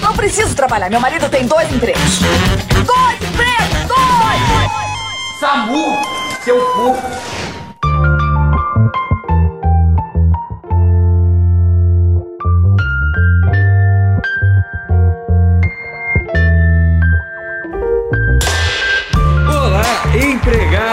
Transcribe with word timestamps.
Não 0.00 0.14
preciso 0.14 0.54
trabalhar. 0.54 0.90
Meu 0.90 1.00
marido 1.00 1.28
tem 1.28 1.46
dois 1.46 1.72
empregos. 1.72 2.20
Dois 2.86 3.30
empregos! 3.30 3.88
Dois! 3.88 4.70
Samu, 5.40 5.98
seu 6.44 6.60
cu. 6.72 6.96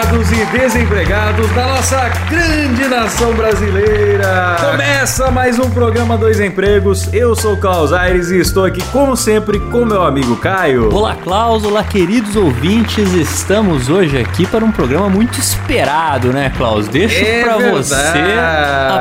Empregados 0.08 0.32
e 0.32 0.44
desempregados 0.58 1.50
da 1.50 1.66
nossa 1.66 2.08
grande 2.30 2.88
nação 2.88 3.34
brasileira. 3.34 4.56
Começa 4.58 5.30
mais 5.30 5.58
um 5.58 5.68
programa 5.68 6.16
Dois 6.16 6.40
Empregos. 6.40 7.12
Eu 7.12 7.34
sou 7.34 7.54
o 7.54 7.56
Klaus 7.58 7.92
Aires 7.92 8.30
e 8.30 8.38
estou 8.38 8.64
aqui, 8.64 8.82
como 8.90 9.16
sempre, 9.16 9.58
com 9.58 9.84
meu 9.84 10.02
amigo 10.02 10.36
Caio. 10.36 10.94
Olá, 10.94 11.14
Klaus. 11.14 11.62
Olá, 11.64 11.84
queridos 11.84 12.36
ouvintes. 12.36 13.12
Estamos 13.12 13.90
hoje 13.90 14.16
aqui 14.16 14.46
para 14.46 14.64
um 14.64 14.72
programa 14.72 15.10
muito 15.10 15.38
esperado, 15.38 16.32
né, 16.32 16.52
Klaus? 16.56 16.88
Deixa 16.88 17.18
É 17.18 17.42
para 17.42 17.58
você 17.58 17.94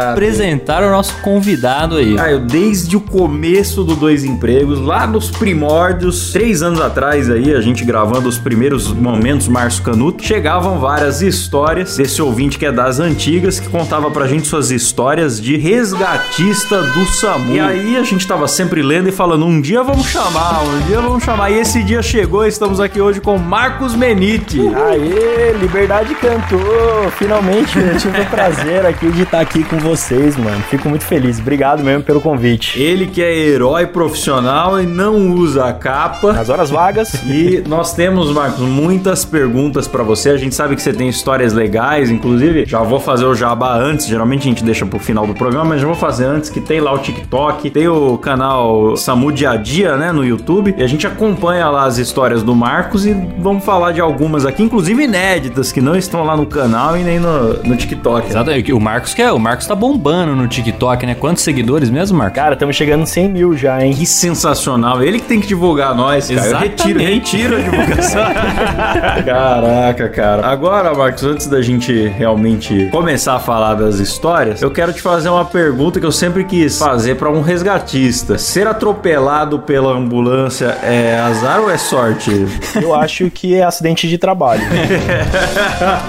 apresentar 0.09 0.83
o 0.83 0.89
nosso 0.89 1.16
convidado 1.21 1.97
aí. 1.97 2.16
Caio, 2.16 2.39
desde 2.39 2.97
o 2.97 3.02
começo 3.02 3.83
do 3.83 3.95
Dois 3.95 4.25
Empregos, 4.25 4.80
lá 4.80 5.08
nos 5.08 5.30
primórdios, 5.30 6.33
três 6.33 6.61
anos 6.61 6.81
atrás 6.81 7.30
aí, 7.30 7.53
a 7.53 7.61
gente 7.61 7.85
gravando 7.85 8.27
os 8.27 8.38
primeiros 8.38 8.91
momentos 8.91 9.47
Márcio 9.47 9.83
Canuto, 9.83 10.23
chegavam 10.23 10.80
várias 10.97 11.21
histórias 11.21 11.95
desse 11.95 12.19
ouvinte 12.23 12.57
que 12.57 12.65
é 12.65 12.71
das 12.71 12.99
antigas, 12.99 13.59
que 13.59 13.69
contava 13.69 14.09
pra 14.09 14.25
gente 14.25 14.47
suas 14.47 14.71
histórias 14.71 15.39
de 15.39 15.55
resgatista 15.55 16.81
do 16.81 17.05
SAMU. 17.05 17.53
E 17.53 17.59
aí 17.59 17.97
a 17.97 18.03
gente 18.03 18.27
tava 18.27 18.47
sempre 18.47 18.81
lendo 18.81 19.07
e 19.07 19.11
falando, 19.11 19.45
um 19.45 19.61
dia 19.61 19.83
vamos 19.83 20.07
chamar, 20.07 20.63
um 20.63 20.80
dia 20.88 20.99
vamos 20.99 21.23
chamar. 21.23 21.52
E 21.52 21.59
esse 21.59 21.83
dia 21.83 22.02
chegou 22.02 22.47
estamos 22.47 22.80
aqui 22.80 22.99
hoje 22.99 23.22
com 23.22 23.38
Marcos 23.38 23.94
Menite. 23.94 24.59
Aê, 24.59 25.53
Liberdade 25.59 26.16
cantou! 26.16 27.11
Finalmente 27.16 27.77
eu 27.77 27.95
tive 28.00 28.19
o 28.19 28.25
prazer 28.25 28.83
aqui 28.83 29.11
de 29.11 29.22
estar 29.22 29.39
aqui 29.39 29.63
com 29.63 29.77
vocês, 29.77 30.35
mano. 30.35 30.63
Fico 30.63 30.89
muito 30.89 31.05
feliz. 31.05 31.38
Obrigado 31.38 31.83
mesmo 31.83 32.03
pelo 32.03 32.19
convite. 32.19 32.81
Ele 32.81 33.05
que 33.05 33.22
é 33.22 33.38
herói 33.38 33.85
profissional 33.85 34.81
e 34.81 34.88
não 34.88 35.29
usa 35.35 35.66
a 35.66 35.73
capa. 35.73 36.33
Nas 36.33 36.50
horas 36.50 36.72
vagas. 36.72 37.13
E 37.27 37.63
nós 37.67 37.94
temos, 37.94 38.31
Marcos, 38.31 38.61
muitas 38.61 39.23
perguntas 39.23 39.88
pra 39.88 40.02
você. 40.02 40.31
A 40.31 40.38
gente 40.38 40.55
sabe 40.55 40.75
que 40.75 40.86
você 40.88 40.93
tem 40.93 41.09
histórias 41.09 41.52
legais, 41.52 42.09
inclusive 42.09 42.66
já 42.66 42.81
vou 42.81 42.99
fazer 42.99 43.25
o 43.25 43.35
jabá 43.35 43.75
antes. 43.75 44.07
Geralmente 44.07 44.41
a 44.41 44.43
gente 44.45 44.63
deixa 44.63 44.85
pro 44.85 44.97
final 44.99 45.27
do 45.27 45.33
programa, 45.33 45.66
mas 45.66 45.81
já 45.81 45.88
vou 45.88 45.95
fazer 45.95 46.25
antes 46.25 46.49
que 46.49 46.61
tem 46.61 46.79
lá 46.79 46.94
o 46.94 46.97
TikTok, 46.97 47.69
tem 47.69 47.89
o 47.89 48.17
canal 48.17 48.95
Samu 48.95 49.31
Dia 49.31 49.52
a 49.52 49.55
Dia, 49.57 49.97
né, 49.97 50.13
no 50.13 50.23
YouTube. 50.23 50.73
E 50.77 50.83
a 50.83 50.88
gente 50.88 51.05
acompanha 51.05 51.67
lá 51.67 51.83
as 51.83 51.97
histórias 51.97 52.41
do 52.41 52.55
Marcos 52.55 53.05
e 53.05 53.13
vamos 53.38 53.66
falar 53.66 53.91
de 53.91 53.99
algumas 53.99 54.45
aqui, 54.45 54.63
inclusive 54.63 55.03
inéditas, 55.03 55.71
que 55.71 55.81
não 55.81 55.95
estão 55.95 56.23
lá 56.23 56.38
no 56.38 56.45
canal 56.45 56.97
e 56.97 57.03
nem 57.03 57.19
no, 57.19 57.55
no 57.63 57.75
TikTok. 57.75 58.29
Exatamente. 58.29 58.72
O 58.72 58.79
Marcos 58.79 59.13
que 59.13 59.22
é, 59.22 59.31
o 59.31 59.39
Marcos 59.39 59.67
tá 59.67 59.75
bombando 59.75 60.35
no 60.35 60.47
TikTok, 60.47 61.05
né? 61.05 61.16
Quantos 61.16 61.44
seguidores 61.44 61.89
mesmo, 61.89 62.17
Marcos? 62.17 62.35
Cara, 62.35 62.53
estamos 62.53 62.75
chegando 62.77 63.01
em 63.01 63.05
100 63.05 63.29
mil 63.29 63.57
já, 63.57 63.83
hein? 63.83 63.94
Que 63.94 64.05
sensacional. 64.05 65.03
Ele 65.03 65.19
que 65.19 65.27
tem 65.27 65.41
que 65.41 65.47
divulgar 65.47 65.94
nós, 65.94 66.29
cara. 66.29 66.47
Eu 66.47 66.57
retiro, 66.57 67.01
Exatamente. 67.01 67.38
retiro 67.38 67.55
a 67.57 67.59
divulgação. 67.59 68.23
Caraca, 69.25 70.09
cara. 70.09 70.47
Agora, 70.47 70.77
Marcos, 70.83 71.23
antes 71.23 71.47
da 71.47 71.61
gente 71.61 72.08
realmente 72.08 72.88
começar 72.92 73.36
a 73.36 73.39
falar 73.39 73.73
das 73.75 73.95
histórias, 74.00 74.61
eu 74.61 74.70
quero 74.72 74.94
te 74.94 75.02
fazer 75.02 75.30
uma 75.30 75.44
pergunta 75.45 76.00
que 76.00 76.06
eu 76.06 76.11
sempre 76.11 76.44
quis 76.44 76.78
fazer 76.78 77.16
pra 77.16 77.30
um 77.30 77.42
resgatista. 77.42 78.38
Ser 78.38 78.67
atropelado 78.67 79.59
pela 79.59 79.92
ambulância 79.92 80.78
é 80.84 81.17
azar 81.19 81.59
ou 81.61 81.69
é 81.72 81.78
sorte? 81.78 82.31
Eu 82.81 82.94
acho 82.94 83.30
que 83.31 83.56
é 83.56 83.64
acidente 83.64 84.07
de 84.07 84.18
trabalho. 84.18 84.62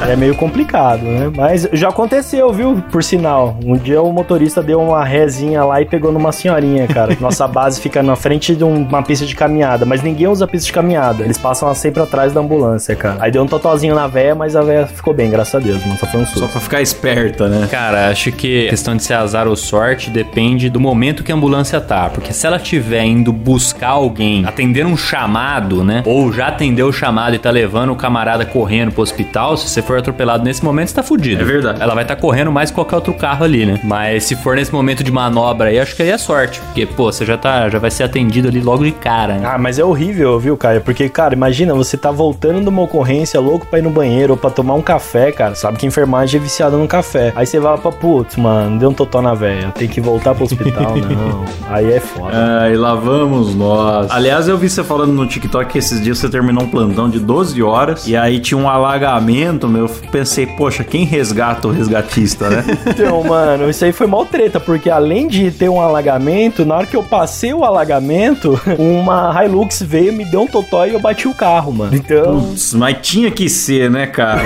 é 0.09 0.16
meio 0.16 0.34
complicado, 0.34 1.03
né? 1.03 1.31
Mas 1.34 1.69
já 1.72 1.88
aconteceu, 1.88 2.53
viu? 2.53 2.82
Por 2.91 3.03
sinal. 3.03 3.56
Um 3.65 3.76
dia 3.76 4.00
o 4.03 4.12
motorista 4.12 4.62
deu 4.62 4.81
uma 4.81 5.04
rezinha 5.04 5.65
lá 5.65 5.81
e 5.81 5.87
pegou 5.87 6.12
numa 6.12 6.31
senhorinha, 6.32 6.87
cara. 6.87 7.16
Nossa 7.21 7.47
base 7.48 7.81
fica 7.81 8.03
na 8.03 8.16
frente 8.16 8.54
de 8.54 8.65
um- 8.65 8.82
uma 8.87 9.03
pista 9.03 9.25
de 9.26 9.34
caminhada, 9.34 9.84
mas 9.84 10.03
ninguém 10.03 10.26
usa 10.28 10.47
pista 10.47 10.66
de 10.66 10.72
caminhada. 10.72 11.25
Eles 11.25 11.38
passam 11.38 11.72
sempre 11.75 12.03
atrás 12.03 12.32
da 12.32 12.41
ambulância, 12.41 12.94
cara. 12.94 13.16
Aí 13.21 13.31
deu 13.31 13.42
um 13.42 13.47
totozinho 13.47 13.94
na 13.94 14.06
véia, 14.06 14.34
mas 14.34 14.54
a 14.58 14.62
véia 14.62 14.86
ficou 14.86 15.14
bem, 15.14 15.30
graças 15.30 15.54
a 15.54 15.58
Deus, 15.58 15.84
mano. 15.84 15.98
Só 15.98 16.06
foi 16.06 16.20
um 16.20 16.26
susto. 16.26 16.41
Só 16.41 16.48
pra 16.48 16.60
ficar 16.60 16.82
esperta, 16.82 17.48
né? 17.48 17.69
Cara, 17.70 18.08
acho 18.08 18.30
que 18.32 18.66
a 18.66 18.70
questão 18.70 18.96
de 18.96 19.02
ser 19.02 19.14
azar 19.14 19.46
ou 19.46 19.56
sorte 19.56 20.10
depende 20.10 20.69
do 20.69 20.80
momento 20.80 21.22
que 21.22 21.32
a 21.32 21.34
ambulância 21.34 21.80
tá. 21.80 22.08
Porque 22.08 22.32
se 22.32 22.46
ela 22.46 22.56
estiver 22.56 23.04
indo 23.04 23.32
buscar 23.32 23.91
alguém, 23.91 24.44
atender 24.44 24.84
um 24.86 24.97
chamado, 24.97 25.84
né? 25.84 26.02
Ou 26.06 26.32
já 26.32 26.48
atendeu 26.48 26.88
o 26.88 26.92
chamado 26.92 27.34
e 27.34 27.38
tá 27.38 27.50
levando 27.50 27.92
o 27.92 27.97
camarada 27.97 28.44
correndo 28.44 28.92
pro 28.92 29.02
hospital, 29.02 29.56
se 29.56 29.68
você 29.68 29.82
for 29.82 29.98
atropelado 29.98 30.44
nesse 30.44 30.64
momento, 30.64 30.88
você 30.88 30.94
tá 30.94 31.02
fudido. 31.02 31.42
É 31.42 31.44
verdade. 31.44 31.80
Ela 31.80 31.94
vai 31.94 32.04
estar 32.04 32.16
correndo 32.16 32.50
mais 32.52 32.70
que 32.70 32.74
qualquer 32.74 32.97
outro 32.97 33.14
carro 33.14 33.44
ali, 33.44 33.64
né? 33.66 33.80
Mas 33.82 34.24
se 34.24 34.36
for 34.36 34.56
nesse 34.56 34.72
momento 34.72 35.02
de 35.02 35.10
manobra 35.10 35.68
aí, 35.68 35.78
acho 35.78 35.94
que 35.94 36.02
aí 36.02 36.10
é 36.10 36.18
sorte. 36.18 36.60
Porque, 36.60 36.86
pô, 36.86 37.10
você 37.10 37.24
já 37.24 37.36
tá, 37.36 37.68
já 37.68 37.78
vai 37.78 37.91
ser 37.91 38.04
atendido 38.04 38.48
ali 38.48 38.60
logo 38.60 38.84
de 38.84 38.92
cara, 38.92 39.34
né? 39.34 39.48
Ah, 39.48 39.58
mas 39.58 39.78
é 39.78 39.84
horrível, 39.84 40.38
viu, 40.38 40.56
Caio? 40.56 40.80
Porque, 40.80 41.08
cara, 41.08 41.34
imagina, 41.34 41.74
você 41.74 41.97
tá 41.97 42.10
voltando 42.10 42.60
de 42.60 42.68
uma 42.68 42.82
ocorrência 42.82 43.41
louco 43.41 43.66
pra 43.66 43.78
ir 43.78 43.82
no 43.82 43.91
banheiro 43.91 44.32
ou 44.32 44.36
pra 44.36 44.47
tomar 44.50 44.75
um 44.75 44.82
café, 44.82 45.32
cara. 45.32 45.54
Sabe 45.54 45.78
que 45.78 45.86
enfermagem 45.86 46.41
é 46.41 46.42
viciada 46.42 46.76
no 46.76 46.86
café. 46.86 47.32
Aí 47.34 47.47
você 47.47 47.59
vai 47.59 47.76
pra, 47.78 47.91
putz, 47.92 48.36
mano, 48.36 48.78
deu 48.78 48.91
um 48.91 48.94
totó 48.94 49.20
na 49.20 49.34
véia. 49.34 49.72
Tem 49.76 49.88
que 49.88 50.00
voltar 50.00 50.34
pro 50.34 50.44
hospital, 50.44 50.97
não. 50.97 51.44
Aí 51.69 51.92
é 51.92 52.00
foda. 52.00 52.32
Ai, 52.62 52.75
lá 52.75 52.94
vamos 52.94 53.54
nós. 53.54 54.10
Aliás, 54.10 54.48
eu 54.48 54.56
vi 54.56 54.69
você 54.69 54.82
falando 54.84 55.12
no 55.12 55.26
TikTok 55.26 55.72
que 55.72 55.78
esses 55.78 56.03
dias 56.03 56.19
você 56.19 56.28
terminou 56.28 56.64
um 56.64 56.69
plantão 56.69 57.09
de 57.09 57.19
12 57.19 57.62
horas 57.62 58.06
e 58.06 58.16
aí 58.16 58.41
tinha 58.41 58.59
um 58.59 58.69
alagamento, 58.69 59.69
meu. 59.69 59.86
Eu 59.86 59.88
pensei, 60.10 60.47
poxa, 60.47 60.82
quem 60.84 61.04
resgata 61.04 61.69
o 61.69 61.70
resgatista, 61.70 62.48
né? 62.48 62.65
Então, 62.88 63.22
mano, 63.22 63.69
isso 63.69 63.84
aí 63.84 63.92
foi 63.92 64.06
mal 64.06 64.25
treta, 64.25 64.59
porque 64.59 64.91
além 64.91 65.28
de 65.28 65.50
ter 65.50 65.69
um 65.69 65.80
alagamento, 65.80 66.65
na 66.65 66.76
hora 66.76 66.86
que 66.86 66.97
eu 66.97 67.03
passei 67.03 67.53
o 67.53 67.65
alagamento, 67.65 68.60
uma 68.78 69.32
Hilux 69.44 69.82
veio, 69.82 70.12
me 70.12 70.25
deu 70.25 70.42
um 70.42 70.47
totó 70.47 70.86
e 70.86 70.94
eu 70.94 71.00
bati 71.00 71.28
o 71.28 71.34
carro, 71.34 71.72
mano. 71.72 71.94
Então. 71.94 72.41
Putz, 72.41 72.75
mas 72.75 72.97
tinha 73.03 73.30
que 73.30 73.48
ser, 73.48 73.91
né, 73.91 74.06
cara? 74.06 74.38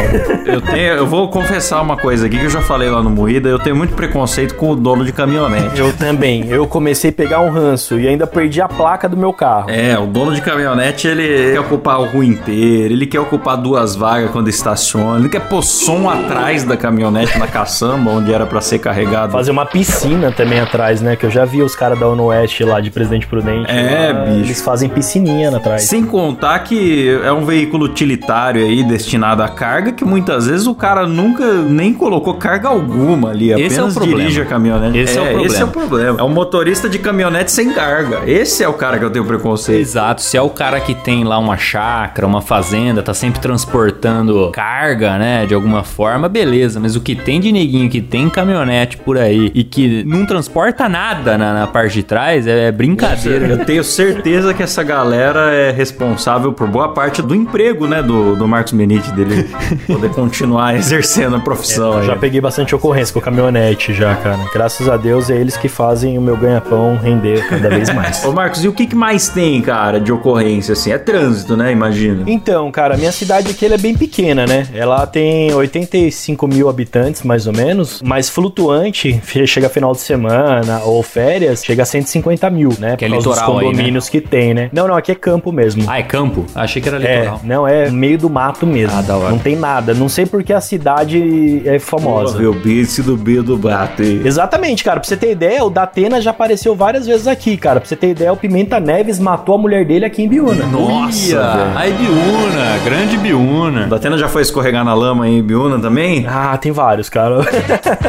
Eu, 0.47 0.61
tenho, 0.61 0.93
eu 0.95 1.07
vou 1.07 1.29
confessar 1.29 1.81
uma 1.81 1.97
coisa 1.97 2.27
aqui 2.27 2.39
que 2.39 2.45
eu 2.45 2.51
já 2.51 2.61
falei 2.63 2.89
lá 2.89 3.03
no 3.03 3.11
Moída, 3.11 3.49
eu 3.49 3.59
tenho 3.59 3.77
muito 3.77 3.95
preconceito 3.95 4.55
com 4.55 4.71
o 4.71 4.77
dono 4.77 5.05
de 5.05 5.13
caminhonete. 5.13 5.79
Eu 5.79 5.93
também. 5.93 6.47
Eu 6.49 6.67
comecei 6.67 7.11
a 7.11 7.13
pegar 7.13 7.41
um 7.41 7.51
ranço 7.51 7.99
e 7.99 8.09
ainda 8.09 8.27
perdi 8.27 8.61
a 8.61 8.69
placa 8.69 9.09
do 9.09 9.17
meu 9.17 9.33
carro. 9.33 9.71
É, 9.71 9.99
o 9.99 10.07
dono 10.07 10.35
de 10.35 10.41
caminhonete, 10.41 11.07
ele 11.07 11.53
quer 11.53 11.61
ocupar 11.61 12.01
o 12.01 12.07
rua 12.07 12.25
inteiro, 12.25 12.95
ele 12.95 13.07
quer 13.07 13.21
ocupar 13.21 13.57
duas 13.57 13.95
vagas 13.95 14.31
quando 14.31 14.49
estaciona, 14.49 15.19
ele 15.19 15.29
quer 15.29 15.41
pôr 15.41 15.63
som 15.63 16.09
atrás 16.09 16.65
da 16.65 16.77
caminhonete 16.77 17.39
na 17.39 17.47
caçamba, 17.47 18.11
onde 18.11 18.33
era 18.33 18.47
pra 18.47 18.61
ser 18.61 18.79
carregado. 18.79 19.33
Fazer 19.33 19.51
uma 19.51 19.67
piscina 19.67 20.33
também 20.33 20.61
atrás, 20.61 21.01
né? 21.01 21.17
Que 21.17 21.27
eu 21.27 21.31
já 21.31 21.45
vi 21.45 21.63
os 21.63 21.75
caras 21.75 21.99
da 21.99 22.07
ONU 22.09 22.25
Oeste 22.25 22.65
lá 22.65 22.81
de 22.81 22.91
Presidente 22.91 23.27
Prudente. 23.27 23.71
É, 23.71 24.13
lá, 24.13 24.25
bicho. 24.25 24.47
Eles 24.47 24.61
fazem 24.61 24.89
piscininha 24.89 25.57
atrás. 25.57 25.83
Sem 25.83 26.05
contar 26.05 26.59
que 26.61 27.21
é 27.25 27.33
um 27.33 27.45
veículo 27.45 27.85
utilitário 27.85 28.63
aí, 28.65 28.83
destinado 28.83 29.43
à 29.43 29.49
carga, 29.49 29.82
que 29.91 30.05
muitas 30.05 30.47
vezes 30.47 30.67
o 30.67 30.75
cara 30.75 31.07
nunca 31.07 31.45
nem 31.63 31.93
colocou 31.93 32.35
carga 32.35 32.69
alguma 32.69 33.31
ali, 33.31 33.51
Esse 33.51 33.79
é 33.79 33.83
o 33.83 33.87
apenas 33.87 33.95
problema. 33.95 34.19
dirige 34.21 34.41
a 34.43 34.45
caminhonete. 34.45 34.99
Esse 34.99 35.19
é 35.19 35.21
o 35.21 35.25
problema. 35.25 35.47
Esse 35.47 35.63
é 35.63 35.65
o 35.65 35.69
problema. 35.69 36.21
É 36.21 36.23
um 36.23 36.29
motorista 36.29 36.89
de 36.89 36.99
caminhonete 36.99 37.51
sem 37.51 37.73
carga. 37.73 38.21
Esse 38.27 38.63
é 38.63 38.69
o 38.69 38.75
cara 38.75 38.99
que 38.99 39.05
eu 39.05 39.11
tenho 39.11 39.25
preconceito. 39.25 39.81
Exato, 39.81 40.23
se 40.23 40.37
é 40.37 40.43
o 40.43 40.51
cara 40.51 40.79
que 40.81 40.95
tem 40.95 41.25
lá 41.25 41.39
uma 41.39 41.57
chácara, 41.57 42.27
uma 42.27 42.43
fazenda, 42.43 43.03
tá 43.03 43.15
sempre 43.15 43.41
transportando 43.41 44.51
carga, 44.53 45.19
né, 45.19 45.47
de 45.47 45.55
alguma 45.55 45.83
forma, 45.83 46.29
beleza, 46.29 46.79
mas 46.79 46.95
o 46.95 47.01
que 47.01 47.15
tem 47.15 47.41
de 47.41 47.51
neguinho 47.51 47.89
que 47.89 48.01
tem 48.03 48.29
caminhonete 48.29 48.99
por 48.99 49.17
aí 49.17 49.51
e 49.55 49.65
que 49.65 50.05
não 50.05 50.27
transporta 50.27 50.89
nada 50.89 51.39
na, 51.39 51.55
na 51.55 51.67
parte 51.67 51.95
de 51.95 52.03
trás 52.03 52.47
é 52.47 52.71
brincadeira. 52.71 53.47
Eu 53.47 53.65
tenho 53.65 53.83
certeza 53.83 54.53
que 54.53 54.63
essa 54.63 54.83
galera 54.83 55.53
é 55.53 55.71
responsável 55.71 56.53
por 56.53 56.67
boa 56.69 56.89
parte 56.91 57.23
do 57.23 57.35
emprego, 57.35 57.87
né, 57.87 58.03
do, 58.03 58.37
do 58.37 58.47
Marcos 58.47 58.73
Benite, 58.73 59.11
dele 59.13 59.49
poder 59.87 60.11
continuar 60.11 60.75
exercendo 60.77 61.37
a 61.37 61.41
profissão. 61.41 61.99
Aí. 61.99 62.07
já 62.07 62.17
peguei 62.17 62.41
bastante 62.41 62.75
ocorrência 62.75 63.13
com 63.13 63.21
caminhonete 63.21 63.93
já, 63.95 64.15
cara. 64.17 64.39
Graças 64.53 64.89
a 64.89 64.97
Deus 64.97 65.31
é 65.31 65.37
eles 65.37 65.57
que 65.57 65.69
fazem 65.69 66.19
o 66.19 66.21
meu 66.23 66.37
ganha-pão 66.37 66.97
render 66.97 67.47
cada 67.49 67.69
vez 67.69 67.93
mais. 67.95 68.23
Ô 68.27 68.33
Marcos, 68.33 68.65
e 68.65 68.69
o 68.69 68.73
que, 68.73 68.87
que 68.87 68.95
mais 68.97 69.29
tem, 69.29 69.61
cara, 69.63 70.01
de 70.01 70.13
ocorrência, 70.13 70.73
assim? 70.73 70.93
É 70.93 70.99
trânsito, 70.99 71.57
né, 71.57 71.73
imagina. 71.73 72.25
Então, 72.27 72.71
cara, 72.71 72.97
minha 72.97 73.13
cidade 73.13 73.51
aqui 73.51 73.67
é 73.67 73.79
bem 73.79 73.95
pequena, 73.95 74.47
né? 74.47 74.67
Ela 74.75 75.07
tem 75.07 75.53
85 75.55 76.47
mil 76.49 76.69
habitantes, 76.69 77.23
mais 77.23 77.47
ou 77.47 77.53
menos, 77.53 78.03
mas 78.05 78.29
flutuante, 78.29 79.21
chega 79.47 79.69
final 79.69 79.93
de 79.93 80.01
semana 80.01 80.81
ou 80.85 81.03
férias, 81.03 81.65
chega 81.65 81.83
a 81.83 81.87
150 81.87 82.49
mil, 82.51 82.71
né? 82.79 82.97
Que 82.97 83.05
é 83.05 83.09
causa 83.09 83.29
dos 83.29 83.37
litoral 83.37 83.59
aí, 83.59 83.65
né? 83.67 83.71
condomínios 83.73 84.09
que 84.09 84.21
tem, 84.21 84.55
né? 84.55 84.69
Não, 84.73 84.87
não, 84.89 84.97
aqui 84.97 85.13
é 85.13 85.15
campo 85.15 85.51
mesmo. 85.53 85.85
Ah, 85.87 85.99
é 85.99 86.03
campo? 86.03 86.45
Achei 86.55 86.81
que 86.83 86.89
era 86.89 87.03
É, 87.03 87.19
litoral. 87.21 87.41
não, 87.45 87.67
é 87.67 87.91
meio 87.91 88.19
do 88.19 88.29
mato 88.31 88.67
mesmo. 88.67 88.97
Ah, 88.97 89.03
da 89.03 89.17
hora. 89.17 89.31
Não 89.31 89.39
tem 89.39 89.52
nada 89.57 89.93
cara. 89.93 89.95
Não 89.95 90.09
sei 90.09 90.27
porque 90.27 90.53
a 90.53 90.61
cidade 90.61 91.63
é 91.65 91.79
famosa. 91.79 92.39
Pô, 92.39 92.51
o 92.51 92.53
bicho 92.53 93.03
do 93.03 93.17
Bio 93.17 93.43
do 93.43 93.57
Bate. 93.57 94.23
Exatamente, 94.25 94.83
cara. 94.83 94.99
Pra 94.99 95.09
você 95.09 95.17
ter 95.17 95.31
ideia, 95.31 95.65
o 95.65 95.71
Datena 95.71 96.21
já 96.21 96.31
apareceu 96.31 96.75
várias 96.75 97.07
vezes 97.07 97.27
aqui, 97.27 97.57
cara. 97.57 97.81
Pra 97.81 97.89
você 97.89 97.97
ter 97.97 98.11
ideia, 98.11 98.33
o 98.33 98.37
Pimenta 98.37 98.81
Neves 98.81 99.19
matou 99.19 99.55
a 99.55 99.59
mulher 99.59 99.85
dele 99.85 100.05
aqui 100.05 100.23
em 100.23 100.29
Biúna. 100.29 100.67
Nossa, 100.67 101.73
aí 101.77 101.93
Biúna, 101.93 102.79
grande 102.85 103.17
Biúna. 103.19 103.87
Da 103.87 103.97
Atena 103.97 104.17
já 104.19 104.29
foi 104.29 104.43
escorregar 104.43 104.85
na 104.85 104.95
lama 104.95 105.29
em 105.29 105.43
Biúna 105.43 105.79
também? 105.79 106.25
Ah, 106.27 106.57
tem 106.57 106.73
vários, 106.73 107.09
cara. 107.09 107.41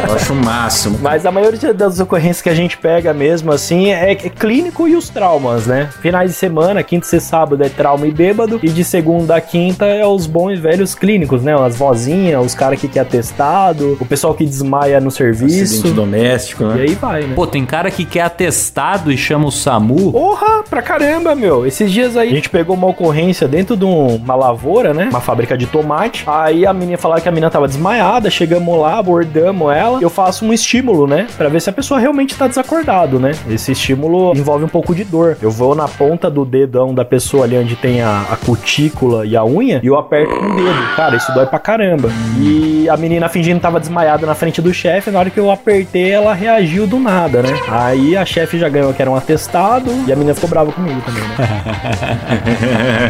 Eu 0.07 0.15
acho 0.15 0.33
o 0.33 0.35
máximo. 0.35 0.99
Mas 1.01 1.25
a 1.25 1.31
maioria 1.31 1.73
das 1.73 1.99
ocorrências 1.99 2.41
que 2.41 2.49
a 2.49 2.55
gente 2.55 2.77
pega 2.77 3.13
mesmo, 3.13 3.51
assim, 3.51 3.91
é, 3.91 4.11
é 4.11 4.15
clínico 4.15 4.87
e 4.87 4.95
os 4.95 5.09
traumas, 5.09 5.67
né? 5.67 5.89
Finais 6.01 6.31
de 6.31 6.35
semana, 6.35 6.81
quinta, 6.83 7.05
sexta, 7.05 7.29
sábado 7.29 7.63
é 7.63 7.69
trauma 7.69 8.05
e 8.05 8.11
bêbado. 8.11 8.59
E 8.61 8.69
de 8.69 8.83
segunda 8.83 9.35
a 9.35 9.41
quinta 9.41 9.85
é 9.85 10.05
os 10.05 10.27
bons 10.27 10.53
e 10.53 10.55
velhos 10.55 10.93
clínicos, 10.93 11.32
né? 11.41 11.53
As 11.59 11.75
vozinhas, 11.75 12.45
os 12.45 12.53
caras 12.53 12.79
que 12.79 12.87
quer 12.87 12.99
atestado, 13.01 13.97
o 13.99 14.05
pessoal 14.05 14.33
que 14.33 14.45
desmaia 14.45 14.99
no 14.99 15.09
serviço. 15.09 15.63
Acidente 15.63 15.91
doméstico, 15.95 16.63
E 16.63 16.67
né? 16.67 16.81
aí 16.83 16.95
vai, 16.95 17.21
né? 17.23 17.33
Pô, 17.35 17.47
tem 17.47 17.65
cara 17.65 17.89
que 17.89 18.05
quer 18.05 18.21
atestado 18.21 19.11
e 19.11 19.17
chama 19.17 19.47
o 19.47 19.51
SAMU. 19.51 20.11
Porra, 20.11 20.63
pra 20.69 20.81
caramba, 20.81 21.33
meu. 21.35 21.65
Esses 21.65 21.91
dias 21.91 22.15
aí 22.17 22.29
a 22.29 22.35
gente 22.35 22.49
pegou 22.49 22.75
uma 22.75 22.87
ocorrência 22.87 23.47
dentro 23.47 23.75
de 23.75 23.85
um- 23.85 24.15
uma 24.15 24.35
lavoura, 24.35 24.93
né? 24.93 25.07
Uma 25.09 25.21
fábrica 25.21 25.57
de 25.57 25.65
tomate. 25.65 26.23
Aí 26.27 26.65
a 26.65 26.73
menina 26.73 26.97
falou 26.97 27.19
que 27.19 27.27
a 27.27 27.31
menina 27.31 27.49
tava 27.49 27.67
desmaiada. 27.67 28.29
Chegamos 28.29 28.77
lá, 28.79 28.97
abordamos 28.99 29.71
ela. 29.73 29.99
Eu 30.01 30.09
faço 30.09 30.45
um 30.45 30.53
estímulo, 30.53 31.07
né? 31.07 31.27
Pra 31.37 31.49
ver 31.49 31.61
se 31.61 31.69
a 31.69 31.73
pessoa 31.73 31.99
realmente 31.99 32.35
tá 32.35 32.47
desacordado, 32.47 33.19
né? 33.19 33.31
Esse 33.49 33.71
estímulo 33.71 34.35
envolve 34.35 34.63
um 34.65 34.69
pouco 34.69 34.93
de 34.93 35.03
dor. 35.03 35.37
Eu 35.41 35.51
vou 35.51 35.73
na 35.75 35.87
ponta 35.87 36.29
do 36.29 36.43
dedão 36.45 36.93
da 36.93 37.05
pessoa 37.05 37.43
ali 37.45 37.57
onde 37.57 37.75
tem 37.75 38.01
a, 38.01 38.25
a 38.31 38.35
cutícula 38.35 39.25
e 39.25 39.35
a 39.35 39.43
unha 39.45 39.79
e 39.83 39.87
eu 39.87 39.97
aperto 39.97 40.35
com 40.35 40.45
o 40.45 40.55
dedo. 40.55 40.95
Cara, 40.95 41.15
isso 41.23 41.33
dói 41.33 41.45
pra 41.45 41.59
caramba. 41.59 42.09
E 42.39 42.87
a 42.89 42.97
menina 42.97 43.29
fingindo 43.29 43.59
tava 43.59 43.79
desmaiada 43.79 44.25
na 44.25 44.35
frente 44.35 44.61
do 44.61 44.73
chefe. 44.73 45.09
Na 45.09 45.19
hora 45.19 45.29
que 45.29 45.39
eu 45.39 45.49
apertei, 45.49 46.11
ela 46.11 46.33
reagiu 46.33 46.85
do 46.85 46.99
nada, 46.99 47.41
né? 47.41 47.49
Aí 47.69 48.15
a 48.17 48.25
chefe 48.25 48.59
já 48.59 48.67
ganhou 48.67 48.93
que 48.93 49.01
era 49.01 49.09
um 49.09 49.15
atestado 49.15 49.89
e 50.07 50.11
a 50.11 50.15
menina 50.15 50.35
ficou 50.35 50.49
brava 50.49 50.71
comigo 50.71 51.01
também, 51.01 51.23
né? 51.23 51.35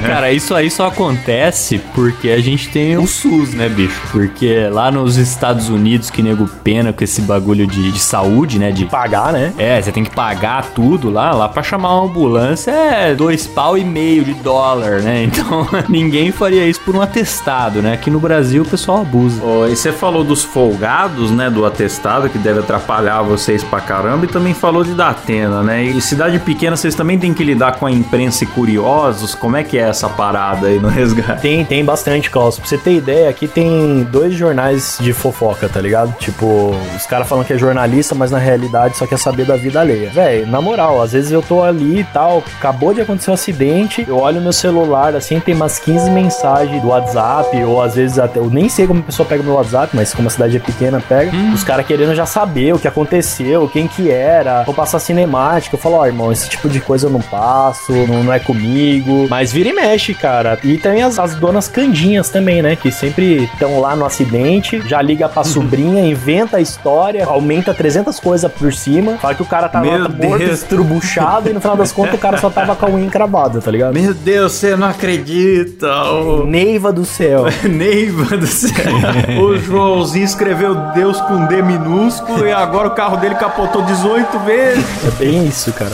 Cara, 0.06 0.32
isso 0.32 0.54
aí 0.54 0.70
só 0.70 0.88
acontece 0.88 1.80
porque 1.94 2.30
a 2.30 2.40
gente 2.40 2.70
tem 2.70 2.98
o 2.98 3.08
SUS, 3.08 3.54
né, 3.54 3.68
bicho? 3.68 4.00
Porque 4.12 4.68
lá 4.72 4.92
nos 4.92 5.18
Estados 5.18 5.70
Unidos 5.70 6.10
que 6.10 6.22
nego 6.22 6.48
pena 6.64 6.94
com 6.94 7.04
esse 7.04 7.22
bagulho 7.22 7.66
de, 7.66 7.92
de 7.92 8.00
saúde, 8.00 8.60
né? 8.60 8.72
De 8.72 8.86
Pagar, 8.86 9.34
né? 9.34 9.54
É, 9.58 9.82
você 9.82 9.92
tem 9.92 10.04
que 10.04 10.12
pagar 10.12 10.66
tudo 10.76 11.10
lá. 11.10 11.32
Lá 11.32 11.50
pra 11.50 11.64
chamar 11.64 11.96
uma 11.96 12.06
ambulância 12.06 12.72
é 12.72 13.16
dois 13.16 13.48
pau 13.48 13.78
e 13.78 13.84
meio 13.84 14.24
de 14.24 14.34
dólar, 14.36 15.02
né? 15.02 15.24
Então 15.34 15.68
ninguém 15.90 16.32
faria 16.32 16.66
isso 16.66 16.80
por 16.82 16.96
um 16.96 17.02
atestado, 17.02 17.82
né? 17.82 17.98
Aqui 18.04 18.12
no 18.12 18.20
Brasil 18.20 18.64
o 18.64 18.66
pessoal 18.66 19.00
abusa. 19.00 19.42
Ó, 19.42 19.66
e 19.66 19.78
você 19.78 19.94
falou 19.94 20.26
dos 20.26 20.44
folgados, 20.44 21.32
né? 21.32 21.50
Do 21.50 21.66
atestado, 21.66 22.28
que 22.28 22.38
deve 22.38 22.60
atrapalhar 22.60 23.22
vocês 23.22 23.64
pra 23.64 23.80
caramba. 23.80 24.26
E 24.26 24.28
também 24.28 24.54
falou 24.54 24.84
de 24.84 24.94
Datena, 24.94 25.64
né? 25.64 25.86
E 25.86 26.02
cidade 26.02 26.38
pequena, 26.38 26.76
vocês 26.76 26.96
também 26.96 27.18
têm 27.18 27.34
que 27.34 27.46
lidar 27.46 27.78
com 27.78 27.86
a 27.86 27.92
imprensa 27.92 28.44
e 28.44 28.48
curiosos. 28.48 29.34
Como 29.34 29.56
é 29.56 29.64
que 29.64 29.78
é 29.78 29.84
essa 29.84 30.10
parada 30.10 30.68
aí 30.68 30.80
no 30.80 30.90
resgate? 30.90 31.42
Tem, 31.42 31.64
tem 31.64 31.86
bastante, 31.86 32.30
Klaus. 32.30 32.60
Pra 32.60 32.68
você 32.68 32.78
ter 32.78 32.94
ideia, 32.94 33.30
aqui 33.30 33.48
tem 33.48 34.04
dois 34.12 34.34
jornais 34.34 34.98
de 35.00 35.14
fofoca, 35.14 35.70
tá 35.70 35.80
ligado? 35.80 36.14
Tipo, 36.20 36.76
os 36.98 37.06
caras 37.06 37.26
falam 37.26 37.46
que 37.46 37.54
é 37.54 37.58
jornalista, 37.58 38.14
mas 38.14 38.32
na 38.32 38.38
realidade 38.38 38.98
só 38.98 39.08
quer 39.08 39.18
saber 39.18 39.46
da 39.46 39.56
vida 39.56 39.80
alheia. 39.80 40.10
Véi, 40.14 40.46
na 40.46 40.60
moral, 40.60 41.02
às 41.02 41.14
vezes 41.14 41.32
eu 41.32 41.42
tô 41.42 41.64
ali 41.64 42.02
e 42.02 42.04
tal, 42.04 42.44
acabou 42.58 42.94
de 42.94 43.00
acontecer 43.00 43.32
um 43.32 43.36
acidente, 43.36 44.04
eu 44.06 44.18
olho 44.18 44.42
meu 44.42 44.52
celular, 44.52 45.16
assim, 45.16 45.40
tem 45.40 45.56
umas 45.56 45.80
15 45.80 46.12
mensagens 46.12 46.82
do 46.82 46.90
WhatsApp, 46.90 47.64
ou 47.64 47.82
às 47.82 47.93
vezes 47.96 48.20
até, 48.20 48.40
eu 48.40 48.50
nem 48.50 48.70
sei 48.70 48.88
como 48.88 49.00
a 49.00 49.04
pessoa 49.04 49.28
pega 49.28 49.44
meu 49.44 49.54
WhatsApp, 49.54 49.96
mas 49.96 50.14
como 50.14 50.28
a 50.28 50.32
cidade 50.32 50.58
é 50.58 50.60
pequena, 50.60 51.02
pega. 51.02 51.32
Os 51.54 51.64
caras 51.64 51.86
querendo 51.86 52.14
já 52.16 52.26
saber 52.26 52.74
o 52.74 52.80
que 52.80 52.88
aconteceu, 52.88 53.68
quem 53.68 53.88
que 53.88 54.10
era, 54.10 54.64
vou 54.64 54.74
passar 54.74 55.00
cinemática. 55.00 55.76
Eu 55.76 55.80
falo, 55.80 55.96
ó, 55.96 56.06
irmão, 56.06 56.32
esse 56.32 56.50
tipo 56.50 56.70
de 56.70 56.80
coisa 56.80 57.08
eu 57.08 57.12
não 57.12 57.22
passo, 57.22 57.92
não, 58.08 58.24
não 58.24 58.34
é 58.34 58.40
comigo. 58.40 59.28
Mas 59.30 59.52
vira 59.52 59.70
e 59.70 59.74
mexe, 59.74 60.14
cara. 60.14 60.58
E 60.64 60.78
tem 60.78 61.02
as, 61.02 61.20
as 61.20 61.36
donas 61.36 61.68
candinhas 61.68 62.30
também, 62.30 62.62
né? 62.62 62.76
Que 62.76 62.92
sempre 62.92 63.44
estão 63.46 63.80
lá 63.80 63.96
no 63.96 64.06
acidente, 64.06 64.82
já 64.88 65.02
liga 65.02 65.28
pra 65.30 65.44
sobrinha, 65.44 66.06
inventa 66.06 66.58
a 66.58 66.62
história, 66.62 67.26
aumenta 67.26 67.74
300 67.74 68.20
coisas 68.20 68.52
por 68.52 68.74
cima, 68.74 69.18
fala 69.18 69.36
que 69.36 69.42
o 69.42 69.46
cara 69.46 69.68
tava 69.70 69.86
Meu 69.86 70.10
morto, 70.10 70.40
Deus. 70.40 70.60
estrubuchado, 70.60 71.50
e 71.50 71.54
no 71.54 71.62
final 71.62 71.76
das 71.76 71.92
contas 71.92 72.16
o 72.16 72.18
cara 72.18 72.38
só 72.38 72.50
tava 72.50 72.76
com 72.76 72.86
a 72.86 72.90
unha 72.90 73.06
encravada, 73.06 73.62
tá 73.62 73.72
ligado? 73.72 73.94
Meu 73.94 74.14
Deus, 74.14 74.54
você 74.54 74.76
não 74.76 74.88
acredita! 74.88 75.88
O 76.04 76.46
Neiva 76.46 76.92
do 76.92 77.06
céu. 77.06 77.46
Neiva 77.84 78.38
do 78.38 78.48
céu. 78.48 78.72
o 79.44 79.58
Joãozinho 79.58 80.24
escreveu 80.24 80.74
Deus 80.94 81.20
com 81.20 81.46
D 81.48 81.62
minúsculo 81.62 82.48
e 82.48 82.52
agora 82.52 82.88
o 82.88 82.92
carro 82.92 83.18
dele 83.18 83.36
capotou 83.36 83.82
18 83.82 84.40
vezes. 84.40 84.86
É 85.06 85.12
bem 85.20 85.46
isso, 85.46 85.74
cara. 85.74 85.92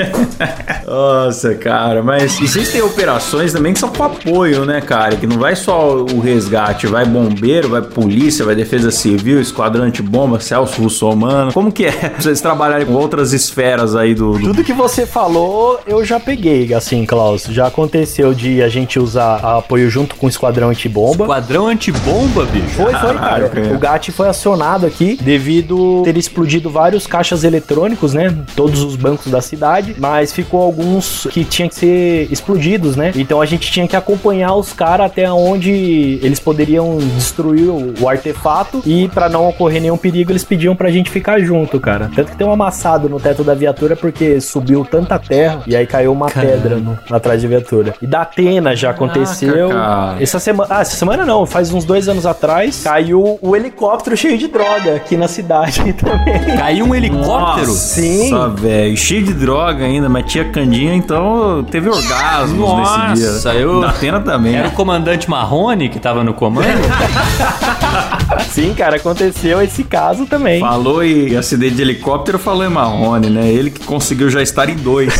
Nossa, 0.86 1.54
cara, 1.54 2.02
mas 2.02 2.40
e 2.40 2.64
têm 2.64 2.80
operações 2.80 3.52
também 3.52 3.74
que 3.74 3.78
são 3.78 3.90
com 3.90 4.04
apoio, 4.04 4.64
né, 4.64 4.80
cara? 4.80 5.16
Que 5.16 5.26
não 5.26 5.38
vai 5.38 5.54
só 5.54 5.96
o 5.96 6.18
resgate, 6.18 6.86
vai 6.86 7.04
bombeiro, 7.04 7.68
vai 7.68 7.82
polícia, 7.82 8.42
vai 8.42 8.54
defesa 8.54 8.90
civil, 8.90 9.38
esquadrão 9.38 9.84
antibomba, 9.84 10.40
Celso 10.40 10.80
Russomano. 10.80 11.52
Como 11.52 11.70
que 11.70 11.84
é 11.84 12.14
vocês 12.18 12.40
trabalharem 12.40 12.86
com 12.86 12.94
outras 12.94 13.34
esferas 13.34 13.94
aí 13.94 14.14
do... 14.14 14.32
do... 14.38 14.46
Tudo 14.46 14.64
que 14.64 14.72
você 14.72 15.04
falou, 15.04 15.78
eu 15.86 16.02
já 16.06 16.18
peguei, 16.18 16.72
assim, 16.72 17.04
Klaus. 17.04 17.44
Já 17.50 17.66
aconteceu 17.66 18.32
de 18.32 18.62
a 18.62 18.68
gente 18.68 18.98
usar 18.98 19.36
apoio 19.58 19.90
junto 19.90 20.16
com 20.16 20.24
o 20.24 20.28
Esquadrão 20.30 20.70
Antibomba. 20.70 21.01
Quadrão 21.26 21.66
antibomba, 21.66 22.44
bicho. 22.46 22.68
Foi, 22.70 22.92
foi, 22.92 23.14
cara. 23.14 23.48
Caraca. 23.48 23.74
O 23.74 23.78
GAT 23.78 24.08
foi 24.10 24.28
acionado 24.28 24.86
aqui 24.86 25.18
devido 25.20 26.02
ter 26.04 26.16
explodido 26.16 26.70
vários 26.70 27.06
caixas 27.06 27.44
eletrônicos, 27.44 28.14
né? 28.14 28.34
Todos 28.54 28.82
os 28.82 28.96
bancos 28.96 29.30
da 29.30 29.40
cidade, 29.40 29.94
mas 29.98 30.32
ficou 30.32 30.62
alguns 30.62 31.26
que 31.30 31.44
tinham 31.44 31.68
que 31.68 31.74
ser 31.74 32.28
explodidos, 32.30 32.96
né? 32.96 33.12
Então 33.14 33.40
a 33.40 33.46
gente 33.46 33.70
tinha 33.70 33.86
que 33.86 33.96
acompanhar 33.96 34.54
os 34.54 34.72
caras 34.72 35.06
até 35.06 35.30
onde 35.30 36.18
eles 36.22 36.38
poderiam 36.38 36.98
destruir 36.98 37.68
o, 37.68 38.08
artefato 38.08 38.82
e 38.84 39.08
pra 39.08 39.28
não 39.28 39.48
ocorrer 39.48 39.80
nenhum 39.80 39.96
perigo, 39.96 40.32
eles 40.32 40.44
pediam 40.44 40.76
pra 40.76 40.90
gente 40.90 41.10
ficar 41.10 41.40
junto, 41.40 41.80
cara. 41.80 42.10
Tanto 42.14 42.32
que 42.32 42.36
tem 42.36 42.46
um 42.46 42.52
amassado 42.52 43.08
no 43.08 43.18
teto 43.18 43.42
da 43.42 43.54
viatura 43.54 43.96
porque 43.96 44.38
subiu 44.40 44.84
tanta 44.84 45.18
terra 45.18 45.62
e 45.66 45.74
aí 45.74 45.86
caiu 45.86 46.12
uma 46.12 46.26
pedra 46.30 46.76
no, 46.76 46.98
atrás 47.10 47.42
da 47.42 47.48
viatura. 47.48 47.94
E 48.02 48.06
da 48.06 48.22
Atena 48.22 48.76
já 48.76 48.90
aconteceu. 48.90 49.70
cara. 49.70 50.22
Essa 50.22 50.38
semana. 50.38 50.74
Ah, 50.74 50.81
essa 50.82 50.96
semana 50.96 51.24
não, 51.24 51.46
faz 51.46 51.72
uns 51.72 51.84
dois 51.84 52.08
anos 52.08 52.26
atrás, 52.26 52.82
caiu 52.84 53.38
o 53.40 53.56
helicóptero 53.56 54.16
cheio 54.16 54.36
de 54.36 54.48
droga 54.48 54.96
aqui 54.96 55.16
na 55.16 55.26
cidade 55.28 55.92
também. 55.94 56.56
Caiu 56.56 56.86
um 56.86 56.94
helicóptero? 56.94 57.70
Sim. 57.72 58.30
Nossa, 58.30 58.48
velho, 58.50 58.96
cheio 58.96 59.22
de 59.24 59.32
droga 59.34 59.84
ainda, 59.84 60.08
mas 60.08 60.30
tinha 60.30 60.44
Candinha, 60.44 60.94
então 60.94 61.64
teve 61.70 61.88
orgasmos 61.88 62.76
nesse 62.78 63.20
dia. 63.22 63.32
Nossa, 63.32 63.54
eu- 63.54 63.80
Da 63.80 63.90
Atena 63.90 64.20
também. 64.20 64.56
Era 64.56 64.68
o 64.68 64.72
comandante 64.72 65.30
Marrone 65.30 65.88
que 65.88 65.98
tava 65.98 66.22
no 66.24 66.34
comando? 66.34 66.66
Sim, 68.50 68.74
cara, 68.74 68.96
aconteceu 68.96 69.60
esse 69.62 69.84
caso 69.84 70.26
também. 70.26 70.60
Falou 70.60 71.02
em 71.02 71.36
acidente 71.36 71.76
de 71.76 71.82
helicóptero, 71.82 72.38
falou 72.38 72.64
em 72.64 72.68
Marrone, 72.68 73.30
né? 73.30 73.48
Ele 73.48 73.70
que 73.70 73.84
conseguiu 73.84 74.30
já 74.30 74.42
estar 74.42 74.68
em 74.68 74.76
dois. 74.76 75.14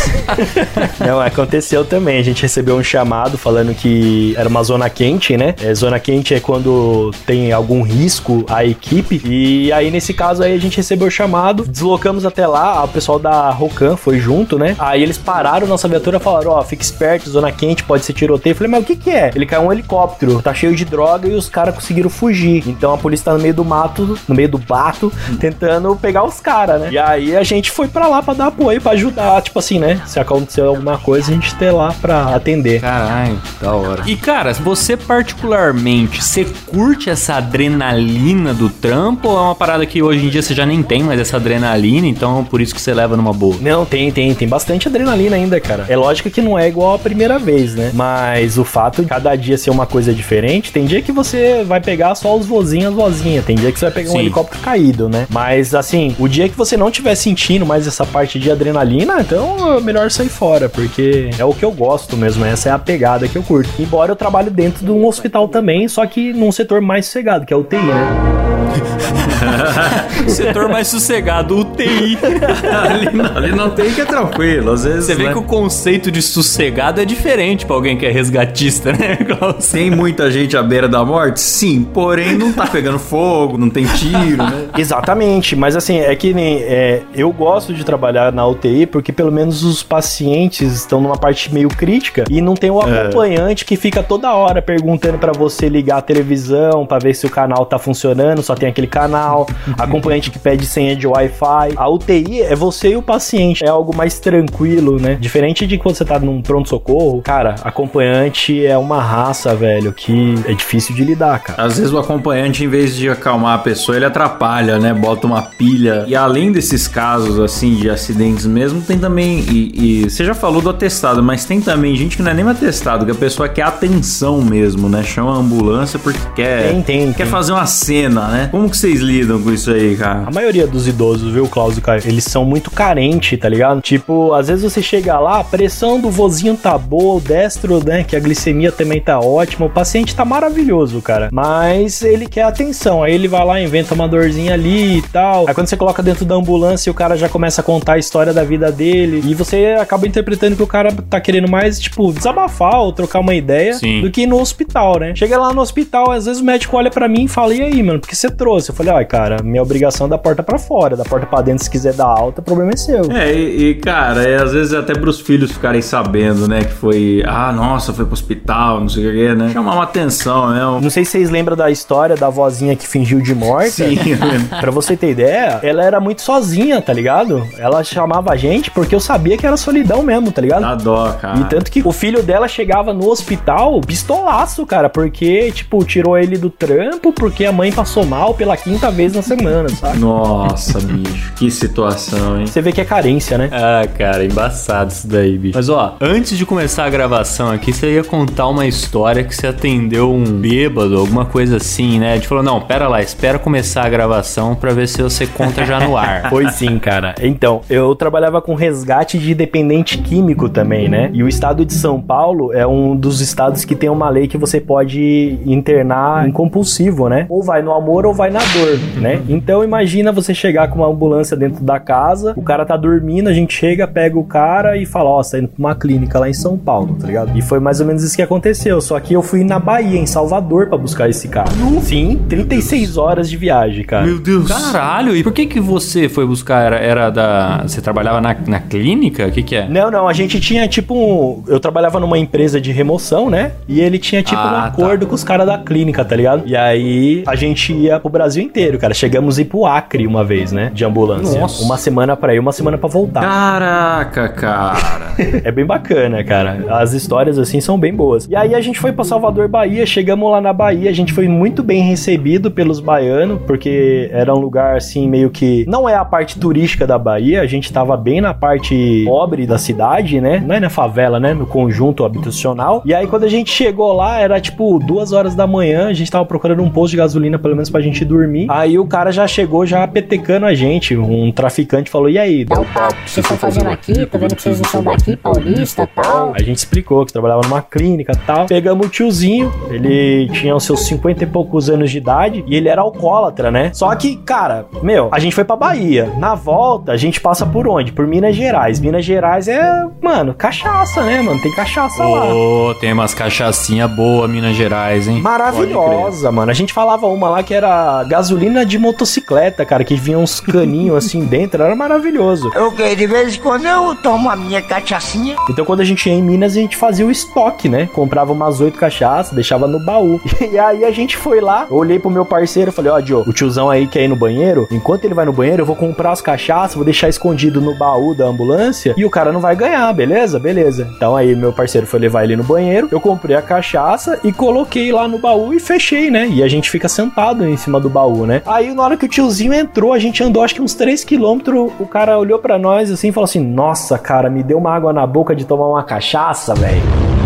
Não, 1.01 1.21
aconteceu 1.21 1.85
também. 1.85 2.19
A 2.19 2.23
gente 2.23 2.43
recebeu 2.43 2.77
um 2.77 2.83
chamado 2.83 3.39
falando 3.39 3.75
que 3.75 4.35
era 4.37 4.49
uma 4.49 4.63
zona 4.63 4.89
quente, 4.91 5.37
né? 5.37 5.55
É, 5.63 5.75
zona 5.75 5.99
quente 5.99 6.35
é 6.35 6.41
quando 6.41 7.11
tem 7.27 7.53
algum 7.53 7.83
risco 7.83 8.45
à 8.49 8.65
equipe. 8.65 9.21
E 9.25 9.73
aí, 9.73 9.91
nesse 9.91 10.13
caso 10.13 10.43
aí, 10.43 10.53
a 10.55 10.61
gente 10.61 10.77
recebeu 10.77 11.09
o 11.09 11.11
chamado, 11.11 11.65
deslocamos 11.67 12.25
até 12.25 12.47
lá, 12.47 12.85
o 12.85 12.89
pessoal 12.89 13.19
da 13.19 13.51
Rocan 13.51 13.97
foi 13.97 14.19
junto, 14.19 14.59
né? 14.59 14.77
Aí 14.79 15.03
eles 15.03 15.19
pararam 15.19 15.67
nossa 15.67 15.89
viatura 15.89 16.19
e 16.19 16.21
falaram: 16.21 16.53
Ó, 16.53 16.63
fica 16.63 16.83
esperto, 16.83 17.31
zona 17.31 17.51
quente, 17.51 17.85
pode 17.85 18.05
ser 18.05 18.13
tiroteio. 18.13 18.53
Eu 18.53 18.57
falei, 18.57 18.71
mas 18.71 18.83
o 18.83 18.87
que 18.87 18.97
que 18.97 19.11
é? 19.11 19.31
Ele 19.35 19.47
caiu 19.47 19.63
um 19.63 19.73
helicóptero, 19.73 20.41
tá 20.43 20.53
cheio 20.55 20.75
de 20.75 20.85
droga 20.85 21.29
e 21.29 21.35
os 21.35 21.49
caras 21.49 21.75
conseguiram 21.75 22.11
fugir. 22.11 22.62
Então 22.67 22.93
a 22.93 22.99
polícia 22.99 23.27
tá 23.27 23.33
no 23.35 23.41
meio 23.41 23.55
do 23.55 23.65
mato, 23.65 24.19
no 24.29 24.35
meio 24.35 24.49
do 24.49 24.59
bato, 24.59 25.13
tentando 25.41 25.95
pegar 25.97 26.25
os 26.25 26.41
caras, 26.41 26.81
né? 26.81 26.89
E 26.93 26.99
aí 26.99 27.37
a 27.37 27.43
gente 27.43 27.71
foi 27.71 27.89
pra 27.89 28.07
lá 28.07 28.23
pra 28.23 28.35
dar 28.35 28.47
apoio, 28.49 28.81
pra 28.81 28.93
ajudar, 28.93 29.41
tipo 29.43 29.59
assim, 29.59 29.79
né? 29.79 30.01
Se 30.07 30.19
acontecer 30.19 30.63
alguma 30.63 30.99
coisa, 30.99 31.31
a 31.31 31.35
gente 31.35 31.55
ter 31.55 31.71
lá 31.71 31.95
pra 32.01 32.35
atender. 32.35 32.81
Caralho, 32.81 33.39
da 33.61 33.75
hora. 33.75 34.03
E 34.07 34.17
cara, 34.17 34.53
você 34.55 34.97
particularmente, 34.97 36.23
você 36.23 36.47
curte 36.67 37.11
essa 37.11 37.35
adrenalina 37.35 38.55
do 38.55 38.69
trampo 38.69 39.29
ou 39.29 39.39
é 39.39 39.41
uma 39.41 39.55
parada 39.55 39.87
que 39.87 40.03
hoje 40.03 40.27
em 40.27 40.29
dia 40.29 40.43
você 40.43 40.55
já 40.55 40.67
nem 40.67 40.83
tem 40.83 41.03
mais 41.03 41.21
essa 41.21 41.37
adrenalina, 41.37 42.07
então 42.07 42.45
por 42.45 42.61
isso 42.61 42.75
que 42.75 42.81
você 42.81 42.93
leva 42.95 43.17
numa 43.17 43.33
boa? 43.33 43.57
Não, 43.61 43.85
tem, 43.85 44.11
tem, 44.11 44.35
tem 44.35 44.49
bastante 44.49 44.89
adrenalina 44.89 45.37
ainda, 45.37 45.61
cara. 45.61 45.87
É 45.89 45.97
lógico 45.97 46.31
que 46.31 46.41
não 46.41 46.59
é 46.59 46.69
igual 46.69 46.95
a 46.95 46.99
primeira 46.99 47.39
vez, 47.39 47.75
né? 47.75 47.91
Mas 47.95 48.59
o 48.59 48.65
fato 48.65 49.03
de 49.03 49.09
cada 49.09 49.35
dia 49.37 49.57
ser 49.59 49.71
uma 49.71 49.87
coisa 49.87 50.13
diferente, 50.13 50.73
tem 50.73 50.85
dia 50.85 51.03
que 51.03 51.13
você 51.13 51.65
vai 51.65 51.81
pegar 51.81 52.15
só 52.15 52.37
os 52.37 52.47
vozinhas, 52.53 52.93
vozinha. 52.93 53.43
Tem 53.43 53.57
dia 53.57 53.73
que 53.73 53.79
você 53.79 53.87
vai 53.87 53.95
pegar 53.95 54.11
um 54.11 54.13
Sim. 54.13 54.19
helicóptero 54.21 54.63
caído, 54.63 55.09
né? 55.09 55.27
Mas 55.31 55.75
assim, 55.75 56.15
o 56.19 56.29
dia 56.29 56.49
que 56.49 56.57
você 56.57 56.77
não 56.77 56.89
estiver 56.89 57.15
sentindo 57.15 57.65
mais 57.65 57.87
essa 57.87 58.05
parte 58.05 58.39
de 58.39 58.51
adrenalina, 58.51 59.21
então 59.21 59.79
é 59.79 59.81
melhor 59.81 60.11
sair 60.11 60.29
fora, 60.29 60.69
porque 60.69 61.31
é 61.39 61.45
o 61.45 61.55
que 61.55 61.65
eu 61.65 61.73
gosto 61.73 62.15
mesmo. 62.15 62.45
Essa 62.45 62.69
é 62.69 62.73
a 62.73 62.79
pegada 62.79 63.27
que 63.27 63.37
eu 63.37 63.43
curto. 63.43 63.71
Embora 63.79 64.13
eu 64.13 64.17
trabalhe 64.17 64.51
dentro 64.51 64.85
de 64.85 64.91
um 64.91 65.07
hospital 65.07 65.49
também, 65.49 65.89
só 65.89 66.05
que 66.05 66.33
num 66.35 66.53
setor 66.53 66.83
mais 66.83 67.07
sossegado, 67.07 67.47
que 67.47 67.55
é 67.55 67.57
o 67.57 67.61
UTI, 67.61 67.77
né? 67.77 68.43
Setor 70.29 70.69
mais 70.69 70.89
sossegado, 70.89 71.59
UTI. 71.59 72.19
ali, 72.23 73.17
não, 73.17 73.37
ali 73.37 73.53
não 73.53 73.71
tem 73.71 73.93
que 73.93 74.01
é 74.01 74.05
tranquilo. 74.05 74.73
Às 74.73 74.85
vezes 74.85 75.07
Você 75.07 75.15
vê 75.15 75.25
né, 75.25 75.33
que 75.33 75.39
o 75.39 75.43
conceito 75.43 76.11
de 76.11 76.23
sossegado 76.23 77.01
é 77.01 77.05
diferente 77.05 77.67
pra 77.67 77.77
alguém 77.77 77.97
que 77.97 78.07
é 78.07 78.11
resgatista, 78.11 78.93
né? 78.93 79.19
Tem 79.71 79.91
muita 79.91 80.31
gente 80.31 80.57
à 80.57 80.63
beira 80.63 80.89
da 80.89 81.05
morte, 81.05 81.41
sim. 81.41 81.83
Porém, 81.93 82.39
não 82.43 82.53
tá 82.53 82.67
pegando 82.67 82.99
fogo, 82.99 83.57
não 83.57 83.71
tem 83.71 83.85
tiro, 83.87 84.39
né? 84.43 84.69
Exatamente, 84.77 85.55
mas 85.57 85.77
assim, 85.77 85.99
é 85.99 86.15
que 86.15 86.35
nem. 86.35 86.59
é, 86.63 87.03
eu 87.15 87.31
gosto 87.33 87.73
de 87.73 87.85
trabalhar 87.85 88.33
na 88.33 88.47
UTI 88.47 88.87
porque 88.87 89.13
pelo 89.13 89.31
menos 89.31 89.63
os 89.65 89.83
pacientes 89.83 90.73
estão 90.73 91.01
numa 91.01 91.17
parte 91.17 91.53
meio 91.53 91.69
crítica 91.69 92.25
e 92.31 92.41
não 92.41 92.55
tem 92.55 92.71
o 92.71 92.81
acompanhante 92.81 93.65
que 93.65 93.77
fica 93.77 94.03
toda 94.03 94.33
hora 94.33 94.61
perguntando 94.63 95.19
pra 95.19 95.33
você 95.33 95.69
ligar 95.69 95.99
a 95.99 96.03
televisão 96.03 96.87
pra 96.87 96.99
ver 96.99 97.15
se 97.15 97.27
o 97.27 97.31
canal 97.31 97.67
tá 97.67 97.79
funcionando, 97.79 98.43
só 98.43 98.55
tem 98.55 98.69
aquele 98.69 98.87
canal, 98.87 99.47
acompanhante 99.79 100.31
que 100.31 100.39
pede 100.39 100.67
senha 100.67 100.97
de 100.97 101.07
Wi-Fi. 101.07 101.75
A 101.77 101.89
UTI 101.89 102.43
é 102.43 102.55
você 102.55 102.91
e 102.91 102.97
o 102.97 103.03
paciente, 103.03 103.65
é 103.65 103.69
algo 103.69 103.95
mais 103.95 104.19
tranquilo, 104.19 105.01
né? 105.01 105.17
Diferente 105.21 105.67
de 105.67 105.79
quando 105.79 105.97
você 105.97 106.05
tá 106.05 106.19
num 106.19 106.43
pronto-socorro, 106.43 107.23
cara, 107.23 107.55
acompanhante 107.63 108.65
é 108.65 108.77
uma 108.77 109.01
raça, 109.01 109.55
velho, 109.55 109.93
que 109.93 110.35
é 110.47 110.55
difícil 110.55 110.95
de 110.95 111.05
lidar, 111.05 111.41
cara. 111.41 111.63
Às 111.63 111.79
vezes 111.79 111.93
o 111.93 111.99
acompanhante, 111.99 112.32
em 112.65 112.69
vez 112.69 112.95
de 112.97 113.09
acalmar 113.09 113.55
a 113.55 113.59
pessoa, 113.59 113.97
ele 113.97 114.05
atrapalha, 114.05 114.79
né? 114.79 114.93
Bota 114.93 115.27
uma 115.27 115.43
pilha. 115.43 116.05
E 116.07 116.15
além 116.15 116.53
desses 116.53 116.87
casos, 116.89 117.39
assim, 117.39 117.75
de 117.77 117.91
acidentes 117.91 118.47
mesmo, 118.47 118.81
tem 118.83 118.99
também. 118.99 119.41
E, 119.41 120.03
e 120.05 120.11
você 120.11 120.25
já 120.25 120.35
falou 120.35 120.61
do 120.63 120.71
atestado, 120.71 121.23
mas 121.23 121.45
tem 121.45 121.61
também 121.61 121.95
gente 121.97 122.17
que 122.17 122.23
não 122.23 122.31
é 122.31 122.35
nem 122.35 122.49
atestado, 122.49 123.05
que 123.05 123.11
a 123.13 123.15
pessoa 123.15 123.49
quer 123.49 123.63
atenção 123.63 124.41
mesmo, 124.43 124.89
né? 124.89 125.03
Chama 125.03 125.35
a 125.35 125.39
ambulância 125.39 125.99
porque 125.99 126.19
quer. 126.35 126.71
Tem, 126.71 126.83
tem, 126.83 127.13
Quer 127.13 127.25
tem. 127.25 127.27
fazer 127.27 127.53
uma 127.53 127.67
cena, 127.67 128.29
né? 128.29 128.49
Como 128.51 128.69
que 128.69 128.77
vocês 128.77 129.01
lidam 129.01 129.41
com 129.43 129.51
isso 129.53 129.71
aí, 129.71 129.97
cara? 129.97 130.25
A 130.27 130.31
maioria 130.31 130.67
dos 130.67 130.87
idosos, 130.89 131.33
viu, 131.33 131.47
Klaus 131.49 131.77
e 131.77 131.81
Caio? 131.81 132.03
Eles 132.05 132.25
são 132.25 132.45
muito 132.45 132.71
carentes, 132.71 133.39
tá 133.39 133.49
ligado? 133.49 133.81
Tipo, 133.81 134.33
às 134.35 134.49
vezes 134.49 134.63
você 134.63 134.83
chega 134.83 135.19
lá, 135.19 135.41
a 135.41 135.45
pressão 135.45 136.01
do 136.01 136.11
vozinho 136.11 136.57
tá 136.57 136.77
boa, 136.79 137.17
o 137.17 137.21
destro, 137.21 137.83
né? 137.85 138.05
Que 138.05 138.17
a 138.17 138.21
glicemia 138.21 138.71
também 138.73 139.01
tá 139.01 139.19
ótima, 139.19 139.67
o 139.67 139.71
paciente 139.71 140.15
tá 140.15 140.25
maravilhoso, 140.25 141.01
cara. 141.01 141.29
Mas 141.33 142.03
ele 142.03 142.22
quer 142.27 142.43
atenção. 142.43 143.03
Aí 143.03 143.15
ele 143.15 143.29
vai 143.29 143.45
lá, 143.45 143.61
inventa 143.61 143.95
uma 143.95 144.09
dorzinha 144.09 144.55
ali 144.55 144.99
e 144.99 145.03
tal. 145.03 145.49
Aí 145.49 145.55
quando 145.55 145.67
você 145.67 145.77
coloca 145.77 146.03
dentro 146.03 146.25
da 146.25 146.35
ambulância, 146.35 146.91
o 146.91 146.95
cara 146.95 147.17
já 147.17 147.29
começa 147.29 147.61
a 147.61 147.65
contar 147.65 147.95
a 147.95 147.99
história 147.99 148.33
da 148.33 148.45
vida 148.45 148.71
dele. 148.71 149.23
E 149.25 149.35
você 149.35 149.77
acaba 149.81 150.07
interpretando 150.07 150.57
que 150.57 150.63
o 150.63 150.67
cara 150.67 150.93
tá 151.09 151.21
querendo 151.21 151.51
mais, 151.51 151.79
tipo, 151.79 152.13
desabafar 152.13 152.81
ou 152.81 152.93
trocar 152.93 153.21
uma 153.21 153.35
ideia 153.35 153.75
Sim. 153.75 154.01
do 154.01 154.11
que 154.11 154.23
ir 154.23 154.27
no 154.27 154.41
hospital, 154.41 154.99
né? 154.99 155.15
Chega 155.15 155.39
lá 155.39 155.53
no 155.53 155.61
hospital, 155.61 156.11
às 156.11 156.27
vezes 156.27 156.41
o 156.41 156.45
médico 156.45 156.77
olha 156.77 156.91
pra 156.91 157.09
mim 157.09 157.25
e 157.25 157.29
fala: 157.29 157.55
E 157.55 157.63
aí, 157.63 157.83
mano, 157.83 158.01
por 158.01 158.09
que 158.09 158.17
você 158.17 158.31
trouxe? 158.31 158.71
Eu 158.71 158.75
falei: 158.75 158.93
Ai, 158.93 159.05
cara, 159.05 159.43
minha 159.43 159.63
obrigação 159.63 160.07
é 160.07 160.11
da 160.11 160.19
porta 160.19 160.43
pra 160.43 160.59
fora, 160.59 160.97
da 160.97 161.05
porta 161.05 161.27
pra 161.27 161.41
dentro, 161.41 161.65
se 161.65 161.71
quiser 161.71 161.95
dar 161.95 162.07
alta, 162.07 162.41
o 162.41 162.45
problema 162.45 162.73
é 162.73 162.77
seu. 162.77 163.11
É, 163.11 163.33
e, 163.33 163.71
e, 163.71 163.75
cara, 163.77 164.23
é, 164.23 164.43
às 164.43 164.53
vezes 164.53 164.73
até 164.73 164.95
pros 164.95 165.21
filhos 165.21 165.53
ficarem 165.53 165.83
sabendo, 165.83 166.49
né? 166.49 166.65
Que 166.65 166.73
foi. 166.73 167.23
Ah, 167.27 167.53
nossa, 167.53 167.93
foi 167.93 168.05
pro 168.05 168.15
hospital, 168.15 168.81
não 168.81 168.89
sei 168.89 169.09
o 169.09 169.13
que, 169.13 169.35
né? 169.35 169.51
Chamar 169.53 169.75
uma 169.75 169.85
atenção, 169.85 170.51
né? 170.51 170.61
Não 170.61 170.91
sei 170.91 171.05
se 171.05 171.13
vocês 171.13 171.31
lembram 171.31 171.57
da 171.57 171.71
história 171.71 172.12
da 172.15 172.29
vozinha 172.29 172.77
que 172.77 172.87
fingiu 172.87 173.21
de 173.21 173.35
morte. 173.35 173.71
Sim, 173.71 173.95
lembro. 173.95 174.61
Pra 174.61 174.71
você 174.71 174.97
ter 174.97 175.11
ideia, 175.11 175.61
ela 175.63 175.85
era 175.85 176.01
muito 176.01 176.23
sozinha, 176.23 176.81
tá 176.81 176.93
ligado? 176.93 177.47
Ela 177.59 177.83
chamava 177.85 178.33
a 178.33 178.37
gente 178.37 178.71
porque 178.71 178.95
eu 178.95 179.01
sabia 179.01 179.37
que 179.37 179.47
era 179.47 179.57
solidão 179.57 180.03
mesmo, 180.03 180.31
tá 180.31 180.41
ligado? 180.41 180.63
Dá 180.63 180.75
dó, 180.75 181.13
cara. 181.21 181.41
E 181.41 181.45
tanto 181.45 181.71
que 181.71 181.83
o 181.85 181.93
filho 181.93 182.23
dela 182.23 182.49
chegava 182.49 182.93
no 182.93 183.09
hospital 183.09 183.81
pistolaço, 183.81 184.65
cara, 184.67 184.89
porque, 184.89 185.51
tipo, 185.53 185.85
tirou 185.85 186.17
ele 186.17 186.37
do 186.37 186.51
trampo 186.51 187.13
porque 187.13 187.45
a 187.45 187.53
mãe 187.53 187.73
passou 187.73 188.05
mal 188.05 188.35
pela 188.35 188.57
quinta 188.57 188.91
vez 188.91 189.15
na 189.15 189.23
semana, 189.23 189.69
sabe? 189.69 189.99
Nossa, 189.99 190.81
bicho, 190.81 191.33
que 191.35 191.51
situação, 191.51 192.41
hein? 192.41 192.47
Você 192.47 192.61
vê 192.61 192.73
que 192.73 192.81
é 192.81 192.85
carência, 192.85 193.37
né? 193.39 193.49
Ah, 193.53 193.87
cara, 193.87 194.25
embaçado 194.25 194.91
isso 194.91 195.07
daí, 195.07 195.39
bicho. 195.39 195.57
Mas 195.57 195.69
ó, 195.69 195.97
antes 196.01 196.37
de 196.37 196.47
começar 196.47 196.85
a 196.85 196.91
gravação 196.91 197.51
aqui, 197.51 197.73
você 197.73 197.95
ia 197.95 198.05
contar 198.05 198.49
uma 198.49 198.67
história 198.67 199.25
que 199.25 199.35
você 199.35 199.47
atendeu 199.47 200.13
um 200.13 200.25
bêbado, 200.25 200.99
alguma 200.99 201.25
coisa 201.25 201.57
assim, 201.57 201.99
né? 202.03 202.13
A 202.13 202.15
gente 202.17 202.29
falou, 202.29 202.43
não, 202.43 202.61
pera 202.61 202.89
lá, 202.89 203.01
espera 203.01 203.39
começar 203.39 203.85
a 203.85 203.89
gravação 203.89 204.55
pra 204.55 204.73
ver 204.73 204.89
se 204.89 205.01
você 205.01 205.27
conta 205.27 205.65
já 205.65 205.81
no 205.81 205.97
ar. 205.97 206.29
Foi 206.31 206.49
sim, 206.49 206.79
cara. 206.79 207.15
Então, 207.23 207.61
eu 207.71 207.95
trabalhava 207.95 208.43
com 208.43 208.55
resgate 208.55 209.19
de 209.19 209.35
dependente 209.35 209.99
químico 209.99 210.49
também, 210.49 210.89
né? 210.89 211.11
E 211.13 211.23
o 211.23 211.29
estado 211.29 211.65
de 211.65 211.73
São 211.73 212.01
Paulo 212.01 212.53
é 212.53 212.67
um 212.67 212.97
dos 212.97 213.21
estados 213.21 213.65
que 213.65 213.75
tem 213.75 213.89
uma 213.89 214.09
lei 214.09 214.27
que 214.27 214.37
você 214.37 214.61
pode 214.61 215.39
internar 215.47 216.29
em 216.29 216.33
compulsivo, 216.33 217.09
né? 217.09 217.27
Ou 217.29 217.43
vai 217.43 217.63
no 217.63 217.73
amor 217.73 218.05
ou 218.05 218.13
vai 218.13 218.31
na 218.31 218.41
dor, 218.41 218.79
né? 219.01 219.23
Então, 219.29 219.63
imagina 219.63 220.11
você 220.11 220.35
chegar 220.35 220.69
com 220.69 220.81
uma 220.81 220.89
ambulância 220.89 221.37
dentro 221.37 221.63
da 221.63 221.79
casa, 221.79 222.35
o 222.37 222.43
cara 222.43 222.67
tá 222.67 222.77
dormindo, 222.77 223.29
a 223.29 223.33
gente 223.33 223.55
chega, 223.55 223.87
pega 223.87 224.19
o 224.19 224.25
cara 224.25 224.77
e 224.77 224.85
fala: 224.85 225.11
Ó, 225.11 225.23
você 225.23 225.33
tá 225.33 225.39
indo 225.39 225.49
pra 225.49 225.59
uma 225.59 225.75
clínica 225.75 226.19
lá 226.19 226.29
em 226.29 226.35
São 226.35 226.59
Paulo, 226.59 226.97
tá 227.01 227.07
ligado? 227.07 227.37
E 227.37 227.43
foi 227.43 227.61
mais 227.61 227.81
ou 227.81 227.87
menos 227.87 228.03
isso 228.03 228.17
que 228.17 228.23
aconteceu. 228.23 228.81
Só 228.81 228.99
que 228.99 229.15
eu 229.15 229.23
fui 229.23 229.45
na 229.45 229.59
Bahia, 229.59 229.99
em 229.99 230.07
Salvador, 230.07 230.67
pra 230.67 230.77
buscar 230.77 231.09
esse 231.09 231.29
cara. 231.29 231.51
Sim, 231.83 232.21
36 232.29 232.97
horas 232.97 233.29
de 233.29 233.37
viagem, 233.37 233.85
cara. 233.85 234.07
Meu 234.07 234.19
Deus. 234.19 234.49
Caralho, 234.49 235.17
e 235.17 235.23
por 235.23 235.33
que 235.33 235.47
que 235.47 235.61
você 235.61 236.09
foi 236.09 236.25
buscar? 236.27 236.63
Era, 236.65 236.77
era 236.77 237.11
da... 237.11 237.63
Você 237.67 237.81
trabalhava 237.81 238.21
na, 238.21 238.35
na 238.47 238.61
clínica? 238.61 239.27
O 239.27 239.31
que 239.31 239.43
que 239.43 239.57
é? 239.57 239.69
Não, 239.69 239.91
não, 239.91 240.09
a 240.09 240.13
gente 240.13 240.41
tinha 240.41 240.67
tipo 240.69 240.95
um. 240.95 241.43
Eu 241.49 241.59
trabalhava 241.61 241.99
numa 242.01 242.19
empresa 242.19 242.61
de 242.61 242.73
remoção, 242.73 243.29
né? 243.29 243.53
E 243.69 243.81
ele 243.81 243.99
tinha 243.99 244.23
tipo 244.23 244.41
Ah, 244.41 244.47
um 244.47 244.51
tá. 244.51 244.65
acordo 244.67 245.07
com 245.07 245.15
os 245.15 245.25
caras 245.25 245.47
da 245.47 245.59
clínica, 245.59 246.05
tá 246.05 246.15
ligado? 246.17 246.45
E 246.47 246.57
aí 246.57 247.23
a 247.27 247.35
gente 247.35 247.73
ia 247.73 247.99
pro 247.99 248.09
Brasil 248.11 248.43
inteiro, 248.43 248.79
cara. 248.79 248.95
Chegamos 248.95 249.39
a 249.39 249.43
ir 249.43 249.47
pro 249.47 249.67
Acre 249.67 250.07
uma 250.07 250.25
vez, 250.25 250.53
né? 250.53 250.71
De 250.73 250.85
ambulância. 250.85 251.39
Nossa. 251.41 251.63
Uma 251.65 251.77
semana 251.77 252.17
pra 252.17 252.35
ir, 252.35 252.39
uma 252.39 252.53
semana 252.53 252.79
pra 252.79 252.89
voltar. 252.89 253.21
Caraca, 253.23 254.29
cara. 254.29 255.03
É 255.45 255.51
bem 255.53 255.65
bacana, 255.65 256.23
cara. 256.25 256.65
As 256.71 256.93
histórias 256.95 257.39
assim 257.39 257.61
são 257.61 257.79
bem 257.79 257.93
boas. 257.95 258.27
E 258.29 258.35
aí 258.37 258.55
a 258.55 258.61
gente 258.61 258.79
foi 258.79 258.93
pra 258.93 259.05
Salvador, 259.05 259.47
Bahia, 259.49 259.85
chegamos 259.85 260.31
lá 260.31 260.41
na 260.41 260.53
Bahia, 260.53 260.89
a 260.91 260.93
gente 260.93 261.13
foi 261.13 261.29
muito 261.29 261.63
bem 261.63 261.72
recebido 261.81 262.51
pelos 262.51 262.81
baianos, 262.81 263.41
porque 263.47 264.11
era 264.13 264.35
um 264.35 264.39
lugar 264.39 264.77
assim 264.77 265.09
meio 265.09 265.31
que 265.31 265.65
não 265.67 265.89
é 265.89 265.95
a 265.95 266.05
parte 266.05 266.39
turística 266.39 266.87
da 266.87 266.99
Bahia, 266.99 267.41
a 267.41 267.47
gente 267.47 267.73
tava 267.73 267.97
bem 267.97 268.21
na 268.21 268.35
parte 268.35 269.05
pobre 269.07 269.47
da 269.47 269.59
cidade, 269.59 270.21
né? 270.21 270.43
Não 270.45 270.55
é 270.55 270.61
na 270.61 270.71
favela, 270.71 271.19
né? 271.19 271.33
No 271.33 271.47
conjunto 271.47 272.05
habitacional. 272.05 272.83
E 272.85 272.95
aí 272.95 273.07
quando 273.07 273.25
a 273.25 273.29
gente 273.29 273.51
chegou 273.51 273.93
lá, 273.93 274.19
era 274.19 274.41
tipo 274.41 274.79
duas 274.79 275.13
horas 275.13 275.35
da 275.35 275.47
manhã, 275.47 275.89
a 275.89 275.93
gente 275.93 276.11
tava 276.11 276.25
procurando 276.25 276.63
um 276.63 276.71
posto 276.71 276.93
de 276.93 276.97
gasolina 276.99 277.39
pelo 277.39 277.55
menos 277.55 277.71
pra 277.71 277.81
gente 277.81 278.05
dormir. 278.05 278.47
Aí 278.51 278.79
o 278.79 278.87
cara 278.87 279.11
já 279.11 279.27
chegou 279.27 279.65
já 279.65 279.87
petecando 279.87 280.47
a 280.47 280.55
gente, 280.55 280.97
um 280.97 281.31
traficante 281.33 281.91
falou: 281.91 282.09
"E 282.09 282.19
aí, 282.19 282.45
Dá 282.45 282.61
um 282.61 282.65
papo 282.65 282.95
que 282.95 283.11
vocês 283.11 283.25
estão 283.25 283.37
fazendo 283.37 283.69
aqui, 283.69 284.07
tô 284.07 284.19
vendo 284.19 284.35
que 284.35 284.43
vocês 284.43 284.61
não 284.61 284.69
são 284.69 284.83
daqui, 284.83 285.17
paulista 285.17 285.89
tal. 285.95 286.33
A 286.35 286.43
gente 286.43 286.59
explicou 286.59 287.05
que 287.07 287.13
trabalhava 287.13 287.43
numa 287.43 287.63
clínica 287.63 288.13
e 288.13 288.27
tal. 288.27 288.47
Pegamos 288.47 288.87
o 288.87 288.91
tiozinho, 288.91 289.53
ele 289.71 290.29
tinha 290.31 290.55
os 290.55 290.65
seus 290.65 290.87
50 290.87 291.25
e 291.25 291.27
poucos 291.27 291.62
anos 291.69 291.91
de 291.91 291.99
idade 291.99 292.45
e 292.47 292.55
ele 292.55 292.69
era 292.69 292.81
alcoólatra, 292.81 293.51
né? 293.51 293.71
Só 293.75 293.95
que, 293.95 294.17
cara, 294.17 294.67
meu, 294.83 295.09
a 295.13 295.19
gente 295.19 295.35
foi 295.35 295.45
pra 295.45 295.57
Bahia. 295.57 296.13
Na 296.19 296.35
volta, 296.35 296.93
a 296.93 296.97
gente 296.97 297.21
passa 297.21 297.47
por 297.47 297.67
onde? 297.69 297.93
Por 297.93 298.07
Minas 298.07 298.35
Gerais. 298.37 298.81
Minas 298.81 299.05
Gerais 299.05 299.49
é, 299.49 299.85
mano, 300.01 300.35
cachaça, 300.35 301.03
né, 301.03 301.23
mano? 301.23 301.41
Tem 301.41 301.55
cachaça 301.55 302.03
lá. 302.05 302.35
Ô, 302.35 302.75
tem 302.81 302.93
umas 302.93 303.15
cachaçinha 303.15 303.87
boa, 303.89 304.27
Minas 304.29 304.57
Gerais, 304.57 305.09
hein? 305.09 305.21
Maravilhosa, 305.21 306.31
mano. 306.33 306.51
A 306.51 306.55
gente 306.55 306.73
falava 306.73 307.07
uma 307.07 307.29
lá 307.29 307.43
que 307.43 307.55
era 307.55 308.03
gasolina 308.05 308.65
de 308.65 308.79
motocicleta, 308.79 309.65
cara, 309.65 309.85
que 309.85 309.95
vinha 309.95 310.19
uns 310.19 310.41
caninhos 310.41 310.97
assim 310.97 311.25
dentro, 311.27 311.63
era 311.63 311.75
maravilhoso. 311.75 312.51
Ok, 312.55 312.95
de 312.95 313.07
vez 313.07 313.37
em 313.37 313.41
quando 313.41 313.67
eu 313.67 313.95
tomo 313.97 314.31
a 314.31 314.37
minha 314.37 314.63
cachaçinha. 314.63 315.37
Então 315.49 315.65
quando 315.65 315.81
a 315.81 315.85
gente 315.85 316.09
ia 316.09 316.15
em 316.15 316.23
Minas, 316.23 316.57
a 316.57 316.61
gente 316.61 316.77
fazia 316.77 317.07
o 317.07 317.11
estoque, 317.11 317.69
né? 317.69 317.89
Comprava 317.93 318.33
umas 318.33 318.61
oito 318.61 318.79
cachaças, 318.79 319.35
deixava 319.35 319.67
no 319.67 319.79
baú. 319.85 320.21
E 320.53 320.59
aí 320.59 320.85
a 320.85 320.91
gente 320.91 321.17
foi 321.17 321.41
lá, 321.41 321.52
eu 321.71 321.77
olhei 321.77 321.99
pro 321.99 322.11
meu 322.11 322.25
parceiro 322.25 322.71
e 322.71 322.75
falei, 322.75 322.91
ó, 322.91 323.01
Diogo, 323.01 323.31
o 323.31 323.33
tiozão 323.33 323.71
aí 323.71 323.87
quer 323.87 324.05
ir 324.05 324.09
no 324.09 324.17
banheiro, 324.17 324.67
enquanto 324.71 325.05
ele 325.05 325.15
vai 325.15 325.25
no 325.25 325.33
banheiro, 325.33 325.63
eu 325.63 325.67
vou 325.67 325.77
comprar 325.77 326.13
as 326.13 326.21
cachaças, 326.21 326.75
vou 326.75 326.85
deixar 326.85 327.09
escondido 327.09 327.61
no 327.61 327.77
baú 327.77 328.15
da 328.15 328.27
ambulância 328.27 328.95
e 328.97 329.05
o 329.05 329.11
cara 329.11 329.33
não 329.33 329.41
vai 329.41 329.55
ganhar, 329.57 329.93
beleza? 329.93 330.39
Beleza. 330.39 330.89
Então 330.97 331.17
aí 331.17 331.35
meu 331.35 331.53
parceiro 331.53 331.87
foi 331.87 332.01
levar 332.01 332.25
ele 332.25 332.37
no 332.37 332.45
banheiro, 332.45 332.89
eu 332.91 333.01
comprei 333.01 333.37
a 333.37 333.43
cachaça 333.43 334.19
e 334.25 334.33
coloquei 334.33 334.93
lá 334.93 335.07
no 335.07 335.19
baú 335.19 335.53
e 335.53 335.61
fechei, 335.61 336.11
né? 336.11 336.29
E 336.29 336.43
a 336.43 336.49
gente 336.49 336.71
fica 336.71 336.89
sentado 336.89 337.47
em 337.47 337.57
cima 337.57 337.81
do 337.81 337.89
baú, 337.89 338.27
né? 338.27 338.43
Aí 338.47 338.73
na 338.75 338.83
hora 338.83 338.97
que 338.97 339.07
o 339.07 339.09
tiozinho 339.09 339.53
entrou, 339.53 339.93
a 339.93 339.99
gente 339.99 340.23
andou 340.23 340.43
acho 340.43 340.55
que 340.55 340.63
uns 340.63 340.75
3 340.75 341.05
quilômetros, 341.05 341.73
o 341.79 341.87
cara 341.87 342.19
olhou 342.19 342.39
pra 342.39 342.59
nós 342.59 342.91
assim 342.91 343.09
e 343.09 343.13
falou 343.13 343.25
assim: 343.25 343.41
Nossa, 343.41 343.99
cara, 343.99 344.29
me 344.31 344.43
deu 344.43 344.59
uma 344.59 344.75
água 344.75 344.93
na 344.93 345.07
boca 345.07 345.35
de 345.35 345.45
tomar 345.45 345.69
uma 345.69 345.83
cachaça, 345.83 346.55
velho. 346.55 347.22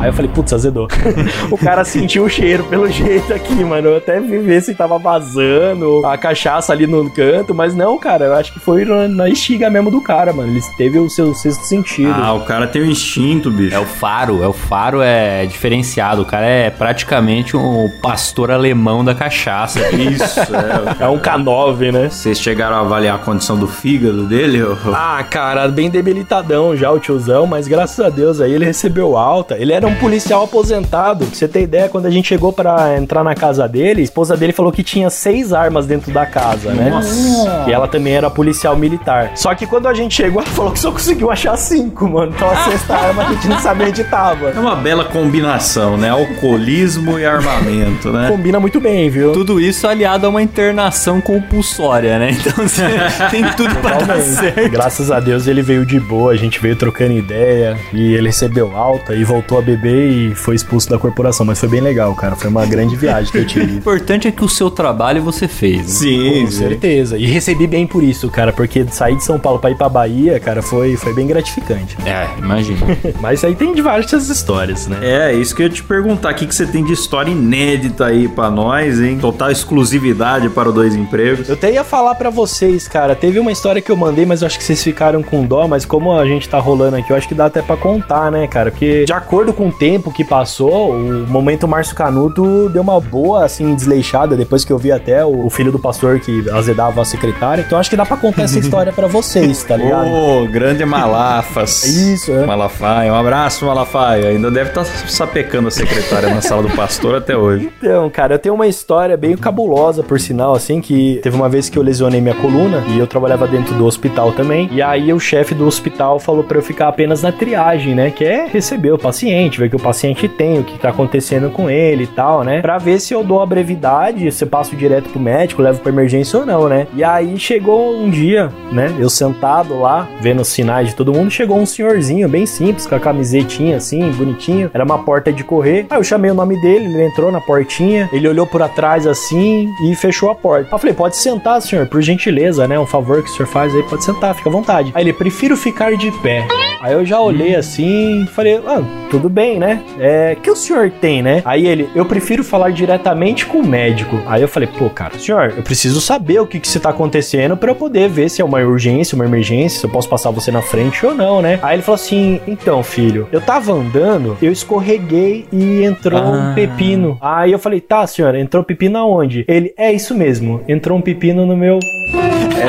Aí 0.00 0.08
eu 0.08 0.12
falei, 0.14 0.30
putz, 0.34 0.52
azedou. 0.54 0.88
o 1.52 1.58
cara 1.58 1.84
sentiu 1.84 2.24
o 2.24 2.28
cheiro 2.28 2.64
pelo 2.64 2.88
jeito 2.90 3.34
aqui, 3.34 3.62
mano. 3.62 3.88
Eu 3.88 3.96
até 3.98 4.18
vi 4.18 4.38
ver 4.38 4.62
se 4.62 4.74
tava 4.74 4.98
vazando 4.98 6.04
a 6.06 6.16
cachaça 6.16 6.72
ali 6.72 6.86
no 6.86 7.10
canto, 7.10 7.54
mas 7.54 7.74
não, 7.74 7.98
cara, 7.98 8.24
eu 8.24 8.34
acho 8.34 8.50
que 8.50 8.58
foi 8.58 8.86
na, 8.86 9.28
estiga 9.28 9.68
mesmo 9.68 9.90
do 9.90 10.00
cara, 10.00 10.32
mano. 10.32 10.50
Ele 10.50 10.60
teve 10.78 10.98
o 10.98 11.10
seu 11.10 11.34
sexto 11.34 11.64
sentido. 11.64 12.14
Ah, 12.14 12.32
o 12.32 12.40
cara 12.46 12.66
tem 12.66 12.82
um 12.82 12.86
instinto, 12.86 13.50
bicho. 13.50 13.76
É 13.76 13.78
o 13.78 13.84
faro, 13.84 14.42
é 14.42 14.48
o 14.48 14.54
faro 14.54 15.02
é 15.02 15.44
diferenciado. 15.44 16.22
O 16.22 16.24
cara 16.24 16.46
é 16.46 16.70
praticamente 16.70 17.54
um 17.54 17.90
pastor 18.00 18.50
alemão 18.50 19.04
da 19.04 19.14
cachaça. 19.14 19.80
Isso, 19.92 20.40
é. 20.40 21.04
É 21.04 21.08
um 21.08 21.18
K9, 21.18 21.92
né? 21.92 22.08
Vocês 22.08 22.40
chegaram 22.40 22.76
a 22.76 22.80
avaliar 22.80 23.16
a 23.16 23.18
condição 23.18 23.58
do 23.58 23.68
fígado 23.68 24.26
dele? 24.26 24.62
ô? 24.62 24.76
Ah, 24.94 25.22
cara, 25.28 25.68
bem 25.68 25.90
debilitadão 25.90 26.74
já 26.74 26.90
o 26.90 26.98
tiozão, 26.98 27.46
mas 27.46 27.68
graças 27.68 28.00
a 28.00 28.08
Deus 28.08 28.40
aí 28.40 28.52
ele 28.52 28.64
recebeu 28.64 29.16
alta. 29.16 29.58
Ele 29.58 29.72
era 29.72 29.86
um 29.86 29.89
policial 29.96 30.44
aposentado. 30.44 31.24
Pra 31.26 31.34
você 31.34 31.48
ter 31.48 31.62
ideia, 31.62 31.88
quando 31.88 32.06
a 32.06 32.10
gente 32.10 32.28
chegou 32.28 32.52
pra 32.52 32.96
entrar 32.96 33.22
na 33.24 33.34
casa 33.34 33.66
dele, 33.68 34.00
a 34.00 34.04
esposa 34.04 34.36
dele 34.36 34.52
falou 34.52 34.70
que 34.72 34.82
tinha 34.82 35.10
seis 35.10 35.52
armas 35.52 35.86
dentro 35.86 36.12
da 36.12 36.26
casa, 36.26 36.72
né? 36.72 36.90
Nossa. 36.90 37.64
E 37.66 37.72
ela 37.72 37.88
também 37.88 38.14
era 38.14 38.30
policial 38.30 38.76
militar. 38.76 39.32
Só 39.34 39.54
que 39.54 39.66
quando 39.66 39.86
a 39.86 39.94
gente 39.94 40.14
chegou, 40.14 40.42
ela 40.42 40.50
falou 40.50 40.72
que 40.72 40.78
só 40.78 40.90
conseguiu 40.92 41.30
achar 41.30 41.56
cinco, 41.56 42.08
mano. 42.08 42.32
Então 42.34 42.48
a 42.50 42.56
sexta 42.70 42.94
arma 42.94 43.22
a 43.24 43.32
gente 43.32 43.48
não 43.48 43.58
sabia 43.58 43.86
onde 43.88 44.04
tava. 44.04 44.50
É 44.50 44.58
uma 44.58 44.76
bela 44.76 45.04
combinação, 45.04 45.96
né? 45.96 46.10
Alcoolismo 46.10 47.18
e 47.18 47.24
armamento, 47.24 48.10
né? 48.12 48.28
Combina 48.28 48.58
muito 48.60 48.80
bem, 48.80 49.08
viu? 49.10 49.32
Tudo 49.32 49.60
isso 49.60 49.86
aliado 49.86 50.26
a 50.26 50.28
uma 50.30 50.42
internação 50.42 51.20
compulsória, 51.20 52.18
né? 52.18 52.30
Então 52.32 52.52
você 52.68 52.82
tem 53.30 53.44
tudo 53.52 53.74
pra 53.76 53.96
dar 53.98 54.16
Realmente. 54.16 54.28
certo. 54.28 54.70
Graças 54.70 55.10
a 55.10 55.20
Deus 55.20 55.46
ele 55.46 55.62
veio 55.62 55.84
de 55.84 55.98
boa, 55.98 56.32
a 56.32 56.36
gente 56.36 56.60
veio 56.60 56.76
trocando 56.76 57.12
ideia 57.12 57.76
e 57.92 58.14
ele 58.14 58.28
recebeu 58.28 58.76
alta 58.76 59.14
e 59.14 59.24
voltou 59.24 59.58
a 59.58 59.62
beber 59.62 59.79
e 59.88 60.34
foi 60.34 60.54
expulso 60.54 60.88
da 60.90 60.98
corporação. 60.98 61.44
Mas 61.46 61.58
foi 61.58 61.68
bem 61.68 61.80
legal, 61.80 62.14
cara. 62.14 62.36
Foi 62.36 62.50
uma 62.50 62.66
grande 62.66 62.96
viagem 62.96 63.30
que 63.30 63.38
eu 63.38 63.42
O 63.44 63.46
tive. 63.46 63.72
importante 63.76 64.28
é 64.28 64.30
que 64.32 64.44
o 64.44 64.48
seu 64.48 64.70
trabalho 64.70 65.22
você 65.22 65.46
fez. 65.48 65.78
né? 65.78 65.84
Sim, 65.88 66.44
Com 66.44 66.50
certeza. 66.50 67.16
E 67.18 67.26
recebi 67.26 67.66
bem 67.66 67.86
por 67.86 68.02
isso, 68.02 68.28
cara, 68.30 68.52
porque 68.52 68.84
sair 68.90 69.16
de 69.16 69.24
São 69.24 69.38
Paulo 69.38 69.58
pra 69.58 69.70
ir 69.70 69.76
pra 69.76 69.88
Bahia, 69.88 70.38
cara, 70.40 70.62
foi, 70.62 70.96
foi 70.96 71.12
bem 71.14 71.26
gratificante. 71.26 71.96
É, 72.06 72.28
imagina. 72.38 72.80
Mas 73.20 73.42
aí 73.44 73.54
tem 73.54 73.74
diversas 73.74 74.28
histórias, 74.28 74.86
né? 74.86 74.98
É, 75.02 75.32
isso 75.32 75.54
que 75.54 75.62
eu 75.62 75.66
ia 75.66 75.72
te 75.72 75.82
perguntar. 75.82 76.32
O 76.32 76.34
que, 76.34 76.46
que 76.46 76.54
você 76.54 76.66
tem 76.66 76.84
de 76.84 76.92
história 76.92 77.30
inédita 77.30 78.06
aí 78.06 78.28
pra 78.28 78.50
nós, 78.50 79.00
hein? 79.00 79.18
Total 79.20 79.50
exclusividade 79.50 80.48
para 80.50 80.68
o 80.68 80.72
Dois 80.72 80.94
Empregos. 80.94 81.48
Eu 81.48 81.54
até 81.54 81.72
ia 81.72 81.84
falar 81.84 82.14
pra 82.14 82.30
vocês, 82.30 82.86
cara. 82.86 83.14
Teve 83.14 83.38
uma 83.38 83.50
história 83.52 83.80
que 83.80 83.90
eu 83.90 83.96
mandei, 83.96 84.26
mas 84.26 84.42
eu 84.42 84.46
acho 84.46 84.58
que 84.58 84.64
vocês 84.64 84.82
ficaram 84.82 85.22
com 85.22 85.44
dó. 85.44 85.66
Mas 85.66 85.84
como 85.84 86.12
a 86.16 86.24
gente 86.26 86.48
tá 86.48 86.58
rolando 86.58 86.96
aqui, 86.96 87.10
eu 87.10 87.16
acho 87.16 87.26
que 87.28 87.34
dá 87.34 87.46
até 87.46 87.62
pra 87.62 87.76
contar, 87.76 88.30
né, 88.30 88.46
cara? 88.46 88.70
Porque 88.70 89.04
de 89.04 89.12
acordo 89.12 89.52
com 89.52 89.69
o 89.70 89.72
tempo 89.72 90.12
que 90.12 90.24
passou, 90.24 90.90
o 90.92 91.26
momento 91.28 91.66
Márcio 91.66 91.94
Canuto 91.94 92.68
deu 92.68 92.82
uma 92.82 93.00
boa, 93.00 93.44
assim, 93.44 93.74
desleixada. 93.74 94.36
Depois 94.36 94.64
que 94.64 94.72
eu 94.72 94.78
vi 94.78 94.90
até 94.92 95.24
o, 95.24 95.46
o 95.46 95.50
filho 95.50 95.70
do 95.72 95.78
pastor 95.78 96.18
que 96.20 96.48
azedava 96.50 97.00
a 97.00 97.04
secretária. 97.04 97.62
Então 97.66 97.78
acho 97.78 97.88
que 97.88 97.96
dá 97.96 98.04
pra 98.04 98.16
contar 98.16 98.42
essa 98.42 98.58
história 98.60 98.92
pra 98.92 99.06
vocês, 99.06 99.62
tá 99.62 99.76
ligado? 99.76 100.08
Ô, 100.08 100.46
grande 100.46 100.84
Malafas. 100.84 101.84
Isso, 101.86 102.32
é. 102.32 102.44
Malafaia, 102.44 103.12
um 103.12 103.16
abraço, 103.16 103.64
Malafaia. 103.64 104.28
Ainda 104.28 104.50
deve 104.50 104.70
estar 104.70 104.84
sapecando 104.84 105.68
a 105.68 105.70
secretária 105.70 106.34
na 106.34 106.40
sala 106.40 106.62
do 106.62 106.70
pastor 106.70 107.14
até 107.16 107.36
hoje. 107.36 107.70
Então, 107.78 108.10
cara, 108.10 108.34
eu 108.34 108.38
tenho 108.38 108.54
uma 108.54 108.66
história 108.66 109.16
bem 109.16 109.36
cabulosa, 109.36 110.02
por 110.02 110.18
sinal, 110.18 110.54
assim, 110.54 110.80
que 110.80 111.20
teve 111.22 111.36
uma 111.36 111.48
vez 111.48 111.68
que 111.68 111.78
eu 111.78 111.82
lesionei 111.82 112.20
minha 112.20 112.34
coluna 112.34 112.82
e 112.88 112.98
eu 112.98 113.06
trabalhava 113.06 113.46
dentro 113.46 113.74
do 113.74 113.86
hospital 113.86 114.32
também. 114.32 114.68
E 114.72 114.82
aí 114.82 115.12
o 115.12 115.20
chefe 115.20 115.54
do 115.54 115.66
hospital 115.66 116.18
falou 116.18 116.42
pra 116.42 116.58
eu 116.58 116.62
ficar 116.62 116.88
apenas 116.88 117.22
na 117.22 117.30
triagem, 117.30 117.94
né? 117.94 118.10
Que 118.10 118.24
é 118.24 118.46
receber 118.46 118.92
o 118.92 118.98
paciente, 118.98 119.59
ver 119.60 119.66
o 119.66 119.70
que 119.70 119.76
o 119.76 119.80
paciente 119.80 120.28
tem, 120.28 120.58
o 120.58 120.64
que 120.64 120.78
tá 120.78 120.90
acontecendo 120.90 121.50
com 121.50 121.70
ele 121.70 122.04
e 122.04 122.06
tal, 122.06 122.42
né? 122.42 122.60
Pra 122.60 122.78
ver 122.78 123.00
se 123.00 123.14
eu 123.14 123.22
dou 123.22 123.40
a 123.40 123.46
brevidade, 123.46 124.30
se 124.32 124.44
eu 124.44 124.48
passo 124.48 124.74
direto 124.74 125.08
pro 125.10 125.20
médico, 125.20 125.62
levo 125.62 125.80
pra 125.80 125.92
emergência 125.92 126.38
ou 126.38 126.46
não, 126.46 126.68
né? 126.68 126.86
E 126.94 127.04
aí 127.04 127.38
chegou 127.38 127.96
um 127.96 128.10
dia, 128.10 128.50
né? 128.72 128.94
Eu 128.98 129.08
sentado 129.08 129.78
lá, 129.78 130.08
vendo 130.20 130.40
os 130.42 130.48
sinais 130.48 130.88
de 130.88 130.94
todo 130.94 131.12
mundo, 131.12 131.30
chegou 131.30 131.58
um 131.58 131.66
senhorzinho 131.66 132.28
bem 132.28 132.46
simples, 132.46 132.86
com 132.86 132.94
a 132.94 133.00
camisetinha 133.00 133.76
assim, 133.76 134.10
bonitinho. 134.12 134.70
Era 134.72 134.84
uma 134.84 134.98
porta 134.98 135.32
de 135.32 135.44
correr. 135.44 135.86
Aí 135.90 135.98
eu 135.98 136.04
chamei 136.04 136.30
o 136.30 136.34
nome 136.34 136.60
dele, 136.60 136.86
ele 136.86 137.04
entrou 137.04 137.30
na 137.30 137.40
portinha, 137.40 138.08
ele 138.12 138.28
olhou 138.28 138.46
por 138.46 138.62
atrás 138.62 139.06
assim 139.06 139.68
e 139.84 139.94
fechou 139.94 140.30
a 140.30 140.34
porta. 140.34 140.66
Aí 140.66 140.72
eu 140.72 140.78
falei, 140.78 140.94
pode 140.94 141.16
sentar, 141.16 141.60
senhor, 141.60 141.86
por 141.86 142.00
gentileza, 142.00 142.66
né? 142.66 142.78
Um 142.78 142.86
favor 142.86 143.22
que 143.22 143.30
o 143.30 143.32
senhor 143.32 143.48
faz 143.48 143.74
aí, 143.74 143.82
pode 143.82 144.04
sentar, 144.04 144.34
fica 144.34 144.48
à 144.48 144.52
vontade. 144.52 144.92
Aí 144.94 145.02
ele, 145.02 145.12
prefiro 145.12 145.56
ficar 145.56 145.96
de 145.96 146.10
pé. 146.22 146.46
Aí 146.80 146.94
eu 146.94 147.04
já 147.04 147.20
olhei 147.20 147.54
assim, 147.54 148.26
falei, 148.34 148.60
ah, 148.66 148.82
tudo 149.10 149.28
bem, 149.28 149.49
né? 149.58 149.82
É, 149.98 150.36
que 150.40 150.50
o 150.50 150.56
senhor 150.56 150.90
tem, 150.90 151.22
né? 151.22 151.42
Aí 151.44 151.66
ele, 151.66 151.88
eu 151.94 152.04
prefiro 152.04 152.42
falar 152.44 152.70
diretamente 152.70 153.46
com 153.46 153.58
o 153.58 153.66
médico. 153.66 154.20
Aí 154.26 154.42
eu 154.42 154.48
falei, 154.48 154.68
pô, 154.78 154.88
cara, 154.90 155.18
senhor, 155.18 155.54
eu 155.56 155.62
preciso 155.62 156.00
saber 156.00 156.40
o 156.40 156.46
que 156.46 156.60
que 156.60 156.68
se 156.68 156.78
tá 156.80 156.90
acontecendo 156.90 157.56
pra 157.56 157.70
eu 157.70 157.74
poder 157.74 158.08
ver 158.08 158.28
se 158.28 158.40
é 158.42 158.44
uma 158.44 158.58
urgência, 158.60 159.14
uma 159.16 159.24
emergência, 159.24 159.80
se 159.80 159.86
eu 159.86 159.90
posso 159.90 160.08
passar 160.08 160.30
você 160.30 160.50
na 160.50 160.62
frente 160.62 161.04
ou 161.04 161.14
não, 161.14 161.40
né? 161.42 161.58
Aí 161.62 161.76
ele 161.76 161.82
falou 161.82 161.96
assim, 161.96 162.40
então, 162.46 162.82
filho, 162.82 163.28
eu 163.32 163.40
tava 163.40 163.72
andando, 163.72 164.36
eu 164.42 164.52
escorreguei 164.52 165.46
e 165.52 165.82
entrou 165.84 166.20
um 166.20 166.50
Ah. 166.50 166.52
pepino. 166.54 167.18
Aí 167.20 167.52
eu 167.52 167.58
falei, 167.58 167.80
tá, 167.80 168.06
senhor, 168.06 168.34
entrou 168.34 168.62
pepino 168.64 168.98
aonde? 168.98 169.44
Ele, 169.48 169.72
é 169.76 169.92
isso 169.92 170.14
mesmo, 170.14 170.60
entrou 170.68 170.96
um 170.98 171.00
pepino 171.00 171.44
no 171.46 171.56
meu... 171.56 171.78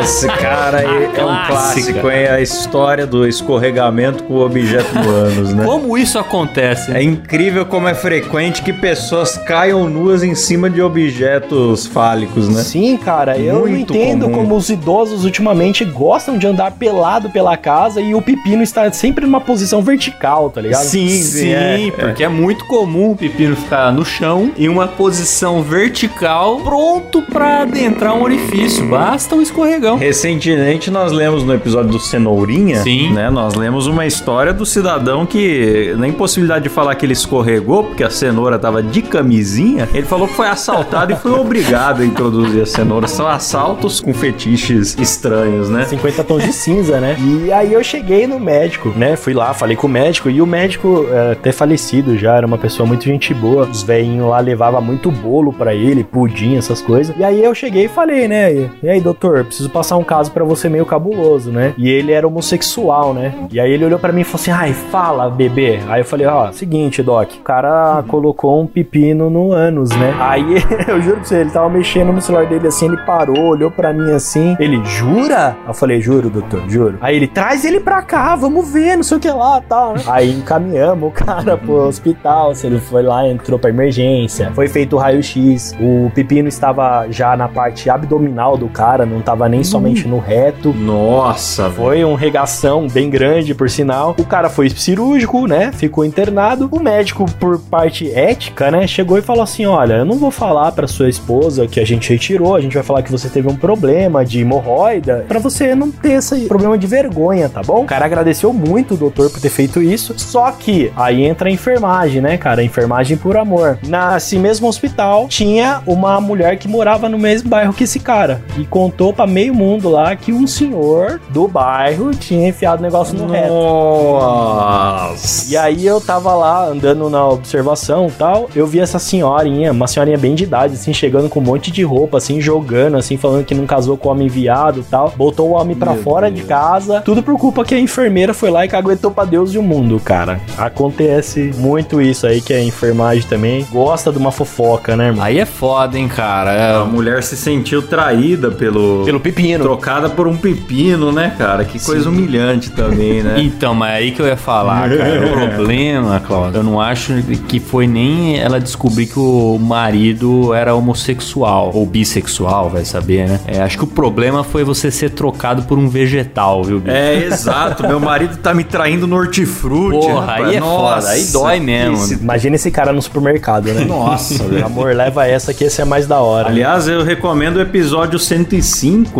Esse 0.02 0.28
cara 0.28 0.78
aí 0.80 1.10
é 1.16 1.26
um 1.26 1.46
clássico, 1.48 2.10
hein? 2.10 2.28
A 2.28 2.40
história 2.42 3.06
do 3.06 3.28
escorregamento 3.28 4.24
com 4.24 4.36
o 4.36 4.46
objeto 4.46 4.94
no 4.96 5.10
ânus, 5.10 5.54
né? 5.54 5.66
Como 5.66 5.98
isso 5.98 6.18
acontece? 6.18 6.92
É 6.92 7.04
incrível 7.04 7.66
como 7.66 7.88
é 7.88 7.94
frequente 7.94 8.62
que 8.62 8.72
pessoas 8.72 9.38
caiam 9.38 9.90
nuas 9.90 10.24
em 10.24 10.34
cima 10.34 10.70
de 10.70 10.82
objetos 10.82 11.86
fálicos, 11.88 12.48
né? 12.48 12.64
Sim, 12.64 12.98
cara, 12.98 13.38
eu 13.38 13.54
não 13.56 13.68
Muito 13.68 13.94
entendo 13.94 14.26
comum. 14.26 14.36
como 14.38 14.56
os 14.56 14.70
idosos 14.70 15.26
ultimamente 15.26 15.84
gostam 15.84 16.38
de 16.38 16.48
andar 16.48 16.72
pelado 16.72 17.30
pela 17.30 17.58
casa 17.58 18.00
e 18.02 18.16
o 18.16 18.22
pepino 18.22 18.64
está 18.64 18.92
sempre 18.92 19.26
numa 19.26 19.42
posição 19.42 19.82
vertical, 19.82 20.50
tá 20.50 20.62
ligado? 20.62 20.84
Sim, 20.84 21.10
Sim, 21.10 21.52
é, 21.52 21.92
porque 21.92 22.24
é. 22.24 22.30
muito 22.30 22.66
comum 22.66 23.12
o 23.12 23.16
pepino 23.16 23.56
ficar 23.56 23.92
no 23.92 24.06
chão, 24.06 24.52
em 24.58 24.70
uma 24.70 24.88
posição 24.88 25.62
vertical, 25.62 26.62
pronto 26.62 27.22
pra 27.22 27.62
adentrar 27.62 28.16
um 28.16 28.24
orifício. 28.24 28.88
Basta 28.88 29.31
um 29.38 29.42
escorregão. 29.42 29.98
Recentemente 29.98 30.90
nós 30.92 31.12
lemos 31.12 31.44
no 31.44 31.54
episódio 31.54 31.92
do 31.92 32.00
Cenourinha, 32.00 32.82
Sim. 32.82 33.14
né? 33.14 33.30
Nós 33.30 33.56
lemos 33.56 33.88
uma 33.88 34.06
história 34.06 34.54
do 34.54 34.66
cidadão 34.66 35.26
que, 35.26 35.94
na 35.98 36.08
impossibilidade 36.08 36.64
de 36.64 36.70
falar 36.70 36.96
que 36.96 37.06
ele 37.06 37.14
escorregou, 37.14 37.84
porque 37.84 38.04
a 38.04 38.10
cenoura 38.10 38.58
tava 38.58 38.82
de 38.82 39.02
camisinha, 39.02 39.88
ele 39.94 40.06
falou 40.06 40.28
que 40.28 40.34
foi 40.34 40.48
assaltado 40.48 41.14
e 41.14 41.16
foi 41.16 41.32
obrigado 41.32 42.02
a 42.02 42.06
introduzir 42.06 42.62
a 42.62 42.66
cenoura. 42.66 43.08
São 43.08 43.28
assaltos 43.28 44.00
com 44.00 44.14
fetiches 44.14 44.98
estranhos, 44.98 45.70
né? 45.70 45.86
50 45.86 46.24
tons 46.24 46.44
de 46.44 46.54
cinza, 46.54 47.00
né? 47.00 47.16
E 47.20 47.52
aí 47.52 47.74
eu 47.74 47.84
cheguei 47.84 48.26
no 48.28 48.40
médico, 48.40 48.90
né? 48.96 49.16
Fui 49.16 49.34
lá, 49.34 49.54
falei 49.54 49.76
com 49.76 49.88
o 49.88 49.90
médico 49.90 50.30
e 50.30 50.42
o 50.42 50.46
médico 50.46 51.06
é, 51.12 51.32
até 51.34 51.52
falecido 51.52 52.18
já, 52.18 52.36
era 52.36 52.48
uma 52.48 52.58
pessoa 52.58 52.88
muito 52.88 53.06
gente 53.06 53.34
boa. 53.34 53.68
Os 53.68 53.84
velhinhos 53.84 54.28
lá 54.30 54.40
levavam 54.40 54.82
muito 54.82 55.12
bolo 55.12 55.54
pra 55.54 55.74
ele, 55.74 56.04
pudim, 56.04 56.58
essas 56.58 56.82
coisas. 56.82 57.16
E 57.18 57.24
aí 57.24 57.44
eu 57.44 57.54
cheguei 57.54 57.86
e 57.86 57.90
falei, 57.90 58.28
né? 58.28 58.54
E, 58.54 58.70
e 58.84 58.90
aí, 58.90 59.00
doutor, 59.00 59.21
preciso 59.46 59.70
passar 59.70 59.98
um 59.98 60.04
caso 60.04 60.32
pra 60.32 60.44
você 60.44 60.68
meio 60.70 60.86
cabuloso, 60.86 61.52
né? 61.52 61.74
E 61.78 61.90
ele 61.90 62.12
era 62.12 62.28
homossexual, 62.28 63.14
né? 63.14 63.34
E 63.52 63.60
aí 63.60 63.72
ele 63.72 63.86
olhou 63.86 64.00
pra 64.00 64.12
mim 64.12 64.22
e 64.22 64.24
falou 64.24 64.42
assim: 64.42 64.52
"Ai, 64.52 64.74
fala, 64.74 65.30
bebê". 65.30 65.80
Aí 65.88 66.02
eu 66.02 66.06
falei: 66.06 66.28
"Ó, 66.28 66.52
seguinte, 66.52 67.02
doc, 67.04 67.30
o 67.40 67.44
cara 67.44 68.04
colocou 68.08 68.62
um 68.62 68.68
pepino 68.68 69.30
no 69.30 69.52
ânus, 69.52 69.90
né?" 69.92 70.16
Aí 70.20 70.56
eu 70.88 71.02
juro 71.02 71.18
pra 71.18 71.26
você, 71.26 71.36
ele 71.38 71.50
tava 71.52 71.70
mexendo 71.70 72.12
no 72.12 72.22
celular 72.22 72.46
dele 72.48 72.68
assim, 72.68 72.86
ele 72.88 72.98
parou, 73.06 73.48
olhou 73.50 73.70
pra 73.72 73.94
mim 73.94 74.12
assim, 74.12 74.56
ele 74.60 74.84
jura? 74.86 75.56
Eu 75.68 75.74
falei: 75.74 76.02
"Juro, 76.02 76.30
doutor, 76.30 76.62
juro". 76.68 76.98
Aí 77.02 77.16
ele 77.16 77.28
traz 77.28 77.64
ele 77.66 77.80
pra 77.80 78.02
cá, 78.02 78.36
vamos 78.36 78.72
ver, 78.72 78.96
não 78.96 79.04
sei 79.04 79.18
o 79.18 79.20
que 79.20 79.30
lá, 79.30 79.62
tal. 79.62 79.94
né? 79.94 80.02
Aí 80.08 80.32
encaminhamos 80.32 81.10
o 81.10 81.12
cara 81.12 81.58
pro 81.58 81.74
hospital, 81.88 82.54
se 82.56 82.68
ele 82.68 82.80
foi 82.80 83.04
lá, 83.04 83.28
entrou 83.28 83.58
pra 83.60 83.70
emergência, 83.70 84.52
foi 84.54 84.68
feito 84.68 84.96
o 84.96 85.00
raio-x, 85.00 85.76
o 85.80 86.12
pepino 86.14 86.48
estava 86.48 87.06
já 87.10 87.36
na 87.36 87.48
parte 87.48 87.90
abdominal 87.90 88.58
do 88.58 88.68
cara, 88.68 89.06
não 89.12 89.22
tava 89.22 89.48
nem 89.50 89.64
somente 89.64 90.08
no 90.08 90.20
reto. 90.20 90.74
Nossa, 90.74 91.64
velho. 91.64 91.82
Foi 91.82 92.06
um 92.06 92.16
regação 92.16 92.88
bem 92.88 93.10
grande, 93.10 93.54
por 93.54 93.70
sinal. 93.70 94.16
O 94.18 94.26
cara 94.26 94.50
foi 94.50 94.70
cirúrgico, 94.70 95.46
né? 95.48 95.72
Ficou 95.74 96.06
internado. 96.06 96.70
O 96.72 96.80
médico, 96.80 97.26
por 97.40 97.60
parte 97.60 98.10
ética, 98.12 98.72
né? 98.72 98.88
Chegou 98.88 99.18
e 99.18 99.22
falou 99.22 99.44
assim: 99.44 99.66
Olha, 99.66 99.96
eu 99.96 100.06
não 100.06 100.18
vou 100.18 100.32
falar 100.32 100.72
pra 100.72 100.88
sua 100.88 101.10
esposa 101.10 101.68
que 101.68 101.80
a 101.80 101.86
gente 101.86 102.10
retirou. 102.10 102.56
A 102.56 102.62
gente 102.62 102.74
vai 102.74 102.84
falar 102.84 103.02
que 103.02 103.12
você 103.12 103.30
teve 103.30 103.48
um 103.48 103.56
problema 103.56 104.24
de 104.26 104.40
hemorroida. 104.40 105.26
Pra 105.28 105.40
você 105.40 105.76
não 105.76 105.92
ter 105.92 106.14
esse 106.14 106.46
problema 106.46 106.78
de 106.78 106.88
vergonha, 106.88 107.50
tá 107.50 107.62
bom? 107.62 107.84
O 107.84 107.86
cara 107.86 108.06
agradeceu 108.06 108.54
muito 108.54 108.94
o 108.94 108.98
doutor 108.98 109.30
por 109.30 109.42
ter 109.42 109.50
feito 109.50 109.82
isso. 109.82 110.14
Só 110.18 110.52
que 110.52 110.92
aí 110.96 111.24
entra 111.24 111.50
a 111.50 111.52
enfermagem, 111.52 112.22
né, 112.22 112.38
cara? 112.38 112.62
A 112.62 112.64
enfermagem 112.64 113.18
por 113.18 113.38
amor. 113.38 113.78
Nesse 113.84 114.38
mesmo 114.38 114.68
hospital 114.68 115.28
tinha 115.28 115.82
uma 115.86 116.22
mulher 116.22 116.58
que 116.58 116.68
morava 116.68 117.10
no 117.10 117.18
mesmo 117.18 117.50
bairro 117.50 117.74
que 117.74 117.84
esse 117.84 118.00
cara. 118.00 118.42
E 118.58 118.66
contou 118.66 119.01
contou 119.02 119.14
pra 119.14 119.26
meio 119.26 119.52
mundo 119.56 119.90
lá 119.90 120.16
que 120.16 120.32
um 120.32 120.46
senhor 120.46 121.20
do 121.30 121.48
bairro 121.48 122.12
tinha 122.12 122.50
enfiado 122.50 122.82
o 122.82 122.84
negócio 122.84 123.18
no 123.18 123.26
reto. 123.32 123.52
Nossa. 123.52 125.52
E 125.52 125.58
aí 125.58 125.88
eu 125.88 126.00
tava 126.00 126.36
lá 126.36 126.68
andando 126.68 127.10
na 127.10 127.28
observação 127.28 128.08
e 128.08 128.12
tal, 128.12 128.48
eu 128.56 128.68
vi 128.68 128.80
essa 128.80 129.00
senhorinha, 129.00 129.72
uma 129.72 129.88
senhorinha 129.88 130.20
bem 130.20 130.36
de 130.36 130.44
idade, 130.44 130.76
assim, 130.76 130.94
chegando 130.94 131.30
com 131.30 131.40
um 131.40 131.44
monte 131.44 131.72
de 131.72 131.82
roupa, 131.84 132.18
assim, 132.20 132.40
jogando, 132.40 132.96
assim, 132.96 133.18
falando 133.18 133.44
que 133.44 133.56
não 133.56 133.66
casou 133.66 133.98
com 133.98 134.10
o 134.10 134.12
homem 134.12 134.28
viado 134.28 134.82
e 134.82 134.84
tal. 134.84 135.12
Botou 135.18 135.50
o 135.50 135.54
homem 135.54 135.76
pra 135.76 135.94
Meu 135.94 136.04
fora 136.04 136.30
Deus. 136.30 136.42
de 136.42 136.48
casa, 136.48 137.02
tudo 137.02 137.24
por 137.24 137.36
culpa 137.40 137.66
que 137.66 137.74
a 137.74 137.80
enfermeira 137.80 138.36
foi 138.36 138.52
lá 138.52 138.66
e 138.66 138.70
caguetou 138.70 139.10
pra 139.10 139.26
Deus 139.26 139.52
e 139.56 139.58
o 139.58 139.64
mundo, 139.64 140.00
cara. 140.00 140.40
Acontece 140.58 141.52
muito 141.58 142.00
isso 142.00 142.28
aí, 142.28 142.40
que 142.40 142.54
a 142.54 142.64
enfermagem 142.64 143.24
também 143.28 143.66
gosta 143.72 144.12
de 144.12 144.20
uma 144.20 144.32
fofoca, 144.32 144.96
né, 144.96 145.08
irmão? 145.08 145.24
Aí 145.26 145.40
é 145.40 145.46
foda, 145.46 145.98
hein, 145.98 146.08
cara. 146.08 146.52
A 146.52 146.82
É, 146.82 146.84
mulher 146.84 147.24
se 147.24 147.36
sentiu 147.36 147.82
traída 147.82 148.52
pelo. 148.52 148.91
Pelo 149.06 149.20
pepino. 149.20 149.64
Trocada 149.64 150.10
por 150.10 150.28
um 150.28 150.36
pepino, 150.38 151.12
né, 151.12 151.34
cara? 151.38 151.64
Que 151.66 151.80
coisa 151.80 152.10
humilhante 152.10 152.70
também, 152.72 153.22
né? 153.24 153.36
Então, 153.62 153.74
mas 153.74 153.92
é 153.92 153.96
aí 153.98 154.12
que 154.12 154.22
eu 154.22 154.26
ia 154.28 154.38
falar, 154.38 154.90
cara. 154.90 155.26
O 155.26 155.32
problema, 155.56 156.20
Cláudio, 156.20 156.60
eu 156.60 156.64
não 156.64 156.80
acho 156.80 157.14
que 157.48 157.60
foi 157.60 157.86
nem 157.88 158.40
ela 158.40 158.60
descobrir 158.60 159.06
que 159.08 159.20
o 159.20 159.58
marido 159.60 160.54
era 160.54 160.74
homossexual 160.76 161.72
ou 161.74 161.86
bissexual, 161.86 162.70
vai 162.70 162.86
saber, 162.86 163.28
né? 163.28 163.40
É, 163.48 163.62
acho 163.62 163.78
que 163.78 163.84
o 163.84 163.88
problema 163.88 164.44
foi 164.44 164.64
você 164.64 164.90
ser 164.92 165.10
trocado 165.12 165.64
por 165.64 165.78
um 165.78 165.88
vegetal, 165.90 166.64
viu, 166.64 166.80
bicho? 166.80 166.96
É, 166.96 167.16
exato. 167.26 167.88
Meu 167.88 168.00
marido 168.00 168.38
tá 168.38 168.54
me 168.54 168.64
traindo 168.64 169.06
no 169.08 169.16
hortifruti. 169.16 170.00
Porra, 170.08 170.22
rapaz. 170.22 170.48
aí 170.48 170.56
é 170.56 170.60
Nossa, 170.60 171.02
foda, 171.02 171.10
aí 171.14 171.24
dói 171.26 171.60
mesmo. 171.60 171.96
esse- 171.96 172.14
Imagina 172.16 172.56
esse 172.56 172.72
cara 172.72 172.94
no 172.94 173.02
supermercado, 173.02 173.66
né? 173.74 173.84
Nossa, 173.86 174.44
velho. 174.44 174.66
Amor, 174.66 174.96
leva 174.96 175.26
essa 175.28 175.54
que 175.54 175.64
esse 175.66 175.82
é 175.82 175.86
mais 175.86 176.08
da 176.08 176.20
hora. 176.20 176.50
Aliás, 176.50 176.88
eu 176.88 177.04
recomendo 177.04 177.58
o 177.58 177.62
episódio 177.62 178.18
105, 178.20 178.62